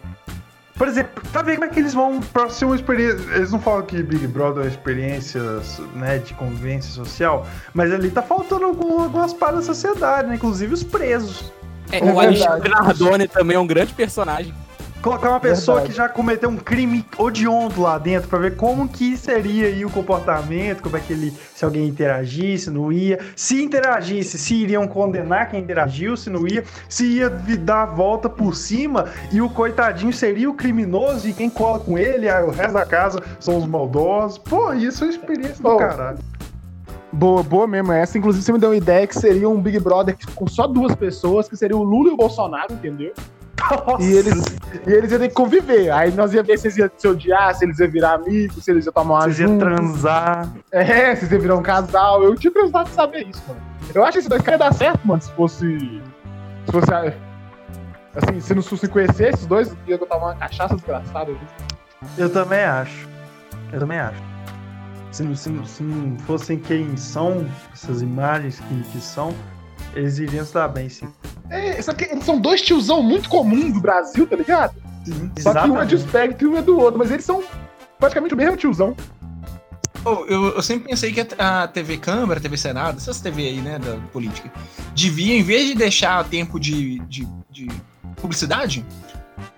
Por 0.78 0.86
exemplo, 0.86 1.20
tá 1.32 1.42
vendo 1.42 1.56
como 1.56 1.64
é 1.64 1.68
que 1.70 1.80
eles 1.80 1.92
vão. 1.92 2.20
Pra 2.20 2.48
ser 2.48 2.64
uma 2.66 2.76
experiência. 2.76 3.18
Eles 3.34 3.50
não 3.50 3.58
falam 3.58 3.82
que 3.82 4.00
Big 4.00 4.28
Brother 4.28 4.58
é 4.62 4.66
uma 4.66 4.70
experiência 4.70 5.42
né, 5.92 6.18
de 6.18 6.32
convivência 6.34 6.92
social, 6.92 7.44
mas 7.74 7.92
ali 7.92 8.08
tá 8.08 8.22
faltando 8.22 8.64
algum- 8.64 9.02
algumas 9.02 9.32
partes 9.32 9.58
da 9.66 9.74
sociedade, 9.74 10.28
né? 10.28 10.36
Inclusive 10.36 10.72
os 10.72 10.84
presos. 10.84 11.52
É, 11.90 11.98
É 11.98 12.02
o 12.02 12.06
verdade. 12.16 12.26
Alexandre 12.46 12.70
Nardoni 12.70 13.26
também 13.26 13.56
é 13.56 13.58
um 13.60 13.66
grande 13.66 13.92
personagem. 13.92 14.54
Colocar 15.06 15.30
uma 15.30 15.38
pessoa 15.38 15.76
Verdade. 15.76 15.92
que 15.92 15.96
já 15.96 16.08
cometeu 16.08 16.48
um 16.50 16.56
crime 16.56 17.06
odiondo 17.16 17.80
lá 17.80 17.96
dentro 17.96 18.28
pra 18.28 18.40
ver 18.40 18.56
como 18.56 18.88
que 18.88 19.16
seria 19.16 19.68
aí 19.68 19.84
o 19.84 19.88
comportamento, 19.88 20.82
como 20.82 20.96
é 20.96 21.00
que 21.00 21.12
ele, 21.12 21.32
se 21.54 21.64
alguém 21.64 21.86
interagisse, 21.86 22.70
não 22.70 22.90
ia, 22.90 23.20
se 23.36 23.62
interagisse, 23.62 24.36
se 24.36 24.56
iriam 24.56 24.88
condenar 24.88 25.48
quem 25.48 25.60
interagiu, 25.60 26.16
se 26.16 26.28
não 26.28 26.44
ia, 26.48 26.64
se 26.88 27.06
ia 27.06 27.30
dar 27.30 27.82
a 27.82 27.86
volta 27.86 28.28
por 28.28 28.56
cima 28.56 29.04
e 29.30 29.40
o 29.40 29.48
coitadinho 29.48 30.12
seria 30.12 30.50
o 30.50 30.54
criminoso 30.54 31.28
e 31.28 31.32
quem 31.32 31.48
cola 31.48 31.78
com 31.78 31.96
ele, 31.96 32.28
aí 32.28 32.42
o 32.42 32.50
resto 32.50 32.72
da 32.72 32.84
casa 32.84 33.22
são 33.38 33.58
os 33.58 33.64
maldosos. 33.64 34.38
Pô, 34.38 34.72
isso 34.72 35.04
é 35.04 35.06
uma 35.06 35.12
experiência 35.12 35.62
do 35.62 35.76
caralho. 35.76 36.18
Boa, 37.12 37.44
boa 37.44 37.68
mesmo 37.68 37.92
essa. 37.92 38.18
Inclusive, 38.18 38.44
você 38.44 38.52
me 38.52 38.58
deu 38.58 38.70
uma 38.70 38.76
ideia 38.76 39.06
que 39.06 39.14
seria 39.14 39.48
um 39.48 39.60
Big 39.60 39.78
Brother 39.78 40.16
com 40.34 40.48
só 40.48 40.66
duas 40.66 40.96
pessoas, 40.96 41.48
que 41.48 41.56
seria 41.56 41.76
o 41.76 41.84
Lula 41.84 42.10
e 42.10 42.12
o 42.12 42.16
Bolsonaro, 42.16 42.72
entendeu? 42.72 43.12
Nossa. 43.60 44.02
E 44.04 44.12
eles, 44.12 44.44
e 44.86 44.90
eles 44.92 45.10
iam 45.10 45.20
ter 45.20 45.28
que 45.28 45.34
conviver. 45.34 45.90
Aí 45.90 46.12
nós 46.12 46.32
ia 46.34 46.42
ver 46.42 46.58
se 46.58 46.66
eles 46.68 46.76
iam 46.78 46.90
se 46.96 47.08
odiar, 47.08 47.54
se 47.54 47.64
eles 47.64 47.78
iam 47.78 47.90
virar 47.90 48.14
amigos, 48.14 48.64
se 48.64 48.70
eles 48.70 48.84
iam 48.86 48.92
tomar 48.92 49.14
uma 49.14 49.22
Vocês 49.22 49.38
iam 49.40 49.48
juntos. 49.48 49.66
transar. 49.68 50.48
É, 50.70 51.14
se 51.16 51.22
eles 51.22 51.32
iam 51.32 51.40
virar 51.40 51.56
um 51.56 51.62
casal. 51.62 52.22
Eu 52.22 52.34
tinha 52.36 52.50
curiosidade 52.50 52.88
de 52.90 52.94
saber 52.94 53.26
isso, 53.28 53.42
mano. 53.48 53.60
Eu 53.94 54.02
acho 54.04 54.12
que 54.12 54.18
esse 54.18 54.28
dois 54.28 54.44
ia 54.46 54.58
dar 54.58 54.72
certo, 54.74 55.00
mano, 55.06 55.22
se 55.22 55.32
fosse. 55.32 56.02
Se 56.66 56.72
fosse. 56.72 56.90
Assim, 58.14 58.40
se 58.40 58.54
não 58.54 58.62
se 58.62 58.88
conhecer, 58.88 59.34
esses 59.34 59.46
dois 59.46 59.76
iam 59.86 59.98
tomar 59.98 60.16
uma 60.16 60.34
cachaça 60.36 60.74
desgraçada. 60.74 61.26
viu? 61.26 61.38
Eu 62.16 62.30
também 62.30 62.62
acho. 62.62 63.08
Eu 63.72 63.80
também 63.80 63.98
acho. 63.98 64.22
Se 65.12 65.22
não, 65.22 65.34
se, 65.34 65.48
não- 65.50 65.64
se 65.66 65.82
não 65.82 66.18
fossem 66.20 66.58
quem 66.58 66.96
são, 66.96 67.46
essas 67.72 68.02
imagens 68.02 68.60
que, 68.60 68.82
que 68.84 69.00
são, 69.00 69.34
eles 69.96 70.18
iriam 70.18 70.44
se 70.44 70.52
dar 70.52 70.68
bem, 70.68 70.88
sim. 70.88 71.08
É, 71.48 71.80
só 71.80 71.94
que 71.94 72.04
eles 72.04 72.24
são 72.24 72.38
dois 72.38 72.60
tiozão 72.60 73.02
muito 73.02 73.28
comuns 73.28 73.72
do 73.72 73.80
Brasil, 73.80 74.26
tá 74.26 74.36
ligado? 74.36 74.74
Só 75.38 75.52
que 75.52 75.70
um 75.70 75.80
é 75.80 75.84
de 75.86 75.94
Exatamente. 75.94 75.94
espectro 75.94 76.46
e 76.46 76.50
um 76.50 76.56
é 76.56 76.62
do 76.62 76.78
outro, 76.78 76.98
mas 76.98 77.10
eles 77.10 77.24
são 77.24 77.42
praticamente 77.98 78.34
o 78.34 78.36
mesmo 78.36 78.56
tiozão. 78.56 78.94
Eu, 80.04 80.54
eu 80.54 80.62
sempre 80.62 80.88
pensei 80.88 81.12
que 81.12 81.26
a, 81.38 81.66
TV 81.66 81.96
Câmara, 81.96 82.38
a 82.38 82.42
TV 82.42 82.56
Senado, 82.56 82.98
essas 82.98 83.20
TV 83.20 83.48
aí, 83.48 83.60
né, 83.60 83.78
da 83.78 83.96
política, 84.12 84.52
devia, 84.94 85.34
em 85.34 85.42
vez 85.42 85.66
de 85.68 85.74
deixar 85.74 86.24
tempo 86.24 86.60
de, 86.60 87.00
de, 87.00 87.26
de 87.50 87.68
publicidade, 88.16 88.84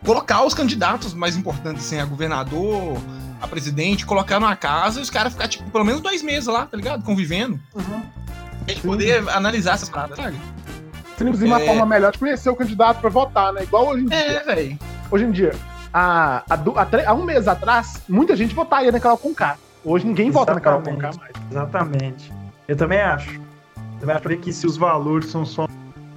colocar 0.04 0.44
os 0.44 0.54
candidatos 0.54 1.12
mais 1.12 1.36
importantes, 1.36 1.84
assim, 1.84 1.98
a 1.98 2.04
governador, 2.04 2.98
a 3.42 3.46
presidente, 3.46 4.06
colocar 4.06 4.40
numa 4.40 4.56
casa 4.56 5.00
e 5.00 5.02
os 5.02 5.10
caras 5.10 5.34
ficar, 5.34 5.48
tipo, 5.48 5.70
pelo 5.70 5.84
menos 5.84 6.00
dois 6.00 6.22
meses 6.22 6.46
lá, 6.46 6.64
tá 6.64 6.76
ligado? 6.76 7.04
Convivendo. 7.04 7.60
A 8.68 8.72
gente 8.72 8.82
poder 8.82 9.26
analisar 9.30 9.74
essas 9.74 9.88
paradas, 9.88 10.16
sabe? 10.16 10.36
Seria, 11.16 11.30
inclusive, 11.30 11.50
uma 11.50 11.60
É. 11.60 11.66
forma 11.66 11.86
melhor 11.86 12.12
de 12.12 12.18
conhecer 12.18 12.50
o 12.50 12.54
candidato 12.54 13.00
pra 13.00 13.08
votar, 13.08 13.50
né? 13.52 13.62
Igual 13.62 13.88
hoje 13.88 14.04
em 14.04 14.06
dia. 14.06 14.18
É, 14.18 14.44
velho. 14.44 14.78
Hoje 15.10 15.24
em 15.24 15.30
dia, 15.30 15.54
há, 15.92 16.42
há, 17.06 17.14
um 17.14 17.24
mês 17.24 17.48
atrás, 17.48 18.02
muita 18.08 18.36
gente 18.36 18.54
votaria 18.54 18.92
na 18.92 19.00
Carol 19.00 19.16
Conká. 19.16 19.56
Hoje 19.82 20.06
ninguém 20.06 20.30
vota 20.30 20.52
na 20.52 20.60
Carol 20.60 20.80
Exatamente. 20.80 21.02
Conká 21.18 21.18
mais. 21.18 21.50
Exatamente. 21.50 22.32
Eu 22.68 22.76
também 22.76 23.00
acho. 23.00 23.34
Eu 23.34 24.00
também 24.00 24.16
acho 24.16 24.36
que 24.42 24.52
se 24.52 24.66
os 24.66 24.76
valores 24.76 25.30
são 25.30 25.46
só 25.46 25.66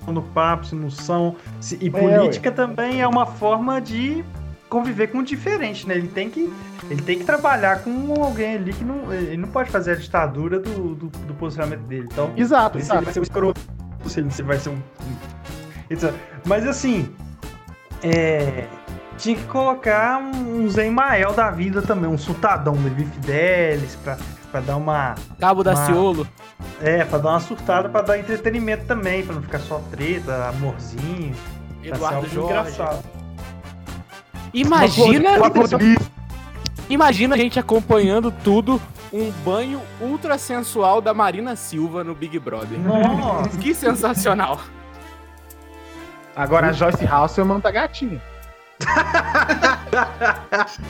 no 0.08 0.22
papo, 0.22 0.66
se 0.66 0.76
não 0.76 0.90
são. 0.92 1.36
se- 1.62 1.78
e 1.80 1.90
política 1.90 2.52
também 2.52 3.02
é 3.02 3.08
uma 3.08 3.26
forma 3.26 3.80
de 3.80 4.26
conviver 4.72 5.08
com 5.08 5.18
o 5.18 5.24
diferente, 5.24 5.86
né? 5.86 5.96
Ele 5.96 6.08
tem 6.08 6.30
que, 6.30 6.52
ele 6.90 7.02
tem 7.02 7.20
que 7.20 7.26
trabalhar 7.26 7.84
com 7.84 8.24
alguém 8.24 8.56
ali 8.56 8.72
que 8.72 8.86
não, 8.86 9.14
ele 9.14 9.36
não 9.36 9.50
pode 9.50 9.70
fazer 9.70 9.92
a 9.92 9.96
ditadura 9.96 10.60
do, 10.60 10.96
do, 10.96 11.08
do 11.08 11.34
posicionamento 11.34 11.82
dele. 11.82 12.08
Então, 12.10 12.32
Exato, 12.38 12.78
se 12.78 12.78
ele 12.78 12.86
exato. 12.86 13.04
vai 13.04 13.14
ser 13.14 13.20
um 13.20 13.24
escroto, 13.24 13.62
se 14.08 14.20
ele 14.22 14.30
vai 14.44 14.58
ser 14.58 14.70
um. 14.70 14.82
Mas 16.46 16.66
assim, 16.66 17.14
é, 18.02 18.66
tinha 19.18 19.36
que 19.36 19.44
colocar 19.44 20.20
um 20.20 20.70
Zé 20.70 20.90
Mael 20.90 21.34
da 21.34 21.52
vida 21.52 21.82
também, 21.82 22.10
um 22.10 22.18
sultadão, 22.18 22.74
Levi 22.82 23.04
Fidelis, 23.04 23.98
pra, 23.98 24.18
pra 24.54 24.62
dar 24.62 24.78
uma. 24.78 25.16
Cabo 25.38 25.66
da 25.66 25.76
Ciolo. 25.76 26.26
É, 26.82 27.04
pra 27.04 27.18
dar 27.20 27.32
uma 27.32 27.40
surtada, 27.42 27.90
pra 27.90 28.02
dar 28.02 28.18
entretenimento 28.18 28.86
também, 28.86 29.24
pra 29.26 29.36
não 29.36 29.42
ficar 29.42 29.60
só 29.60 29.80
treta, 29.92 30.48
amorzinho. 30.48 31.36
pra 31.36 31.82
ser 31.82 31.88
Eduardo 31.90 32.16
algo 32.16 32.30
Jorge. 32.30 32.52
engraçado. 32.52 33.21
Imagina, 34.54 35.32
imagina 36.90 37.36
a 37.36 37.38
gente 37.38 37.60
acompanhando 37.60 38.32
tudo, 38.44 38.82
um 39.14 39.32
banho 39.44 39.82
ultra 40.00 40.38
sensual 40.38 41.02
da 41.02 41.14
Marina 41.14 41.56
Silva 41.56 42.04
no 42.04 42.14
Big 42.14 42.38
Brother. 42.40 42.80
Nossa! 42.80 43.58
Que 43.58 43.74
sensacional. 43.74 44.60
Agora 46.36 46.70
a 46.70 46.72
Joyce 46.72 47.06
Hasselman 47.06 47.60
tá 47.60 47.72
gatinha. 47.72 48.22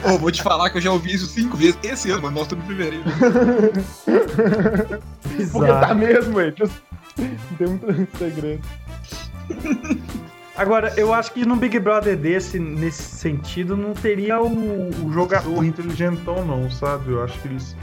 Ô, 0.04 0.18
vou 0.18 0.30
te 0.30 0.42
falar 0.42 0.70
que 0.70 0.78
eu 0.78 0.80
já 0.80 0.90
ouvi 0.90 1.14
isso 1.14 1.26
cinco 1.26 1.56
vezes 1.56 1.78
esse 1.82 2.10
ano, 2.10 2.22
mano. 2.22 2.36
Nós 2.36 2.44
estamos 2.44 2.64
em 2.64 2.68
fevereiro. 2.68 3.04
Porque 5.52 5.72
tá 5.72 5.94
mesmo, 5.94 6.38
Não 6.38 7.56
tem 7.58 7.66
muito 7.66 8.18
segredo. 8.18 8.62
Agora, 10.56 10.92
eu 10.98 11.14
acho 11.14 11.32
que 11.32 11.46
no 11.46 11.56
Big 11.56 11.78
Brother 11.78 12.16
desse, 12.16 12.58
nesse 12.58 13.02
sentido, 13.02 13.76
não 13.76 13.94
teria 13.94 14.40
o, 14.40 14.90
o 15.06 15.12
jogador 15.12 15.64
Inteligentão 15.64 16.44
não, 16.44 16.70
sabe? 16.70 17.10
Eu 17.12 17.24
acho 17.24 17.38
que 17.40 17.48
eles. 17.48 17.76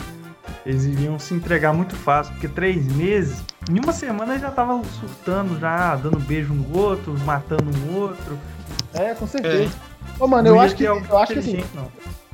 Eles 0.66 0.84
iriam 0.86 1.18
se 1.18 1.34
entregar 1.34 1.74
muito 1.74 1.96
fácil, 1.96 2.34
porque 2.34 2.48
três 2.48 2.86
meses, 2.96 3.42
em 3.72 3.80
uma 3.80 3.94
semana 3.94 4.34
eles 4.34 4.42
já 4.42 4.50
estavam 4.50 4.84
surtando, 4.84 5.58
já 5.60 5.96
dando 5.96 6.20
beijo 6.20 6.54
no 6.54 6.78
outro, 6.78 7.18
matando 7.20 7.64
um 7.88 7.96
outro. 7.98 8.38
É, 8.94 9.14
com 9.14 9.26
certeza. 9.26 9.74
Ô, 10.20 10.28
mano, 10.28 10.50
eu 10.50 10.56
Não 10.56 10.62
acho 10.62 10.76
que, 10.76 10.84
eu 10.84 11.18
acho 11.18 11.34
que 11.34 11.40
assim, 11.40 11.64
não. 11.74 11.88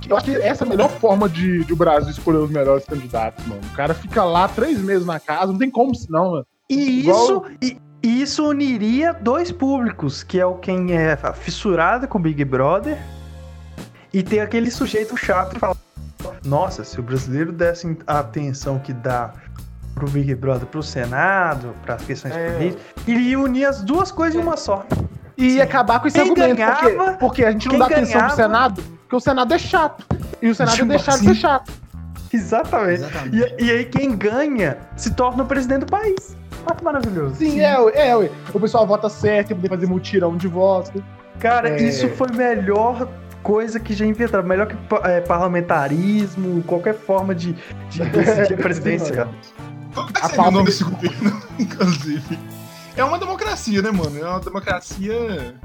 eu 0.10 0.18
acho 0.18 0.26
que 0.26 0.36
essa 0.36 0.64
é 0.64 0.68
a 0.68 0.70
melhor 0.70 0.90
forma 0.90 1.30
de, 1.30 1.64
de 1.66 1.72
o 1.74 1.76
Brasil 1.76 2.10
escolher 2.10 2.40
os 2.40 2.50
melhores 2.50 2.84
candidatos, 2.86 3.46
mano. 3.46 3.62
O 3.72 3.76
cara 3.76 3.94
fica 3.94 4.24
lá 4.24 4.48
três 4.48 4.80
meses 4.82 5.06
na 5.06 5.20
casa, 5.20 5.52
não 5.52 5.60
tem 5.60 5.70
como 5.70 5.94
senão, 5.94 6.32
mano. 6.32 6.48
E 6.70 7.02
Igual- 7.02 7.24
isso, 7.24 7.44
e, 7.62 7.78
e 8.06 8.22
isso 8.22 8.48
uniria 8.48 9.14
dois 9.14 9.52
públicos, 9.52 10.24
que 10.24 10.40
é 10.40 10.46
o 10.46 10.56
quem 10.56 10.94
é 10.94 11.18
fissurado 11.34 12.08
com 12.08 12.18
o 12.18 12.22
Big 12.22 12.44
Brother 12.46 12.98
e 14.14 14.22
tem 14.24 14.40
aquele 14.42 14.70
sujeito 14.72 15.18
chato 15.18 15.54
que 15.54 15.60
fala: 15.60 15.76
Nossa, 16.44 16.84
se 16.84 17.00
o 17.00 17.04
brasileiro 17.04 17.52
desse 17.52 17.98
a 18.06 18.20
atenção 18.20 18.78
que 18.80 18.94
dá 18.94 19.32
pro 19.94 20.10
Big 20.10 20.36
Brother, 20.36 20.68
pro 20.68 20.84
Senado, 20.84 21.74
para 21.84 21.96
as 21.96 22.04
questões 22.04 22.36
É. 22.36 22.52
políticas, 22.52 22.84
ele 23.08 23.20
ia 23.22 23.40
unir 23.40 23.66
as 23.66 23.82
duas 23.82 24.12
coisas 24.12 24.36
em 24.40 24.44
uma 24.44 24.58
só. 24.58 24.86
E 25.38 25.60
acabar 25.62 26.00
com 26.00 26.08
esse 26.08 26.18
Quem 26.20 26.30
argumento. 26.32 26.56
ganhava- 26.58 26.80
porque, 26.82 27.18
porque 27.20 27.46
a 27.46 27.52
gente 27.52 27.68
não 27.70 27.78
dá 27.80 27.86
atenção 27.86 28.14
ganhava- 28.14 28.28
pro 28.28 28.36
Senado, 28.44 28.84
porque 29.02 29.16
o 29.16 29.20
Senado 29.20 29.54
é 29.54 29.58
chato. 29.58 30.06
E 30.42 30.50
o 30.50 30.56
Senado 30.56 30.82
é 30.82 30.86
deixado 30.86 31.20
de 31.20 31.26
ser 31.26 31.36
chato. 31.36 31.74
Exatamente. 32.32 33.02
Exatamente. 33.02 33.38
E, 33.60 33.66
e 33.66 33.72
aí 33.72 33.86
quem 33.86 34.16
ganha 34.18 34.78
se 34.96 35.12
torna 35.14 35.44
o 35.44 35.46
presidente 35.46 35.82
do 35.82 35.86
país. 35.88 36.36
Que 36.74 36.84
maravilhoso. 36.84 37.36
Sim, 37.36 37.60
é, 37.60 37.80
ué, 37.80 37.92
é, 38.10 38.16
ué. 38.18 38.32
O 38.54 38.60
pessoal 38.60 38.88
vota 38.88 39.10
certo, 39.10 39.56
poder 39.56 39.70
fazer 39.70 39.86
mutirão 39.88 40.36
de 40.36 40.48
votos. 40.48 41.02
Cara, 41.40 41.70
É. 41.70 41.82
isso 41.84 42.08
foi 42.10 42.30
a 42.30 42.34
melhor 42.34 43.08
coisa 43.44 43.80
que 43.80 43.94
já 43.94 44.06
inventaram. 44.06 44.44
Melhor 44.48 44.68
que 44.68 44.76
é, 45.04 45.22
parlamentarismo, 45.22 46.64
qualquer 46.64 46.96
forma 46.96 47.36
de, 47.36 47.54
de 47.90 48.00
decidir 48.10 48.54
a 48.54 48.58
presidência. 48.58 49.14
cara. 49.16 49.30
Como 49.94 50.10
A 50.22 50.28
seria 50.30 50.42
o 50.48 50.52
nome 50.52 50.58
de- 50.60 50.72
desse 50.72 50.84
governo, 50.84 51.42
inclusive? 51.60 52.40
É 52.98 53.04
uma 53.04 53.20
democracia, 53.20 53.82
né, 53.82 53.92
mano? 53.92 54.18
É 54.20 54.28
uma 54.30 54.40
democracia. 54.40 55.56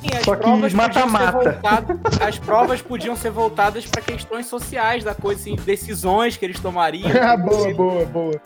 Sim, 0.00 0.08
as 0.16 0.24
Só 0.24 0.36
que 0.36 0.42
provas 0.42 0.60
podiam 0.60 0.70
ser 0.70 0.76
mata-mata. 0.76 1.32
voltadas- 1.32 2.20
As 2.20 2.38
provas 2.38 2.82
podiam 2.82 3.16
ser 3.16 3.30
voltadas 3.30 3.84
para 3.86 4.00
questões 4.02 4.46
sociais 4.46 5.02
da 5.02 5.14
coisa, 5.14 5.40
assim, 5.40 5.56
decisões 5.56 6.36
que 6.36 6.44
eles 6.44 6.60
tomariam. 6.60 7.08
Ah, 7.20 7.36
boa, 7.36 7.74
boa, 7.74 8.04
boa. 8.06 8.40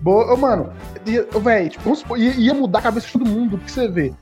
Boa, 0.00 0.36
mano, 0.36 0.72
véi, 1.42 1.70
tipo, 1.70 2.16
ia, 2.16 2.54
mudar 2.54 2.78
a 2.78 2.82
cabeça 2.82 3.06
de 3.06 3.12
todo 3.12 3.26
mundo, 3.26 3.58
porque 3.58 3.70
você 3.70 3.88
vê. 3.88 4.12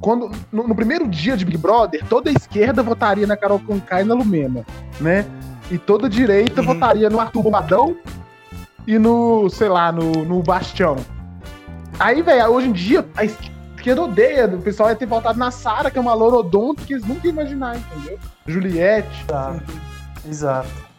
Quando, 0.00 0.30
no, 0.50 0.66
no 0.66 0.74
primeiro 0.74 1.06
dia 1.06 1.36
de 1.36 1.44
Big 1.44 1.58
Brother, 1.58 2.04
toda 2.08 2.30
a 2.30 2.32
esquerda 2.32 2.82
votaria 2.82 3.26
na 3.26 3.36
Carol 3.36 3.60
Conká 3.60 4.00
e 4.00 4.04
na 4.04 4.14
Lumena, 4.14 4.64
né? 5.00 5.24
E 5.70 5.78
toda 5.78 6.06
a 6.06 6.10
direita 6.10 6.60
Uhum. 6.60 6.66
votaria 6.68 7.08
no 7.08 7.20
Arthur 7.20 7.42
Bombadão 7.42 7.96
e 8.86 8.98
no, 8.98 9.48
sei 9.48 9.68
lá, 9.68 9.92
no, 9.92 10.10
no 10.24 10.42
Bastião. 10.42 10.96
Aí, 12.00 12.20
velho, 12.22 12.46
hoje 12.50 12.68
em 12.68 12.72
dia, 12.72 13.06
a 13.16 13.24
esquerda 13.24 14.02
odeia, 14.02 14.46
o 14.46 14.60
pessoal 14.60 14.88
ia 14.88 14.96
ter 14.96 15.06
votado 15.06 15.38
na 15.38 15.50
Sara, 15.52 15.90
que 15.90 15.98
é 15.98 16.00
uma 16.00 16.14
lorodonto 16.14 16.82
que 16.82 16.94
eles 16.94 17.06
nunca 17.06 17.26
iam 17.26 17.34
imaginar, 17.34 17.76
entendeu? 17.76 18.18
Juliette. 18.46 19.24
Exato. 20.28 20.91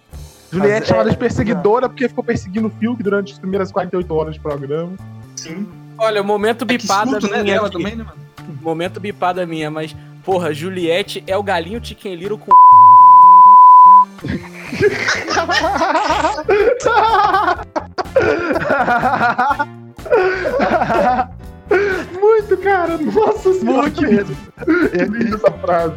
Juliette 0.54 0.82
Mas, 0.82 0.88
chamada 0.88 1.10
é, 1.10 1.14
de 1.14 1.18
perseguidora 1.18 1.90
porque 1.90 2.08
ficou 2.08 2.24
perseguindo 2.24 2.68
o 2.68 2.70
Fiuk 2.70 3.02
durante 3.02 3.34
as 3.34 3.40
primeiras 3.40 3.72
48 3.72 4.14
horas 4.14 4.36
de 4.36 4.40
programa. 4.40 4.94
Sim. 5.36 5.68
Olha, 5.98 6.22
momento 6.22 6.62
É 6.62 6.66
bipada 6.66 7.18
escuto, 7.18 7.32
né, 7.32 7.42
minha 7.42 7.56
dela 7.56 7.68
aqui. 7.68 7.78
também, 7.78 7.96
né, 7.96 8.04
mano? 8.04 8.18
Momento 8.62 9.00
bipada 9.00 9.46
minha, 9.48 9.72
mas, 9.72 9.96
porra, 10.24 10.54
Juliette 10.54 11.24
é 11.26 11.36
o 11.36 11.42
galinho 11.42 11.84
Chicken 11.84 12.16
Little 12.16 12.38
com. 12.38 12.52
Muito, 22.20 22.58
cara. 22.58 22.98
Nossa 22.98 23.54
senhora. 23.54 23.82
Muito 23.82 24.02
mesmo. 24.02 24.36
Eu 24.94 25.06
li 25.12 25.34
essa 25.34 25.52
frase. 25.52 25.96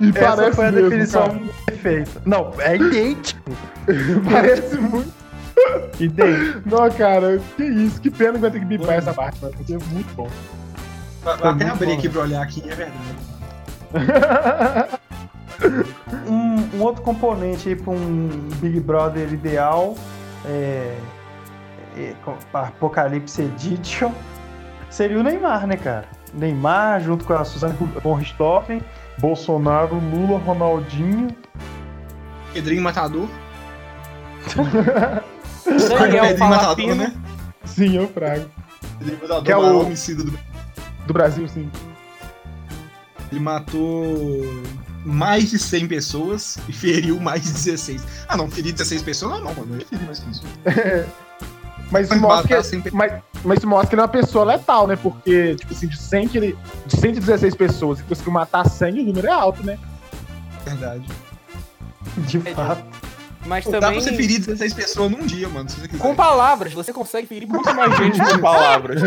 E 0.00 0.08
Essa 0.10 0.36
parece 0.36 0.56
foi 0.56 0.66
a 0.66 0.72
mesmo, 0.72 0.88
definição 0.90 1.28
cara. 1.28 1.40
perfeita. 1.66 2.22
Não, 2.24 2.52
é 2.58 2.76
idêntico. 2.76 3.50
Parece 4.30 4.76
muito. 4.78 5.12
idêntico. 5.98 6.62
Não, 6.64 6.90
cara, 6.90 7.40
que 7.56 7.64
isso. 7.64 8.00
Que 8.00 8.10
pena 8.10 8.32
que 8.32 8.38
vai 8.38 8.50
ter 8.50 8.60
que 8.60 8.64
bipar 8.64 8.94
essa 8.94 9.12
parte, 9.12 9.40
mano, 9.42 9.54
porque 9.56 9.74
é 9.74 9.78
muito 9.92 10.14
bom. 10.14 10.28
Vou 11.22 11.32
até 11.32 11.50
muito 11.50 11.70
abrir 11.72 11.86
bom. 11.86 11.92
aqui 11.94 12.08
pra 12.08 12.22
olhar 12.22 12.42
aqui, 12.42 12.62
é 12.66 12.74
verdade. 12.74 13.00
Um, 16.26 16.78
um 16.78 16.82
outro 16.82 17.02
componente 17.02 17.68
aí 17.68 17.76
para 17.76 17.92
um 17.92 18.28
Big 18.62 18.80
Brother 18.80 19.30
ideal 19.30 19.94
é, 20.46 20.96
é, 21.96 22.14
Apocalipse 22.52 23.42
Edition 23.42 24.10
seria 24.88 25.18
o 25.18 25.22
Neymar, 25.22 25.66
né, 25.66 25.76
cara? 25.76 26.06
Neymar 26.32 27.00
junto 27.00 27.24
com 27.24 27.34
a 27.34 27.44
Suzane 27.44 27.74
von 28.02 28.14
Richthofen. 28.14 28.82
Bolsonaro, 29.20 29.96
Lula, 29.96 30.38
Ronaldinho. 30.38 31.28
Pedrinho 32.52 32.82
Matador. 32.82 33.28
Daniel 35.98 36.26
Pedrinho 36.28 36.48
Matador, 36.50 36.94
né? 36.94 37.14
Sim, 37.64 37.96
eu 37.96 38.08
frago. 38.08 38.46
Pedrinho 38.98 39.20
Matador, 39.22 39.44
Que 39.44 39.52
é 39.52 39.56
o- 39.56 39.62
maior 39.62 39.84
homicida 39.84 40.24
do 40.24 40.38
Do 41.06 41.12
Brasil, 41.12 41.48
sim. 41.48 41.70
Ele 43.30 43.40
matou 43.40 44.42
mais 45.04 45.50
de 45.50 45.58
100 45.58 45.86
pessoas 45.88 46.58
e 46.68 46.72
feriu 46.72 47.18
mais 47.20 47.42
de 47.42 47.52
16. 47.52 48.02
Ah, 48.28 48.36
não, 48.36 48.50
ferir 48.50 48.72
16 48.72 49.02
pessoas? 49.02 49.32
Não, 49.32 49.40
não, 49.44 49.54
mano. 49.54 49.76
Eu 49.80 49.86
feri 49.86 50.04
mais 50.04 50.18
que 50.20 50.30
isso. 50.30 50.42
Mas 51.90 52.08
isso 52.10 52.20
mostra 52.20 52.62
que, 52.62 52.90
mas, 52.94 53.12
mas 53.44 53.58
isso 53.58 53.66
mostra 53.66 53.88
que 53.88 53.94
ele 53.94 54.00
é 54.00 54.04
uma 54.04 54.08
pessoa 54.08 54.44
letal, 54.44 54.86
né? 54.86 54.96
Porque, 54.96 55.56
tipo 55.56 55.72
assim, 55.72 55.88
de 55.88 55.96
100 55.98 56.28
que 56.28 56.38
ele. 56.38 56.58
De 56.86 56.96
116 56.96 57.54
pessoas 57.54 58.00
e 58.00 58.02
conseguiu 58.04 58.32
matar 58.32 58.68
100, 58.68 59.00
o 59.00 59.06
número 59.06 59.26
é 59.26 59.32
alto, 59.32 59.64
né? 59.64 59.78
Verdade. 60.64 61.04
De 62.18 62.38
É, 62.44 62.54
fato. 62.54 62.82
Mas 63.46 63.64
Pô, 63.64 63.70
Dá 63.72 63.80
também. 63.80 64.00
pra 64.00 64.10
você 64.10 64.14
ferir 64.16 64.38
16 64.38 64.74
pessoas 64.74 65.10
num 65.10 65.24
dia, 65.26 65.48
mano, 65.48 65.68
se 65.68 65.80
você 65.80 65.88
quiser. 65.88 66.00
Com 66.02 66.14
palavras, 66.14 66.72
você 66.74 66.92
consegue 66.92 67.26
ferir 67.26 67.48
muito 67.48 67.74
mais 67.74 67.96
gente 67.96 68.18
com 68.20 68.38
palavras. 68.38 69.00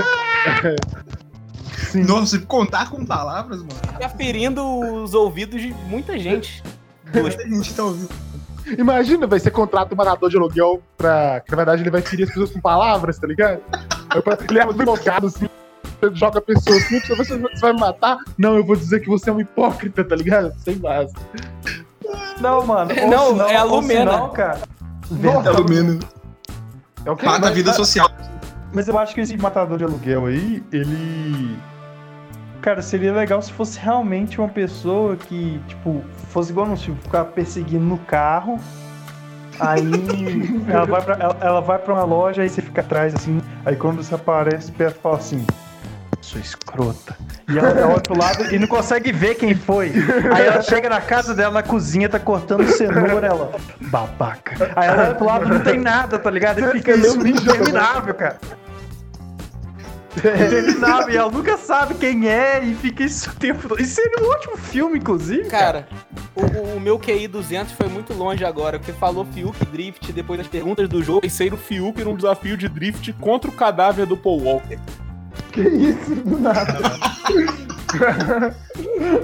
Nossa, 1.93 2.37
se 2.37 2.45
contar 2.45 2.89
com 2.89 3.05
palavras, 3.05 3.59
mano. 3.59 3.79
Tá 3.99 4.09
ferindo 4.09 4.63
os 4.63 5.13
ouvidos 5.13 5.61
de 5.61 5.71
muita 5.87 6.17
gente. 6.17 6.63
Muita 7.13 7.47
gente 7.47 7.73
tá 7.73 7.83
ouvindo. 7.83 8.09
Imagina, 8.77 9.27
vai 9.27 9.39
ser 9.39 9.51
contrata 9.51 9.93
um 9.93 9.97
matador 9.97 10.29
de 10.29 10.37
aluguel 10.37 10.81
pra. 10.97 11.41
Que 11.41 11.51
na 11.51 11.57
verdade 11.57 11.81
ele 11.83 11.89
vai 11.89 12.01
ferir 12.01 12.23
as 12.23 12.29
pessoas 12.29 12.51
com 12.51 12.59
palavras, 12.61 13.17
tá 13.17 13.27
ligado? 13.27 13.59
Ele 14.15 14.53
leva 14.59 14.71
tudo 14.71 14.83
invocado 14.83 15.27
assim, 15.27 15.49
você 15.99 16.15
joga 16.15 16.39
a 16.39 16.41
pessoa 16.41 16.77
assim, 16.77 16.99
você 16.99 17.15
vai- 17.15 17.25
você 17.25 17.61
vai 17.61 17.73
me 17.73 17.79
matar? 17.79 18.17
Não, 18.37 18.55
eu 18.55 18.65
vou 18.65 18.75
dizer 18.75 18.99
que 18.99 19.07
você 19.09 19.29
é 19.29 19.33
um 19.33 19.39
hipócrita, 19.39 20.03
tá 20.03 20.15
ligado? 20.15 20.53
Sem 20.59 20.77
base. 20.77 21.13
Não, 22.39 22.65
mano. 22.65 22.91
ou 23.01 23.09
Não, 23.09 23.27
senão- 23.29 23.49
é 23.49 23.55
a 23.55 23.63
Lumena. 23.63 24.11
senão, 24.11 24.29
cara. 24.31 24.59
Pelo 25.43 25.69
menos. 25.69 26.05
É 27.05 27.11
o 27.11 27.15
que 27.15 27.25
Mata 27.25 27.47
a 27.47 27.51
vida 27.51 27.73
social. 27.73 28.09
Mas 28.73 28.87
eu 28.87 28.97
acho 28.97 29.13
que 29.13 29.21
esse 29.21 29.37
matador 29.37 29.77
de 29.77 29.83
aluguel 29.83 30.25
aí, 30.25 30.63
ele. 30.71 31.57
Cara, 32.63 32.81
seria 32.81 33.11
legal 33.11 33.41
se 33.41 33.51
fosse 33.51 33.77
realmente 33.77 34.39
uma 34.39 34.47
pessoa 34.47 35.17
que, 35.17 35.61
tipo, 35.67 36.01
fosse 36.29 36.49
igual 36.49 36.65
no 36.65 36.77
filme, 36.77 36.97
ficar 37.03 37.25
perseguindo 37.25 37.83
no 37.83 37.97
carro. 37.97 38.57
Aí 39.59 39.83
ela 40.71 40.85
vai, 40.85 41.01
pra, 41.01 41.17
ela, 41.19 41.37
ela 41.41 41.59
vai 41.59 41.77
pra 41.77 41.93
uma 41.93 42.05
loja, 42.05 42.41
aí 42.41 42.47
você 42.47 42.61
fica 42.61 42.79
atrás 42.79 43.13
assim. 43.13 43.41
Aí 43.65 43.75
quando 43.75 44.01
você 44.01 44.15
aparece, 44.15 44.71
perto 44.71 44.97
fala 45.01 45.17
assim: 45.17 45.45
Sua 46.21 46.39
escrota. 46.39 47.17
E 47.49 47.57
ela 47.57 47.85
olha 47.85 47.99
pro 47.99 48.17
lado 48.17 48.55
e 48.55 48.57
não 48.57 48.67
consegue 48.67 49.11
ver 49.11 49.35
quem 49.35 49.53
foi. 49.53 49.91
Aí 50.33 50.45
ela 50.45 50.61
chega 50.61 50.87
na 50.87 51.01
casa 51.01 51.35
dela, 51.35 51.55
na 51.55 51.63
cozinha, 51.63 52.07
tá 52.07 52.17
cortando 52.17 52.65
cenoura, 52.71 53.27
ela. 53.27 53.51
Babaca. 53.81 54.71
Aí 54.73 54.87
ela 54.87 55.03
olha 55.07 55.15
pro 55.15 55.25
lado 55.25 55.49
não 55.49 55.59
tem 55.59 55.77
nada, 55.77 56.17
tá 56.17 56.31
ligado? 56.31 56.61
E 56.61 56.71
fica 56.71 56.95
isso 56.95 57.27
interminável, 57.27 58.13
cara. 58.13 58.37
Interminável, 60.17 61.09
e 61.13 61.17
ela 61.17 61.31
nunca 61.31 61.57
sabe 61.57 61.93
quem 61.95 62.27
é 62.29 62.63
e 62.63 62.75
fica 62.75 63.03
isso 63.03 63.29
o 63.29 63.33
tempo 63.35 63.67
todo. 63.67 63.81
Isso 63.81 63.95
seria 63.95 64.23
um 64.25 64.29
ótimo 64.31 64.57
filme, 64.57 64.99
inclusive. 64.99 65.45
Cara, 65.49 65.87
o, 66.35 66.41
o- 66.41 66.77
o 66.77 66.79
meu 66.79 66.99
QI 66.99 67.27
200 67.27 67.73
foi 67.73 67.87
muito 67.87 68.13
longe 68.13 68.43
agora, 68.45 68.77
porque 68.79 68.91
falou 68.93 69.25
Fiuk 69.25 69.65
Drift 69.65 70.11
depois 70.13 70.37
das 70.39 70.47
perguntas 70.47 70.87
do 70.87 71.03
jogo. 71.03 71.21
Pensei 71.21 71.49
no 71.49 71.57
Fiuk 71.57 72.03
num 72.03 72.15
desafio 72.15 72.55
de 72.57 72.67
drift 72.69 73.11
contra 73.13 73.49
o 73.49 73.53
cadáver 73.53 74.05
do 74.05 74.15
Paul 74.17 74.41
Walker. 74.43 74.77
Que 75.51 75.61
isso, 75.61 76.15
do 76.15 76.39
nada. 76.39 76.79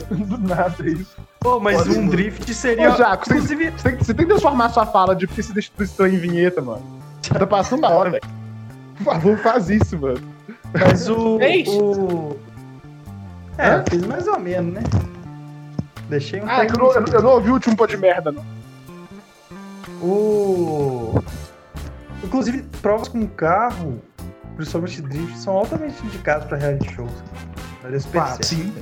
do 0.09 0.37
nada 0.37 0.75
isso. 0.89 1.15
Pô, 1.39 1.59
mas 1.59 1.87
um 1.87 2.07
drift 2.07 2.53
seria. 2.53 2.91
Ô, 2.93 2.95
Jaco, 2.97 3.25
você, 3.25 3.33
inclusive, 3.35 3.71
você 3.71 3.89
tem, 3.89 3.97
você 3.97 4.13
tem 4.13 4.25
que 4.25 4.31
transformar 4.31 4.69
sua 4.69 4.85
fala 4.85 5.15
de 5.15 5.25
porque 5.27 5.41
se 5.41 5.53
destruição 5.53 6.07
em 6.07 6.17
vinheta, 6.17 6.61
mano. 6.61 6.83
Tá 7.37 7.45
passando 7.47 7.81
da 7.81 7.89
hora, 7.89 8.09
velho. 8.11 8.23
Por 8.97 9.03
favor, 9.05 9.37
faz 9.37 9.69
isso, 9.69 9.97
mano. 9.97 10.19
Mas 10.73 11.09
o. 11.09 11.37
Fez? 11.39 11.67
o... 11.69 12.37
É, 13.57 13.83
fiz 13.89 14.05
mais 14.05 14.27
ou 14.27 14.39
menos, 14.39 14.73
né? 14.73 14.81
Deixei 16.09 16.41
um 16.41 16.45
Ah, 16.49 16.65
que 16.65 16.73
eu 16.73 16.77
não, 16.79 16.91
eu 16.93 17.21
não- 17.21 17.31
ouvi 17.31 17.49
o 17.49 17.53
último 17.53 17.75
pô 17.75 17.85
de 17.85 17.97
merda, 17.97 18.31
não. 18.31 18.43
O. 20.01 21.21
Inclusive, 22.23 22.63
provas 22.81 23.07
com 23.07 23.25
carro, 23.27 24.01
principalmente 24.55 25.01
drift, 25.01 25.37
são 25.37 25.57
altamente 25.57 26.03
indicadas 26.05 26.45
pra 26.45 26.57
reality 26.57 26.91
shows. 26.93 27.11
Ah, 27.83 28.35
PC. 28.37 28.43
sim. 28.43 28.73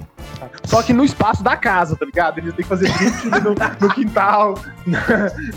Só 0.65 0.81
que 0.81 0.91
no 0.93 1.03
espaço 1.03 1.43
da 1.43 1.55
casa, 1.55 1.95
tá 1.95 2.05
ligado? 2.05 2.39
Eles 2.39 2.53
têm 2.53 2.63
que 2.63 2.69
fazer 2.69 2.91
drift 2.93 3.25
no, 3.27 3.55
no 3.87 3.93
quintal, 3.93 4.59
na, 4.85 4.99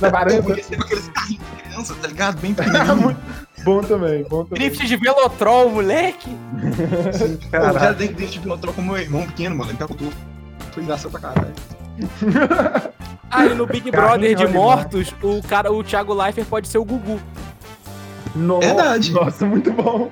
na 0.01 0.09
varanda. 0.09 0.53
Aqueles 0.53 1.09
carrinhos 1.09 1.11
de 1.57 1.63
criança, 1.63 1.95
tá 2.01 2.09
ligado? 2.09 2.41
Bem 2.41 2.53
É 2.53 2.55
pequenininho. 2.63 2.97
muito 2.97 3.21
bom 3.65 3.81
também, 3.83 4.23
bom 4.25 4.45
também. 4.45 4.69
Drift 4.69 4.87
de 4.87 4.97
Velotrol, 4.97 5.71
moleque! 5.71 6.29
Pô, 6.31 7.51
Caralho. 7.51 7.79
já 7.81 7.93
dei 7.93 8.09
drift 8.09 8.33
de 8.35 8.41
piloto 8.41 8.73
com 8.73 8.83
meu 8.83 8.97
irmão 8.99 9.27
pequeno, 9.27 9.57
mano. 9.57 9.71
Ele 9.71 9.79
capotou. 9.79 10.13
Foi 10.73 10.83
engraçado 10.83 11.11
pra 11.11 11.21
caralho. 11.21 11.53
Ah, 13.33 13.47
e 13.47 13.55
no 13.55 13.65
Big 13.65 13.93
Carrinho 13.93 14.33
Brother 14.33 14.35
de 14.35 14.47
mortos, 14.49 15.15
o 15.23 15.41
cara, 15.47 15.71
o 15.73 15.85
Thiago 15.85 16.13
Leifert 16.13 16.49
pode 16.49 16.67
ser 16.67 16.79
o 16.79 16.85
Gugu. 16.85 17.21
Nossa, 18.35 18.67
Verdade. 18.67 19.13
Nossa, 19.13 19.47
muito 19.47 19.71
bom. 19.73 20.11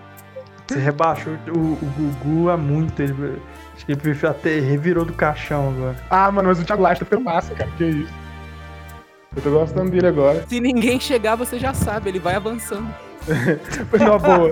Você 0.69 0.79
rebaixou 0.79 1.33
o, 1.49 1.59
o 1.59 1.93
Gugu 1.97 2.51
há 2.51 2.57
muito. 2.57 3.01
Ele, 3.01 3.41
acho 3.75 3.87
que 3.87 3.93
ele 3.93 4.27
até 4.27 4.61
revirou 4.61 5.05
do 5.05 5.15
caixão 5.15 5.71
agora. 5.71 5.97
Ah, 6.11 6.31
mano, 6.31 6.49
mas 6.49 6.61
o 6.61 6.65
Thiago 6.65 6.83
tá 6.83 6.95
ficando 6.97 7.25
massa, 7.25 7.55
cara. 7.55 7.71
Que 7.79 7.85
isso. 7.85 8.13
Eu 9.35 9.43
tô 9.43 9.51
gostando 9.51 9.91
dele 9.91 10.07
agora. 10.07 10.45
Se 10.47 10.61
ninguém 10.61 11.01
chegar, 11.01 11.37
você 11.37 11.59
já 11.59 11.73
sabe, 11.73 12.11
ele 12.11 12.19
vai 12.19 12.35
avançando. 12.35 12.87
Foi 13.91 13.99
uma 14.01 14.19
boa. 14.19 14.51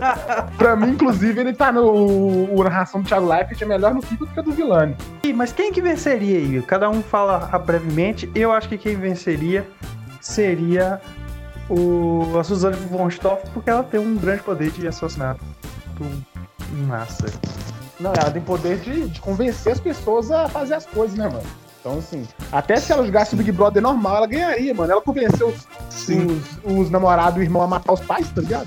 pra 0.57 0.77
mim, 0.77 0.91
inclusive, 0.91 1.39
ele 1.39 1.53
tá 1.53 1.71
no. 1.71 1.83
O, 1.83 2.61
o 2.61 2.65
narração 2.65 3.03
do 3.03 3.09
Thiago 3.09 3.31
Life 3.33 3.63
é 3.63 3.67
melhor 3.67 3.95
no 3.95 4.01
FIFA 4.01 4.25
do 4.25 4.33
que 4.33 4.41
a 4.41 4.43
do 4.43 4.53
Vilani. 4.53 4.97
Ih, 5.25 5.33
Mas 5.35 5.53
quem 5.53 5.73
que 5.73 5.83
venceria 5.83 6.39
aí? 6.39 6.63
Cada 6.63 6.89
um 6.89 7.03
fala 7.03 7.39
brevemente. 7.59 8.31
Eu 8.35 8.53
acho 8.53 8.69
que 8.69 8.79
quem 8.79 8.97
venceria 8.97 9.67
seria 10.21 11.01
o, 11.69 12.39
a 12.39 12.45
Suzane 12.45 12.77
von 12.77 13.09
Stoff, 13.09 13.49
porque 13.53 13.69
ela 13.69 13.83
tem 13.83 14.01
um 14.01 14.17
grande 14.17 14.43
poder 14.43 14.71
de 14.71 14.87
assassinato 14.87 15.41
em 16.05 16.83
massa. 16.83 17.27
Não, 17.99 18.13
ela 18.13 18.31
tem 18.31 18.43
poder 18.43 18.79
de, 18.81 19.09
de 19.09 19.21
convencer 19.21 19.73
as 19.73 19.81
pessoas 19.81 20.31
a 20.31 20.49
fazer 20.49 20.75
as 20.75 20.87
coisas, 20.87 21.17
né, 21.17 21.29
mano? 21.29 21.47
Então, 21.81 21.99
assim, 21.99 22.27
até 22.51 22.77
se 22.77 22.93
ela 22.93 23.05
jogasse 23.05 23.35
o 23.35 23.37
Big 23.37 23.53
Brother 23.53 23.81
normal, 23.81 24.17
ela 24.17 24.27
ganharia, 24.27 24.75
mano. 24.75 24.93
Ela 24.93 25.01
convenceu 25.01 25.49
os, 25.49 25.67
Sim. 25.89 26.27
os, 26.27 26.79
os 26.79 26.91
namorados 26.91 27.37
e 27.37 27.41
o 27.41 27.43
irmão 27.45 27.63
a 27.63 27.67
matar 27.67 27.93
os 27.93 28.01
pais, 28.01 28.29
tá 28.31 28.41
ligado? 28.41 28.67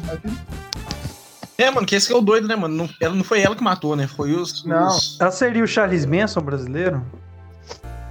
É, 1.58 1.70
mano, 1.70 1.86
que 1.86 1.96
esse 1.96 2.08
que 2.08 2.14
é 2.14 2.16
o 2.16 2.22
doido, 2.22 2.48
né, 2.48 2.56
mano? 2.56 2.74
Não, 2.74 2.90
ela, 3.02 3.14
não 3.14 3.24
foi 3.24 3.42
ela 3.42 3.56
que 3.56 3.64
matou, 3.64 3.94
né? 3.94 4.08
Foi 4.08 4.32
os. 4.32 4.64
Não. 4.64 4.88
Os... 4.88 5.20
Ela 5.20 5.32
seria 5.32 5.64
o 5.64 5.68
Charles 5.68 6.06
Manson 6.06 6.42
brasileiro? 6.42 7.06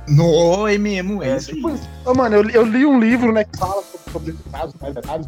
No, 0.06 0.68
é 0.68 0.78
mesmo, 0.78 1.22
é, 1.22 1.30
É, 1.30 1.36
isso 1.36 1.50
aí. 1.50 1.56
tipo 1.56 2.14
mano, 2.14 2.36
eu, 2.36 2.50
eu 2.50 2.64
li 2.64 2.84
um 2.86 2.98
livro, 2.98 3.32
né, 3.32 3.44
que 3.44 3.58
fala 3.58 3.82
sobre, 3.82 4.12
sobre 4.12 4.30
esse 4.32 4.42
caso, 4.50 4.74
mais 4.80 4.94
detalhes. 4.94 5.26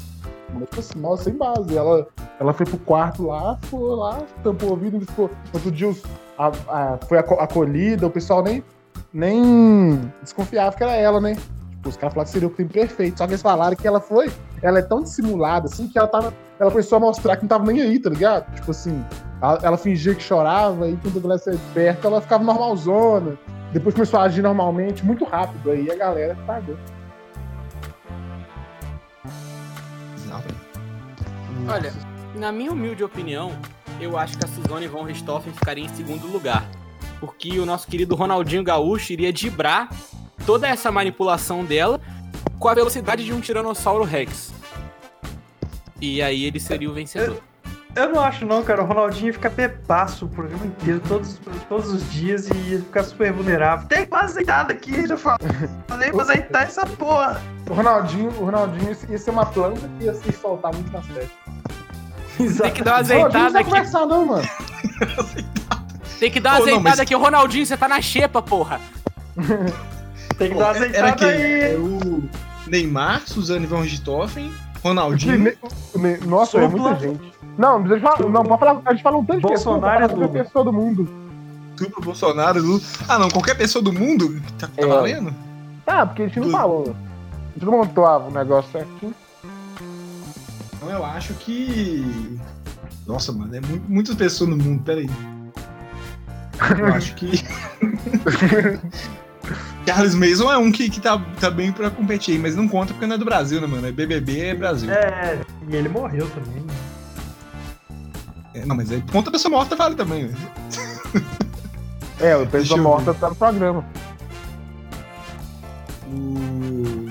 Mas, 0.55 0.69
tipo 0.69 0.81
assim, 0.81 1.23
sem 1.23 1.35
base. 1.37 1.77
Ela, 1.77 2.07
ela 2.39 2.53
foi 2.53 2.67
pro 2.67 2.79
quarto 2.79 3.27
lá, 3.27 3.59
foi 3.63 3.97
lá, 3.97 4.19
tampou 4.43 4.69
o 4.71 4.73
ouvido 4.73 5.01
ficou. 5.01 5.31
Outro 5.53 5.71
dia 5.71 5.95
a- 6.39 6.53
a- 6.69 6.99
foi 7.09 7.19
aco- 7.19 7.35
acolhida, 7.41 8.07
o 8.07 8.11
pessoal 8.11 8.43
nem, 8.43 8.63
nem 9.13 10.01
desconfiava 10.23 10.75
que 10.77 10.83
era 10.83 10.95
ela, 10.95 11.21
né? 11.21 11.35
Tipo, 11.71 11.89
os 11.89 11.97
caras 11.97 12.13
falaram 12.15 12.27
que 12.27 12.33
seria 12.33 12.49
o 12.49 12.51
crime 12.51 12.71
perfeito. 12.71 13.19
Só 13.19 13.27
que 13.27 13.33
eles 13.33 13.43
falaram 13.43 13.75
que 13.77 13.87
ela 13.87 14.01
foi. 14.01 14.31
Ela 14.63 14.81
é 14.81 14.83
tão 14.83 15.03
dissimulada, 15.03 15.67
assim, 15.67 15.89
que 15.89 15.99
ela 15.99 16.09
tava. 16.09 16.33
Ela 16.59 16.71
começou 16.71 16.97
a 16.97 17.01
mostrar 17.01 17.37
que 17.37 17.43
não 17.43 17.49
tava 17.49 17.65
nem 17.73 17.81
aí, 17.81 17.99
tá 17.99 18.11
ligado? 18.11 18.53
Tipo 18.55 18.71
assim, 18.73 19.03
ela, 19.41 19.59
ela 19.63 19.77
fingia 19.79 20.15
que 20.15 20.23
chorava, 20.23 20.87
e 20.89 20.97
quando 20.99 21.17
a 21.19 21.21
galera 21.21 21.39
saía 21.41 21.57
de 21.57 21.65
perto, 21.73 22.07
ela 22.07 22.21
ficava 22.21 22.45
normalzona. 22.45 23.39
Depois 23.73 23.95
começou 23.95 24.21
a 24.21 24.25
agir 24.25 24.43
normalmente, 24.43 25.05
muito 25.07 25.25
rápido. 25.25 25.71
Aí 25.71 25.91
a 25.91 25.97
galera 25.97 26.37
pagou. 26.47 26.77
Olha, 31.71 31.93
na 32.35 32.51
minha 32.51 32.73
humilde 32.73 33.05
opinião, 33.05 33.57
eu 34.01 34.19
acho 34.19 34.37
que 34.37 34.45
a 34.45 34.49
Suzane 34.49 34.89
von 34.89 35.05
Richthofen 35.05 35.53
ficaria 35.53 35.85
em 35.85 35.89
segundo 35.89 36.27
lugar. 36.27 36.69
Porque 37.21 37.61
o 37.61 37.65
nosso 37.65 37.87
querido 37.87 38.17
Ronaldinho 38.17 38.65
Gaúcho 38.65 39.13
iria 39.13 39.33
dibrar 39.33 39.89
toda 40.45 40.67
essa 40.67 40.91
manipulação 40.91 41.65
dela 41.65 42.01
com 42.59 42.69
a 42.69 42.75
velocidade 42.75 43.25
de 43.25 43.33
um 43.33 43.41
Tiranossauro 43.41 44.03
Rex. 44.03 44.53
E 46.01 46.21
aí 46.21 46.45
ele 46.45 46.59
seria 46.59 46.91
o 46.91 46.93
vencedor. 46.93 47.41
Eu 47.97 48.09
não 48.11 48.21
acho 48.23 48.47
não, 48.47 48.63
cara. 48.63 48.83
O 48.83 48.87
Ronaldinho 48.87 49.27
ia 49.29 49.33
ficar 49.33 49.51
bebaço 49.51 50.27
o 50.27 50.29
programa 50.29 50.65
inteiro, 50.67 51.01
todos, 51.07 51.41
todos 51.69 51.91
os 51.93 52.11
dias, 52.13 52.49
e 52.49 52.55
ia 52.71 52.79
ficar 52.79 53.03
super 53.03 53.33
vulnerável. 53.33 53.87
Tem 53.89 54.07
uma 54.07 54.21
azeitada 54.21 54.73
aqui, 54.73 55.07
já 55.07 55.17
falei. 55.17 55.39
Falei 55.89 56.11
pra 56.13 56.23
azeitar 56.23 56.63
essa 56.63 56.87
porra. 56.87 57.43
O 57.69 57.75
Ronaldinho, 57.75 58.31
o 58.39 58.45
Ronaldinho 58.45 58.97
ia 59.09 59.19
ser 59.19 59.31
uma 59.31 59.45
planta 59.47 59.81
que 59.99 60.05
ia 60.05 60.15
se 60.15 60.33
soltar 60.33 60.73
muito 60.73 60.91
nas 60.93 61.05
festas. 61.07 61.31
Tem 62.59 62.73
que 62.73 62.83
dar 62.83 62.93
uma 62.93 63.01
O 63.03 63.07
não 63.09 63.27
azeitada 63.27 63.51
vai 63.51 63.63
aqui. 63.63 63.71
conversar, 63.71 64.07
não, 64.07 64.27
mano. 64.27 64.49
Tem 66.19 66.31
que 66.31 66.41
dar 66.41 66.51
uma 66.51 66.57
não, 66.59 66.63
azeitada 66.65 66.89
mas- 66.91 67.01
aqui. 67.01 67.15
Ronaldinho, 67.15 67.67
você 67.67 67.77
tá 67.77 67.89
na 67.89 68.01
xepa, 68.01 68.41
porra. 68.43 68.81
Tem 70.39 70.49
que 70.49 70.55
Pô, 70.55 70.61
dar 70.61 70.75
uma 70.77 70.87
era 70.87 71.13
azeitada 71.13 71.17
quem? 71.17 71.29
aí. 71.29 71.61
É 71.75 71.77
o 71.77 72.23
Neymar, 72.67 73.23
Suzane 73.27 73.67
von 73.67 73.81
Richthofen, 73.83 74.51
Ronaldinho. 74.83 75.55
Ne- 75.97 76.17
Nossa, 76.27 76.59
é 76.59 76.69
muita 76.69 76.95
gente. 76.99 77.33
Não, 77.59 77.83
deixa 77.83 77.97
eu 78.07 78.13
falar, 78.17 78.29
não, 78.31 78.43
pode 78.45 78.59
falar, 78.61 78.83
a 78.85 78.93
gente 78.93 79.03
fala 79.03 79.17
um 79.19 79.25
tanto 79.25 79.41
de 79.41 79.47
Bolsonaro 79.47 80.01
pessoa, 80.01 80.17
e 80.17 80.19
qualquer 80.29 80.45
pessoa 80.45 80.65
do 80.65 80.73
mundo. 80.73 81.09
Tudo 81.77 82.01
Bolsonaro, 82.03 82.63
Lula. 82.63 82.81
Ah, 83.09 83.19
não, 83.19 83.29
qualquer 83.29 83.55
pessoa 83.57 83.83
do 83.83 83.93
mundo 83.93 84.41
tá, 84.59 84.67
tá 84.69 84.83
É. 84.83 84.87
valendo? 84.87 85.35
Ah, 85.87 86.07
porque 86.07 86.23
a 86.23 86.27
gente 86.27 86.37
não 86.39 86.45
Tudo. 86.47 86.57
falou. 86.57 86.83
A 86.91 87.53
gente 87.55 87.65
não 87.65 87.73
montou 87.73 88.07
ah, 88.07 88.19
o 88.19 88.31
negócio 88.31 88.71
certinho. 88.71 89.15
Então 90.77 90.91
eu 90.91 91.05
acho 91.05 91.35
que. 91.35 92.39
Nossa, 93.07 93.33
mano, 93.33 93.55
é 93.55 93.61
mu- 93.61 93.83
muitas 93.89 94.15
pessoas 94.15 94.51
no 94.51 94.57
mundo, 94.57 94.83
peraí. 94.85 95.09
Eu 96.79 96.87
acho 96.95 97.15
que. 97.17 97.45
Charles 99.87 100.15
Mason 100.15 100.51
é 100.53 100.57
um 100.59 100.71
que, 100.71 100.89
que 100.89 101.01
tá, 101.01 101.21
tá 101.41 101.51
bem 101.51 101.73
pra 101.73 101.91
competir, 101.91 102.39
mas 102.39 102.55
não 102.55 102.69
conta 102.69 102.93
porque 102.93 103.07
não 103.07 103.17
é 103.17 103.19
do 103.19 103.25
Brasil, 103.25 103.61
né, 103.61 103.67
mano? 103.67 103.87
É 103.87 103.91
BBB, 103.93 104.41
é 104.41 104.55
Brasil. 104.55 104.91
É, 104.91 105.41
e 105.69 105.75
ele 105.75 105.89
morreu 105.89 106.29
também. 106.31 106.63
né? 106.63 106.75
É, 108.61 108.67
não, 108.67 108.77
mas 108.77 108.93
aí 108.93 109.03
conta 109.11 109.31
a 109.31 109.33
pessoa 109.33 109.51
morta 109.51 109.75
vale 109.75 109.95
também, 109.95 110.27
velho. 110.27 110.51
É, 112.21 112.37
o 112.37 112.47
pessoa 112.47 112.79
eu 112.79 112.83
morta 112.83 113.15
tá 113.15 113.31
no 113.31 113.35
programa. 113.35 113.83
O... 116.07 117.09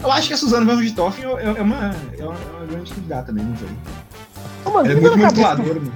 Eu 0.00 0.12
acho 0.12 0.28
que 0.28 0.34
a 0.34 0.36
Suzana 0.36 0.64
Van 0.64 0.80
Richthofen 0.80 1.24
é, 1.24 1.28
é 1.28 1.34
uma, 1.34 1.56
é 1.56 1.60
uma, 1.60 1.94
é 2.16 2.24
uma 2.24 2.66
grande 2.70 2.94
candidata 2.94 3.26
também, 3.26 3.52
velho. 3.54 3.76
Ô, 4.64 4.70
mano, 4.70 4.88
Ela 4.88 4.96
é 4.96 5.00
muito 5.00 5.10
cabeça 5.10 5.34
do, 5.34 5.40
manipuladora, 5.40 5.80
mano. 5.80 5.92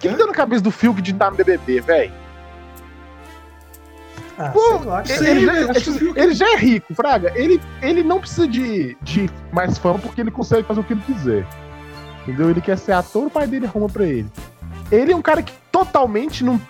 que 0.00 0.08
que 0.08 0.16
deu 0.16 0.26
na 0.26 0.32
cabeça 0.32 0.62
do 0.64 0.72
Fiuk 0.72 1.00
de 1.00 1.12
estar 1.12 1.30
no 1.30 1.36
BBB, 1.36 1.80
velho? 1.82 2.12
Ah, 4.36 4.48
Pô, 4.48 4.60
sei. 5.04 5.30
Ele, 5.30 5.48
ele 5.48 5.80
já, 5.80 6.20
ele 6.20 6.34
já 6.34 6.52
é 6.52 6.56
rico, 6.56 6.94
Fraga. 6.96 7.32
Ele, 7.36 7.60
ele 7.80 8.02
não 8.02 8.18
precisa 8.18 8.48
de, 8.48 8.96
de 9.02 9.30
mais 9.52 9.78
fama 9.78 10.00
porque 10.00 10.20
ele 10.20 10.32
consegue 10.32 10.64
fazer 10.64 10.80
o 10.80 10.84
que 10.84 10.94
ele 10.94 11.02
quiser. 11.02 11.46
Entendeu? 12.26 12.50
Ele 12.50 12.60
quer 12.60 12.76
ser 12.76 12.92
ator, 12.92 13.26
o 13.26 13.30
pai 13.30 13.46
dele 13.46 13.66
arruma 13.66 13.88
pra 13.88 14.04
ele. 14.04 14.28
Ele 14.90 15.12
é 15.12 15.16
um 15.16 15.22
cara 15.22 15.42
que 15.42 15.52
totalmente 15.70 16.42
não, 16.42 16.60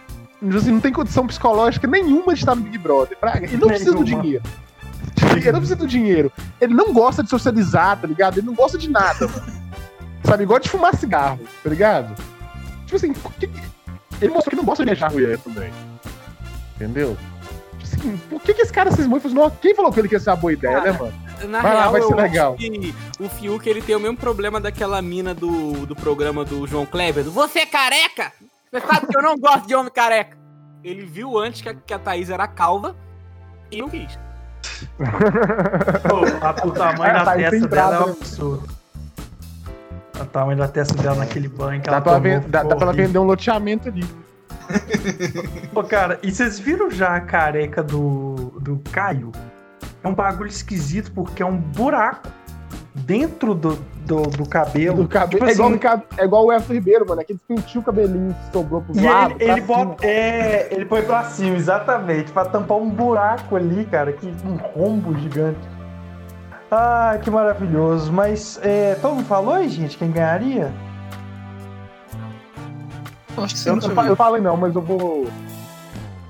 assim, 0.54 0.70
não 0.70 0.80
tem 0.80 0.92
condição 0.92 1.26
psicológica 1.26 1.86
nenhuma 1.86 2.34
de 2.34 2.40
estar 2.40 2.54
no 2.54 2.62
Big 2.62 2.76
Brother. 2.76 3.16
Fraga. 3.18 3.46
Ele 3.46 3.56
não 3.56 3.68
precisa 3.68 3.92
do 3.92 4.04
dinheiro. 4.04 4.42
Ele 5.34 5.52
não 5.52 5.58
precisa 5.60 5.76
do 5.76 5.86
dinheiro. 5.86 6.32
Ele 6.60 6.74
não 6.74 6.92
gosta 6.92 7.22
de 7.22 7.30
socializar, 7.30 7.98
tá 7.98 8.06
ligado? 8.06 8.38
Ele 8.38 8.46
não 8.46 8.54
gosta 8.54 8.76
de 8.76 8.90
nada, 8.90 9.26
mano. 9.26 9.56
Sabe, 10.24 10.42
igual 10.42 10.58
de 10.58 10.68
fumar 10.68 10.94
cigarro, 10.94 11.38
tá 11.62 11.70
ligado? 11.70 12.14
Tipo 12.84 12.96
assim, 12.96 13.14
ele 14.20 14.32
mostrou 14.32 14.50
que 14.50 14.56
não 14.56 14.64
gosta 14.64 14.84
de 14.84 14.90
beijar 14.90 15.10
mulher 15.10 15.38
também. 15.38 15.72
Entendeu? 16.74 17.16
Tipo 17.78 17.84
assim, 17.84 18.16
por 18.28 18.42
que, 18.42 18.54
que 18.54 18.62
esse 18.62 18.72
cara 18.72 18.90
cismou 18.90 19.18
e 19.18 19.20
falou 19.20 19.46
assim, 19.46 19.54
"Não, 19.54 19.58
quem 19.60 19.74
falou 19.74 19.92
que 19.92 20.00
ele 20.00 20.08
quer 20.08 20.20
ser 20.20 20.30
uma 20.30 20.36
boa 20.36 20.52
ideia, 20.52 20.78
Cara, 20.78 20.92
né, 20.92 20.98
mano? 20.98 21.25
Na 21.48 21.60
Vai 21.62 21.74
lá, 21.74 21.80
real, 21.80 21.92
vai 21.92 22.00
ser 22.02 22.12
eu 22.12 22.16
legal. 22.16 22.54
acho 22.54 22.56
que 22.70 22.94
o 23.20 23.28
Fiuk 23.28 23.68
ele 23.68 23.82
tem 23.82 23.94
o 23.94 24.00
mesmo 24.00 24.16
problema 24.16 24.58
daquela 24.60 25.00
mina 25.02 25.34
do, 25.34 25.84
do 25.86 25.94
programa 25.94 26.44
do 26.44 26.66
João 26.66 26.86
Kleber. 26.86 27.24
do 27.24 27.30
Você 27.30 27.60
é 27.60 27.66
careca? 27.66 28.32
Você 28.72 28.80
sabe 28.86 29.06
que 29.06 29.16
eu 29.16 29.22
não 29.22 29.36
gosto 29.38 29.66
de 29.66 29.74
homem 29.74 29.92
careca. 29.92 30.36
Ele 30.82 31.04
viu 31.04 31.38
antes 31.38 31.60
que 31.62 31.68
a, 31.68 31.74
que 31.74 31.92
a 31.94 31.98
Thaís 31.98 32.30
era 32.30 32.46
calva 32.48 32.96
e 33.70 33.80
não 33.80 33.88
quis. 33.88 34.18
Pô, 36.08 36.44
a- 36.44 36.66
o 36.66 36.70
tamanho 36.72 37.12
da 37.24 37.34
testa 37.34 37.68
dela 37.68 37.96
é 37.96 38.00
um 38.00 38.10
absurdo. 38.12 38.68
O 40.20 40.24
tamanho 40.24 40.58
da 40.58 40.68
testa 40.68 40.94
dela 41.02 41.16
naquele 41.16 41.48
banho 41.48 41.80
que 41.80 41.86
Dá 41.90 41.96
ela 41.96 42.02
pra, 42.02 42.14
tomou, 42.14 42.40
dá, 42.48 42.62
dá 42.62 42.76
pra 42.76 42.86
horrível. 42.88 43.06
vender 43.06 43.18
um 43.18 43.24
loteamento 43.24 43.88
ali. 43.88 44.04
Pô, 45.72 45.84
cara, 45.84 46.18
e 46.22 46.32
vocês 46.32 46.58
viram 46.58 46.90
já 46.90 47.14
a 47.14 47.20
careca 47.20 47.82
do, 47.82 48.54
do 48.60 48.80
Caio? 48.90 49.30
É 50.06 50.08
um 50.08 50.14
bagulho 50.14 50.48
esquisito 50.48 51.10
porque 51.10 51.42
é 51.42 51.46
um 51.46 51.56
buraco 51.56 52.28
dentro 52.94 53.54
do, 53.56 53.74
do, 54.06 54.22
do 54.22 54.48
cabelo. 54.48 55.02
Do 55.02 55.08
cabelo. 55.08 55.30
Tipo 55.44 55.44
é, 55.46 55.52
igual, 55.52 55.66
assim, 55.66 55.72
o 55.72 55.74
Ricardo- 55.74 56.02
é 56.16 56.24
igual 56.24 56.46
o 56.46 56.52
Everton 56.52 56.72
Ribeiro, 56.74 57.08
mano. 57.08 57.20
Aquele 57.22 57.38
que 57.40 57.54
pentiu 57.54 57.80
o 57.80 57.84
cabelinho 57.84 58.32
que 58.32 58.52
sobrou 58.52 58.82
pros 58.82 58.96
E 58.96 59.00
lados. 59.00 59.36
ele, 59.40 59.50
ele 59.50 59.62
pra 59.62 59.74
cima. 59.76 59.84
bota. 59.90 60.06
É, 60.06 60.68
ele 60.72 60.84
põe 60.84 61.02
pra 61.02 61.24
cima, 61.24 61.56
exatamente, 61.56 62.30
pra 62.30 62.44
tampar 62.44 62.78
um 62.78 62.88
buraco 62.88 63.56
ali, 63.56 63.84
cara, 63.86 64.12
que 64.12 64.32
um 64.44 64.54
rombo 64.56 65.12
gigante. 65.18 65.58
Ah, 66.70 67.18
que 67.20 67.28
maravilhoso. 67.28 68.12
Mas 68.12 68.60
é, 68.62 68.94
todo 69.02 69.16
mundo 69.16 69.26
falou 69.26 69.54
aí, 69.54 69.68
gente, 69.68 69.98
quem 69.98 70.12
ganharia? 70.12 70.72
Acho 73.36 73.54
que 73.54 73.58
sim, 73.60 73.68
Eu, 73.70 73.78
deixa 73.80 73.92
eu, 73.92 74.04
eu 74.06 74.16
falei 74.16 74.40
não, 74.40 74.56
mas 74.56 74.72
eu 74.74 74.80
vou. 74.82 75.26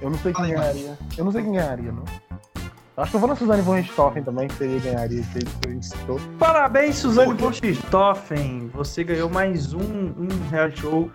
Eu 0.01 0.09
não 0.11 0.19
sei 0.19 0.33
quem 0.33 0.47
ganharia. 0.49 0.99
Eu 1.19 1.25
não 1.27 1.33
sei 1.33 1.43
quem 1.43 1.53
ganharia, 1.53 1.93
não. 1.93 2.05
Acho 2.97 3.11
que 3.11 3.17
eu 3.17 3.21
vou 3.21 3.29
na 3.29 3.37
Suzane 3.37 3.61
von 3.63 3.75
Richthofen 3.75 4.23
também, 4.23 4.49
que 4.49 4.55
seria 4.55 4.81
ganharia 4.81 5.21
isso. 5.21 5.95
Parabéns, 6.39 6.97
Suzane 6.97 7.35
von 7.35 7.49
Richthofen. 7.49 8.71
Você 8.75 9.05
ganhou 9.05 9.29
mais 9.29 9.75
um, 9.75 9.81
um 9.81 10.29
reality 10.51 10.81
show. 10.81 11.11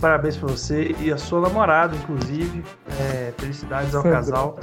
Parabéns 0.00 0.36
pra 0.36 0.48
você 0.48 0.94
e 1.00 1.12
a 1.12 1.18
sua 1.18 1.40
namorada, 1.42 1.94
inclusive. 1.96 2.64
É, 3.00 3.32
felicidades 3.36 3.94
ao 3.94 4.02
Sandra. 4.02 4.16
casal. 4.18 4.58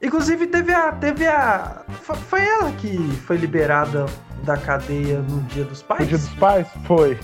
Inclusive, 0.00 0.46
teve 0.46 0.72
a. 0.72 0.92
Teve 0.92 1.26
a. 1.26 1.82
fo- 2.02 2.14
Foi 2.16 2.40
ela 2.44 2.72
que 2.72 2.96
foi 3.26 3.36
liberada 3.36 4.06
da 4.44 4.56
cadeia 4.56 5.20
no 5.20 5.40
Dia 5.42 5.64
dos 5.64 5.82
Pais? 5.82 6.02
O 6.04 6.06
Dia 6.06 6.18
dos 6.18 6.28
Pais? 6.30 6.66
Foi. 6.86 7.18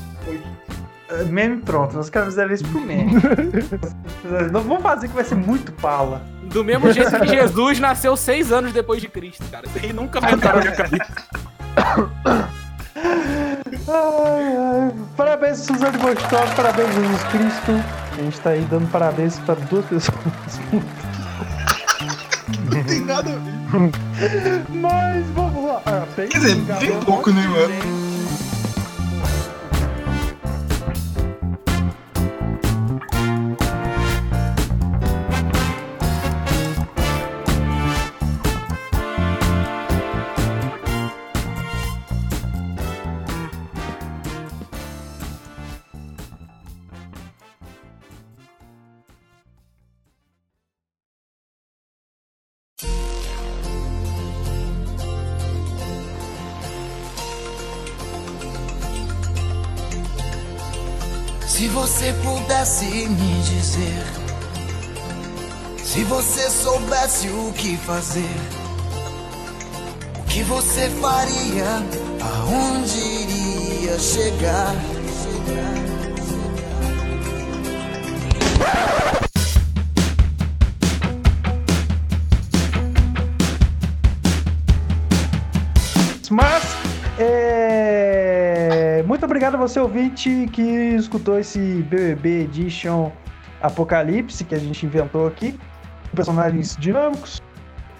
É, 1.11 1.25
Meme 1.25 1.63
pronto, 1.63 1.99
os 1.99 2.11
caras 2.11 2.29
fizeram 2.29 2.53
isso 2.53 2.65
pro 2.69 2.81
meme. 2.83 3.13
Não 4.53 4.61
vamos 4.61 4.83
fazer 4.83 5.09
que 5.09 5.15
vai 5.15 5.25
ser 5.25 5.35
muito 5.37 5.73
pala. 5.73 6.21
Do 6.51 6.65
mesmo 6.65 6.93
jeito 6.93 7.11
que 7.21 7.29
Jesus 7.29 7.79
nasceu 7.79 8.17
seis 8.17 8.53
anos 8.53 8.73
depois 8.73 9.01
de 9.01 9.09
Cristo, 9.09 9.45
cara. 9.51 9.67
Isso 9.67 9.79
aí 9.85 9.93
nunca 9.93 10.21
vai 10.21 10.33
entrar 10.33 10.55
na 10.57 10.61
minha 10.63 10.73
cabeça. 10.73 11.13
Ai, 13.89 14.57
ai. 14.57 14.93
Parabéns, 15.17 15.59
Suzane 15.59 15.99
Bostov, 15.99 16.55
parabéns, 16.57 16.95
Jesus 16.95 17.23
Cristo. 17.25 17.73
A 18.19 18.23
gente 18.23 18.41
tá 18.41 18.51
aí 18.51 18.61
dando 18.71 18.89
parabéns 18.91 19.39
pra 19.41 19.55
duas 19.55 19.85
pessoas. 19.87 20.19
Não 22.73 22.85
tem 22.85 23.01
nada 23.05 23.31
a 23.31 23.37
ver. 23.37 24.63
Mas 24.71 25.27
vamos 25.35 25.65
lá. 25.65 25.83
Ah, 25.87 26.07
Quer 26.17 26.27
dizer, 26.29 26.55
bem 26.57 27.01
pouco, 27.01 27.31
né, 27.31 27.47
mano? 27.47 28.08
Se 61.59 61.67
você 61.67 62.15
pudesse 62.23 62.85
me 62.85 63.43
dizer, 63.43 64.05
se 65.83 66.05
você 66.05 66.49
soubesse 66.51 67.27
o 67.31 67.53
que 67.53 67.77
fazer, 67.79 68.37
o 70.21 70.23
que 70.29 70.45
você 70.45 70.89
faria, 71.01 71.83
aonde 72.23 73.01
iria 73.01 73.99
chegar? 73.99 74.73
Mas, 78.61 78.98
muito 89.19 89.25
obrigado 89.25 89.57
a 89.57 89.59
você, 89.59 89.81
ouvinte, 89.81 90.49
que 90.53 90.63
escutou 90.63 91.41
esse 91.41 91.59
BBB 91.59 92.43
Edition 92.45 93.11
Apocalipse 93.61 94.45
que 94.45 94.55
a 94.55 94.59
gente 94.61 94.87
inventou 94.87 95.27
aqui. 95.27 95.59
Personagens 96.15 96.77
dinâmicos. 96.77 97.43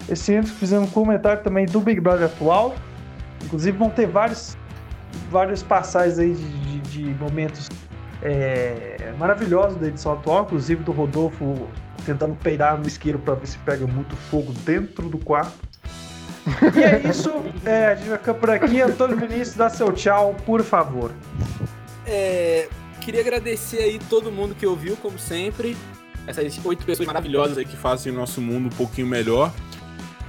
Esse 0.07 0.35
ano 0.35 0.47
fizemos 0.47 0.87
um 0.87 0.91
comentário 0.93 1.43
também 1.43 1.65
do 1.65 1.81
Big 1.81 1.99
Brother 1.99 2.27
atual. 2.27 2.73
Inclusive 3.43 3.77
vão 3.77 3.89
ter 3.89 4.07
vários, 4.07 4.57
vários 5.29 5.61
passagens 5.61 6.19
aí 6.19 6.33
de, 6.33 6.79
de- 6.79 7.03
de 7.03 7.03
momentos 7.21 7.67
é, 8.23 9.11
maravilhosos 9.19 9.77
da 9.77 9.87
edição 9.87 10.13
atual, 10.13 10.43
inclusive 10.43 10.85
do 10.85 10.93
Rodolfo 10.93 11.67
tentando 12.05 12.33
peidar 12.35 12.77
no 12.77 12.87
isqueiro 12.87 13.19
para 13.19 13.33
ver 13.33 13.45
se 13.47 13.57
pega 13.57 13.85
muito 13.85 14.15
fogo 14.15 14.53
dentro 14.65 15.09
do 15.09 15.17
quarto. 15.17 15.51
E 16.75 16.83
é 16.83 17.09
isso, 17.09 17.31
é, 17.65 17.87
a 17.87 17.95
gente 17.95 18.09
vai 18.09 18.17
ficar 18.17 18.33
por 18.33 18.49
aqui. 18.49 18.81
Antônio 18.81 19.17
Vinícius, 19.17 19.55
dá 19.55 19.69
seu 19.69 19.91
tchau, 19.91 20.35
por 20.45 20.63
favor. 20.63 21.11
É, 22.05 22.67
queria 23.01 23.21
agradecer 23.21 23.79
aí 23.79 23.99
todo 24.09 24.31
mundo 24.31 24.55
que 24.55 24.65
ouviu, 24.65 24.95
como 24.97 25.17
sempre. 25.17 25.75
Essas 26.27 26.59
oito 26.63 26.85
pessoas 26.85 27.07
maravilhosas 27.07 27.57
aí 27.57 27.65
que 27.65 27.75
fazem 27.77 28.11
o 28.11 28.15
nosso 28.15 28.39
mundo 28.41 28.67
um 28.67 28.75
pouquinho 28.77 29.07
melhor. 29.07 29.51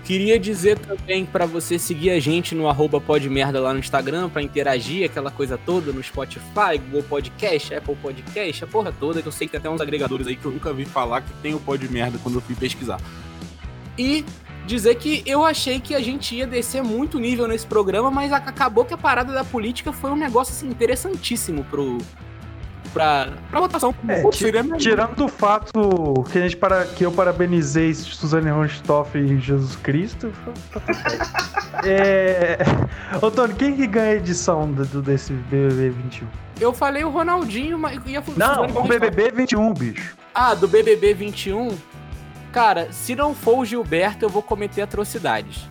Queria 0.05 0.41
dizer 0.41 0.79
também 0.79 1.25
pra 1.25 1.47
você 1.47 1.79
seguir 1.79 2.11
a 2.11 2.19
gente 2.19 2.55
no 2.55 2.69
arroba 2.69 3.01
podmerda 3.01 3.61
lá 3.61 3.73
no 3.73 3.79
Instagram 3.79 4.29
pra 4.29 4.43
interagir, 4.43 5.05
aquela 5.05 5.31
coisa 5.31 5.57
toda, 5.57 5.93
no 5.93 6.03
Spotify, 6.03 6.79
Google 6.85 7.05
Podcast, 7.05 7.75
Apple 7.75 7.95
Podcast, 7.97 8.65
a 8.65 8.67
porra 8.67 8.93
toda, 8.93 9.23
que 9.23 9.29
eu 9.29 9.33
sei 9.33 9.47
que 9.47 9.53
tem 9.53 9.59
até 9.59 9.71
uns 9.71 9.81
agregadores 9.81 10.27
aí 10.27 10.35
que 10.35 10.45
eu 10.45 10.51
nunca 10.51 10.73
vi 10.73 10.85
falar 10.85 11.21
que 11.21 11.33
tem 11.35 11.55
o 11.55 11.61
Podmerda 11.61 12.19
quando 12.23 12.37
eu 12.37 12.41
fui 12.41 12.57
pesquisar. 12.57 13.01
E 13.97 14.25
dizer 14.67 14.95
que 14.97 15.23
eu 15.27 15.45
achei 15.45 15.81
que 15.81 15.95
a 15.95 16.01
gente 16.01 16.35
ia 16.35 16.47
descer 16.47 16.83
muito 16.83 17.19
nível 17.19 17.47
nesse 17.49 17.67
programa, 17.67 18.11
mas 18.11 18.33
ac- 18.33 18.49
acabou 18.49 18.85
que 18.85 18.95
a 18.95 18.99
parada 18.99 19.33
da 19.33 19.45
política 19.45 19.93
foi 19.93 20.11
um 20.11 20.17
negócio 20.17 20.53
assim, 20.55 20.69
interessantíssimo 20.69 21.65
pro. 21.65 21.99
Pra, 22.93 23.29
pra 23.49 23.61
votação. 23.61 23.95
É, 24.09 24.21
tirando 24.77 25.15
do 25.15 25.29
fato 25.29 26.25
que, 26.33 26.39
a 26.39 26.41
gente 26.43 26.57
para, 26.57 26.85
que 26.87 27.05
eu 27.07 27.13
parabenizei 27.13 27.95
Suzane 27.95 28.51
Ronstoff 28.51 29.17
e 29.17 29.39
Jesus 29.39 29.77
Cristo. 29.77 30.33
é... 31.85 32.59
Ô, 33.23 33.31
Tony, 33.31 33.55
quem 33.55 33.77
que 33.77 33.87
ganha 33.87 34.13
a 34.13 34.15
edição 34.17 34.71
do, 34.73 34.85
do- 34.85 35.03
desse 35.03 35.33
BBB 35.33 35.91
21? 35.91 36.27
Eu 36.61 36.73
falei 36.73 37.05
o 37.05 37.11
Ronaldinho, 37.11 37.79
mas 37.79 38.01
ia 38.07 38.23
Não, 38.37 38.67
o 38.67 38.83
BBB 38.83 39.31
21, 39.31 39.73
bicho. 39.73 40.17
Ah, 40.35 40.55
do 40.55 40.69
BBB 40.69 41.15
21? 41.15 41.69
Cara, 42.53 42.93
se 42.93 43.15
não 43.15 43.35
for 43.35 43.59
o 43.59 43.65
Gilberto, 43.65 44.25
eu 44.25 44.29
vou 44.29 44.43
cometer 44.43 44.83
atrocidades. 44.83 45.69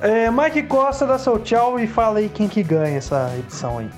É, 0.00 0.30
Mike 0.30 0.62
Costa, 0.64 1.06
dá 1.06 1.18
seu 1.18 1.38
tchau 1.38 1.78
e 1.78 1.86
fala 1.86 2.20
aí 2.20 2.28
quem 2.28 2.48
que 2.48 2.62
ganha 2.62 2.96
essa 2.96 3.32
edição 3.38 3.78
aí. 3.78 3.90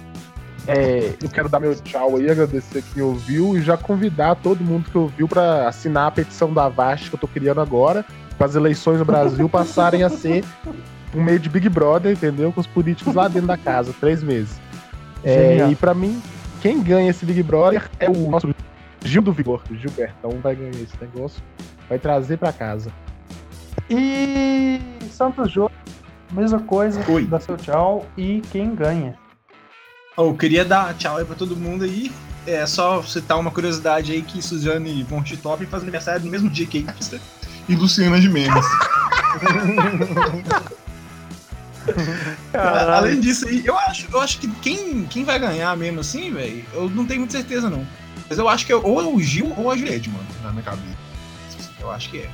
É, 0.66 1.14
eu 1.20 1.28
quero 1.28 1.48
dar 1.48 1.61
meu 1.61 1.74
tchau 1.74 2.16
aí, 2.16 2.30
agradecer 2.30 2.82
quem 2.94 3.03
ouviu 3.03 3.57
e 3.57 3.62
já 3.62 3.76
convidar 3.76 4.36
todo 4.36 4.62
mundo 4.62 4.90
que 4.90 4.96
ouviu 4.96 5.28
pra 5.28 5.68
assinar 5.68 6.07
a 6.07 6.11
petição 6.11 6.53
da 6.53 6.68
Vast 6.68 7.09
que 7.09 7.16
eu 7.16 7.20
tô 7.20 7.26
criando 7.26 7.61
agora, 7.61 8.05
para 8.38 8.46
as 8.46 8.55
eleições 8.55 8.98
no 8.98 9.05
Brasil 9.05 9.48
passarem 9.48 10.05
a 10.05 10.09
ser 10.09 10.44
um 11.14 11.22
meio 11.22 11.38
de 11.38 11.48
Big 11.48 11.68
Brother, 11.68 12.12
entendeu? 12.12 12.53
Com 12.53 12.61
os 12.61 12.66
políticos 12.66 13.14
lá 13.14 13.28
dentro 13.28 13.48
da 13.48 13.57
casa, 13.57 13.92
três 14.00 14.22
meses. 14.22 14.61
É, 15.24 15.68
e 15.70 15.74
pra 15.74 15.94
mim, 15.94 16.22
quem 16.61 16.82
ganha 16.82 17.11
esse 17.11 17.24
Big 17.24 17.42
Brother 17.42 17.90
é 17.98 18.09
o 18.09 18.30
nosso 18.30 18.48
Gil 19.05 19.22
do 19.22 19.32
Vigor, 19.32 19.62
Gilbertão 19.70 20.38
vai 20.42 20.55
ganhar 20.55 20.70
esse 20.70 20.96
negócio. 21.00 21.42
Vai 21.88 21.98
trazer 21.98 22.38
pra 22.38 22.53
casa. 22.53 22.92
E 23.90 24.80
Santos 25.11 25.50
Jô, 25.50 25.70
mesma 26.30 26.61
coisa, 26.61 27.05
Oi. 27.11 27.26
dá 27.26 27.40
seu 27.40 27.57
tchau 27.57 28.07
e 28.16 28.40
quem 28.50 28.74
ganha. 28.74 29.18
Eu 30.16 30.34
queria 30.34 30.64
dar 30.64 30.94
tchau 30.94 31.16
aí 31.16 31.24
pra 31.24 31.34
todo 31.34 31.57
mundo 31.57 31.84
aí. 31.84 32.12
É 32.46 32.66
só 32.66 33.03
citar 33.03 33.38
uma 33.38 33.50
curiosidade 33.50 34.12
aí 34.12 34.22
que 34.22 34.42
Suzane 34.42 35.03
von 35.05 35.22
Top 35.42 35.64
faz 35.66 35.82
aniversário 35.82 36.24
no 36.24 36.30
mesmo 36.30 36.50
dia 36.50 36.66
que 36.66 36.78
Ipsa 36.78 37.20
e 37.68 37.74
Luciana 37.74 38.20
de 38.20 38.28
Mendes. 38.28 38.64
Além 42.53 43.20
disso 43.20 43.48
aí, 43.48 43.64
eu 43.64 43.76
acho, 43.78 44.07
eu 44.12 44.20
acho 44.20 44.38
que 44.38 44.48
quem, 44.61 45.05
quem 45.07 45.24
vai 45.24 45.38
ganhar 45.38 45.76
mesmo 45.76 46.00
assim, 46.00 46.32
velho, 46.32 46.64
eu 46.72 46.90
não 46.90 47.07
tenho 47.07 47.20
muita 47.20 47.36
certeza 47.36 47.70
não. 47.70 47.86
Mas 48.28 48.38
eu 48.38 48.48
acho 48.48 48.64
que 48.66 48.72
é 48.72 48.76
ou 48.76 49.00
é 49.00 49.04
o 49.04 49.20
Gil 49.20 49.52
ou 49.56 49.70
a 49.70 49.76
Juliette, 49.76 50.08
mano, 50.10 50.24
na 50.42 50.50
minha 50.50 50.62
cabeça. 50.62 50.96
Eu 51.80 51.90
acho 51.90 52.10
que 52.10 52.18
é. 52.18 52.30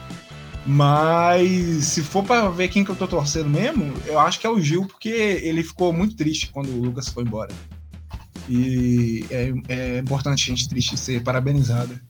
Mas 0.66 1.84
se 1.86 2.02
for 2.02 2.22
pra 2.22 2.48
ver 2.50 2.68
quem 2.68 2.84
que 2.84 2.90
eu 2.90 2.96
tô 2.96 3.06
torcendo 3.08 3.48
mesmo, 3.48 3.92
eu 4.06 4.18
acho 4.20 4.38
que 4.38 4.46
é 4.46 4.50
o 4.50 4.60
Gil, 4.60 4.86
porque 4.86 5.08
ele 5.08 5.62
ficou 5.62 5.92
muito 5.92 6.14
triste 6.14 6.50
quando 6.52 6.68
o 6.70 6.82
Lucas 6.84 7.08
foi 7.08 7.24
embora. 7.24 7.52
E 8.48 9.24
é, 9.30 9.52
é 9.68 9.98
importante 9.98 10.46
gente 10.46 10.68
triste 10.68 10.96
ser 10.96 11.22
parabenizada. 11.22 12.00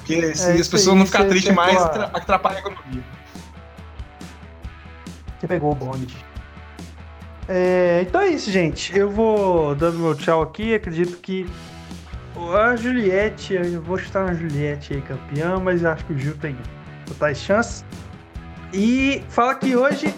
Porque 0.00 0.34
se 0.36 0.50
É 0.50 0.54
as 0.54 0.68
pessoas 0.68 0.96
não 0.96 1.06
ficar 1.06 1.22
você 1.24 1.28
tristes 1.28 1.54
mais, 1.54 1.76
a- 1.76 1.84
atra- 1.86 2.10
atrapalha 2.14 2.56
a 2.56 2.60
economia. 2.60 3.04
Você 5.38 5.46
pegou 5.46 5.72
o 5.72 5.74
bonde. 5.74 6.16
É, 7.48 8.04
então 8.06 8.20
é 8.20 8.28
isso, 8.28 8.50
gente. 8.50 8.96
Eu 8.96 9.10
vou 9.10 9.74
dando 9.74 9.98
meu 9.98 10.14
tchau 10.14 10.42
aqui. 10.42 10.74
Acredito 10.74 11.16
que 11.18 11.46
a 12.54 12.76
Juliette, 12.76 13.54
eu 13.54 13.80
vou 13.82 13.98
chutar 13.98 14.26
na 14.26 14.34
Juliette 14.34 14.94
aí 14.94 15.02
campeã, 15.02 15.58
mas 15.58 15.84
acho 15.84 16.04
que 16.04 16.12
o 16.12 16.18
Gil 16.18 16.36
tem 16.36 16.56
totais 17.06 17.38
chances. 17.38 17.84
E 18.72 19.22
fala 19.28 19.54
que 19.54 19.76
hoje, 19.76 20.12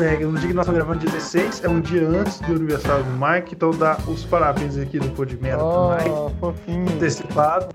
é, 0.00 0.16
no 0.18 0.38
dia 0.38 0.48
que 0.48 0.54
nós 0.54 0.66
estamos 0.66 0.74
gravando, 0.84 0.98
16, 1.04 1.64
é 1.64 1.68
um 1.68 1.80
dia 1.80 2.06
antes 2.08 2.40
do 2.40 2.52
aniversário 2.54 3.04
do 3.04 3.10
Mike, 3.12 3.54
então 3.54 3.70
dá 3.70 3.96
os 4.06 4.24
parabéns 4.24 4.76
aqui 4.78 4.98
do 4.98 5.08
Pô 5.10 5.24
de 5.24 5.36
Merda 5.36 5.62
pro 5.62 5.90
Mike 5.96 6.10
Oh, 6.10 6.30
fofinho. 6.40 6.92
antecipado. 6.92 7.66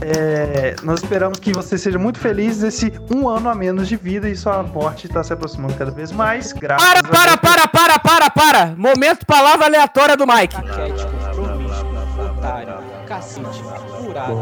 É, 0.00 0.74
nós 0.82 1.02
esperamos 1.02 1.38
que 1.38 1.52
você 1.52 1.78
seja 1.78 1.98
muito 1.98 2.18
feliz 2.18 2.62
nesse 2.62 2.92
um 3.14 3.28
ano 3.28 3.48
a 3.48 3.54
menos 3.54 3.88
de 3.88 3.96
vida 3.96 4.28
e 4.28 4.36
sua 4.36 4.62
morte 4.62 5.06
está 5.06 5.22
se 5.22 5.32
aproximando 5.32 5.74
cada 5.74 5.90
vez 5.90 6.10
mais. 6.12 6.52
Graças 6.52 6.86
Para, 6.86 7.00
a 7.00 7.02
para, 7.02 7.26
Deus. 7.36 7.40
para, 7.40 7.68
para, 7.68 7.98
para, 7.98 8.30
para! 8.30 8.66
Momento 8.76 9.24
palavra 9.26 9.66
aleatória 9.66 10.16
do 10.16 10.26
Mike. 10.26 10.54
Caquético, 10.54 11.10
promíscuo, 11.34 12.26
otário, 12.36 12.74
cacete, 13.06 13.62
furado. 14.00 14.34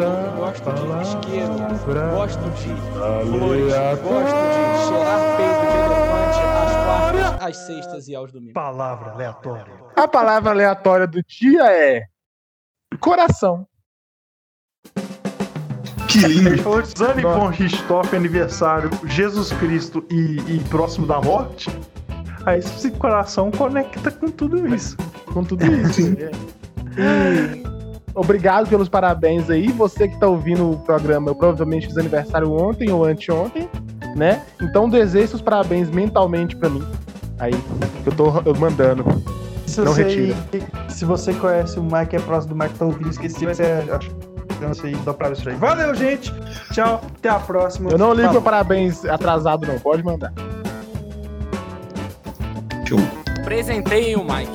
É. 0.00 0.36
Gosto 0.36 0.72
de 0.72 0.80
isqueiro, 1.02 1.52
gosto 2.14 2.50
de 2.50 2.68
flores, 2.98 3.68
gosto 4.00 4.38
de 4.48 4.78
cheirar 4.86 5.20
peito 5.36 5.64
de 5.66 5.76
elefante 5.76 6.38
às 6.38 6.72
quartas, 6.84 7.42
às 7.42 7.56
sextas 7.56 8.08
e 8.08 8.14
aos 8.14 8.30
domingos. 8.30 8.54
Palavra 8.54 9.10
aleatória. 9.10 9.66
A 9.96 10.06
palavra 10.06 10.50
aleatória 10.52 11.06
do 11.06 11.20
dia 11.24 11.64
é 11.72 12.04
coração. 13.00 13.66
Que 16.08 16.20
lindo. 16.26 16.62
Zane 16.96 17.22
von 17.22 17.48
Richthofen, 17.48 18.18
aniversário, 18.18 18.90
Jesus 19.04 19.52
Cristo 19.54 20.04
e, 20.10 20.38
e 20.46 20.60
próximo 20.70 21.06
da 21.06 21.20
morte. 21.20 21.68
Aí 22.46 22.60
esse 22.60 22.90
coração 22.92 23.50
conecta 23.50 24.10
com 24.12 24.30
tudo 24.30 24.72
isso. 24.74 24.96
com 25.26 25.44
tudo 25.44 25.64
isso. 25.66 26.00
É. 26.96 27.77
Obrigado 28.14 28.68
pelos 28.68 28.88
parabéns 28.88 29.48
aí. 29.50 29.68
Você 29.72 30.08
que 30.08 30.18
tá 30.18 30.26
ouvindo 30.26 30.72
o 30.72 30.78
programa, 30.78 31.30
eu 31.30 31.34
provavelmente 31.34 31.86
fiz 31.86 31.96
aniversário 31.96 32.52
ontem 32.52 32.90
ou 32.90 33.04
anteontem, 33.04 33.68
né? 34.16 34.42
Então 34.60 34.88
desejo 34.88 35.36
os 35.36 35.42
parabéns 35.42 35.88
mentalmente 35.90 36.56
pra 36.56 36.68
mim. 36.68 36.84
Aí, 37.38 37.54
eu 38.04 38.12
tô 38.12 38.42
eu 38.44 38.54
mandando. 38.56 39.04
Se 39.66 39.80
Não 39.80 39.92
você, 39.92 40.02
retira. 40.02 40.36
se 40.88 41.04
você 41.04 41.32
conhece 41.34 41.78
o 41.78 41.82
Mike, 41.82 42.16
é 42.16 42.18
próximo 42.18 42.54
do 42.54 42.58
Mike, 42.64 42.74
tá 42.78 42.84
ouvindo, 42.86 43.10
esqueci, 43.10 43.54
ser 43.54 43.84
a 43.92 44.00
chance 44.58 44.84
aí, 44.84 44.96
dá 45.04 45.14
pra 45.14 45.28
ver 45.28 45.36
isso 45.36 45.48
aí. 45.48 45.54
Valeu, 45.56 45.94
gente! 45.94 46.34
Tchau, 46.72 47.00
até 47.18 47.28
a 47.28 47.38
próxima. 47.38 47.90
Eu 47.90 47.98
não 47.98 48.12
ligo 48.12 48.28
Falou. 48.28 48.42
pra 48.42 48.50
parabéns 48.52 49.04
atrasado, 49.04 49.66
não. 49.66 49.78
Pode 49.78 50.02
mandar. 50.02 50.32
Show. 52.86 52.98
Presenteiem 53.44 54.16
o 54.16 54.24
Mike. 54.24 54.50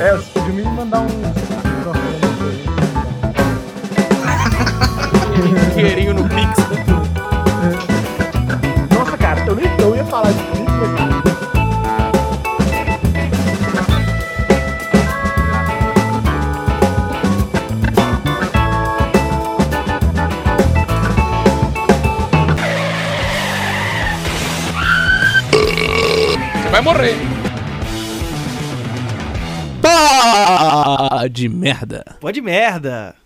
É, 0.00 0.16
você 0.16 0.30
podia 0.32 0.52
me 0.54 0.62
mandar 0.64 1.00
um. 1.02 2.29
Dinheirinho 5.74 6.14
no 6.14 6.24
Pix. 6.28 6.58
Nossa, 8.94 9.16
cara, 9.16 9.40
eu 9.46 9.54
nem 9.56 9.66
eu 9.78 9.96
ia 9.96 10.04
falar 10.04 10.30
disso, 10.32 10.44
mas. 10.66 10.70
Você 26.52 26.68
vai 26.70 26.80
morrer. 26.82 27.16
Pá 29.80 31.26
de 31.30 31.48
merda. 31.48 32.04
Pode 32.20 32.40
merda. 32.42 33.19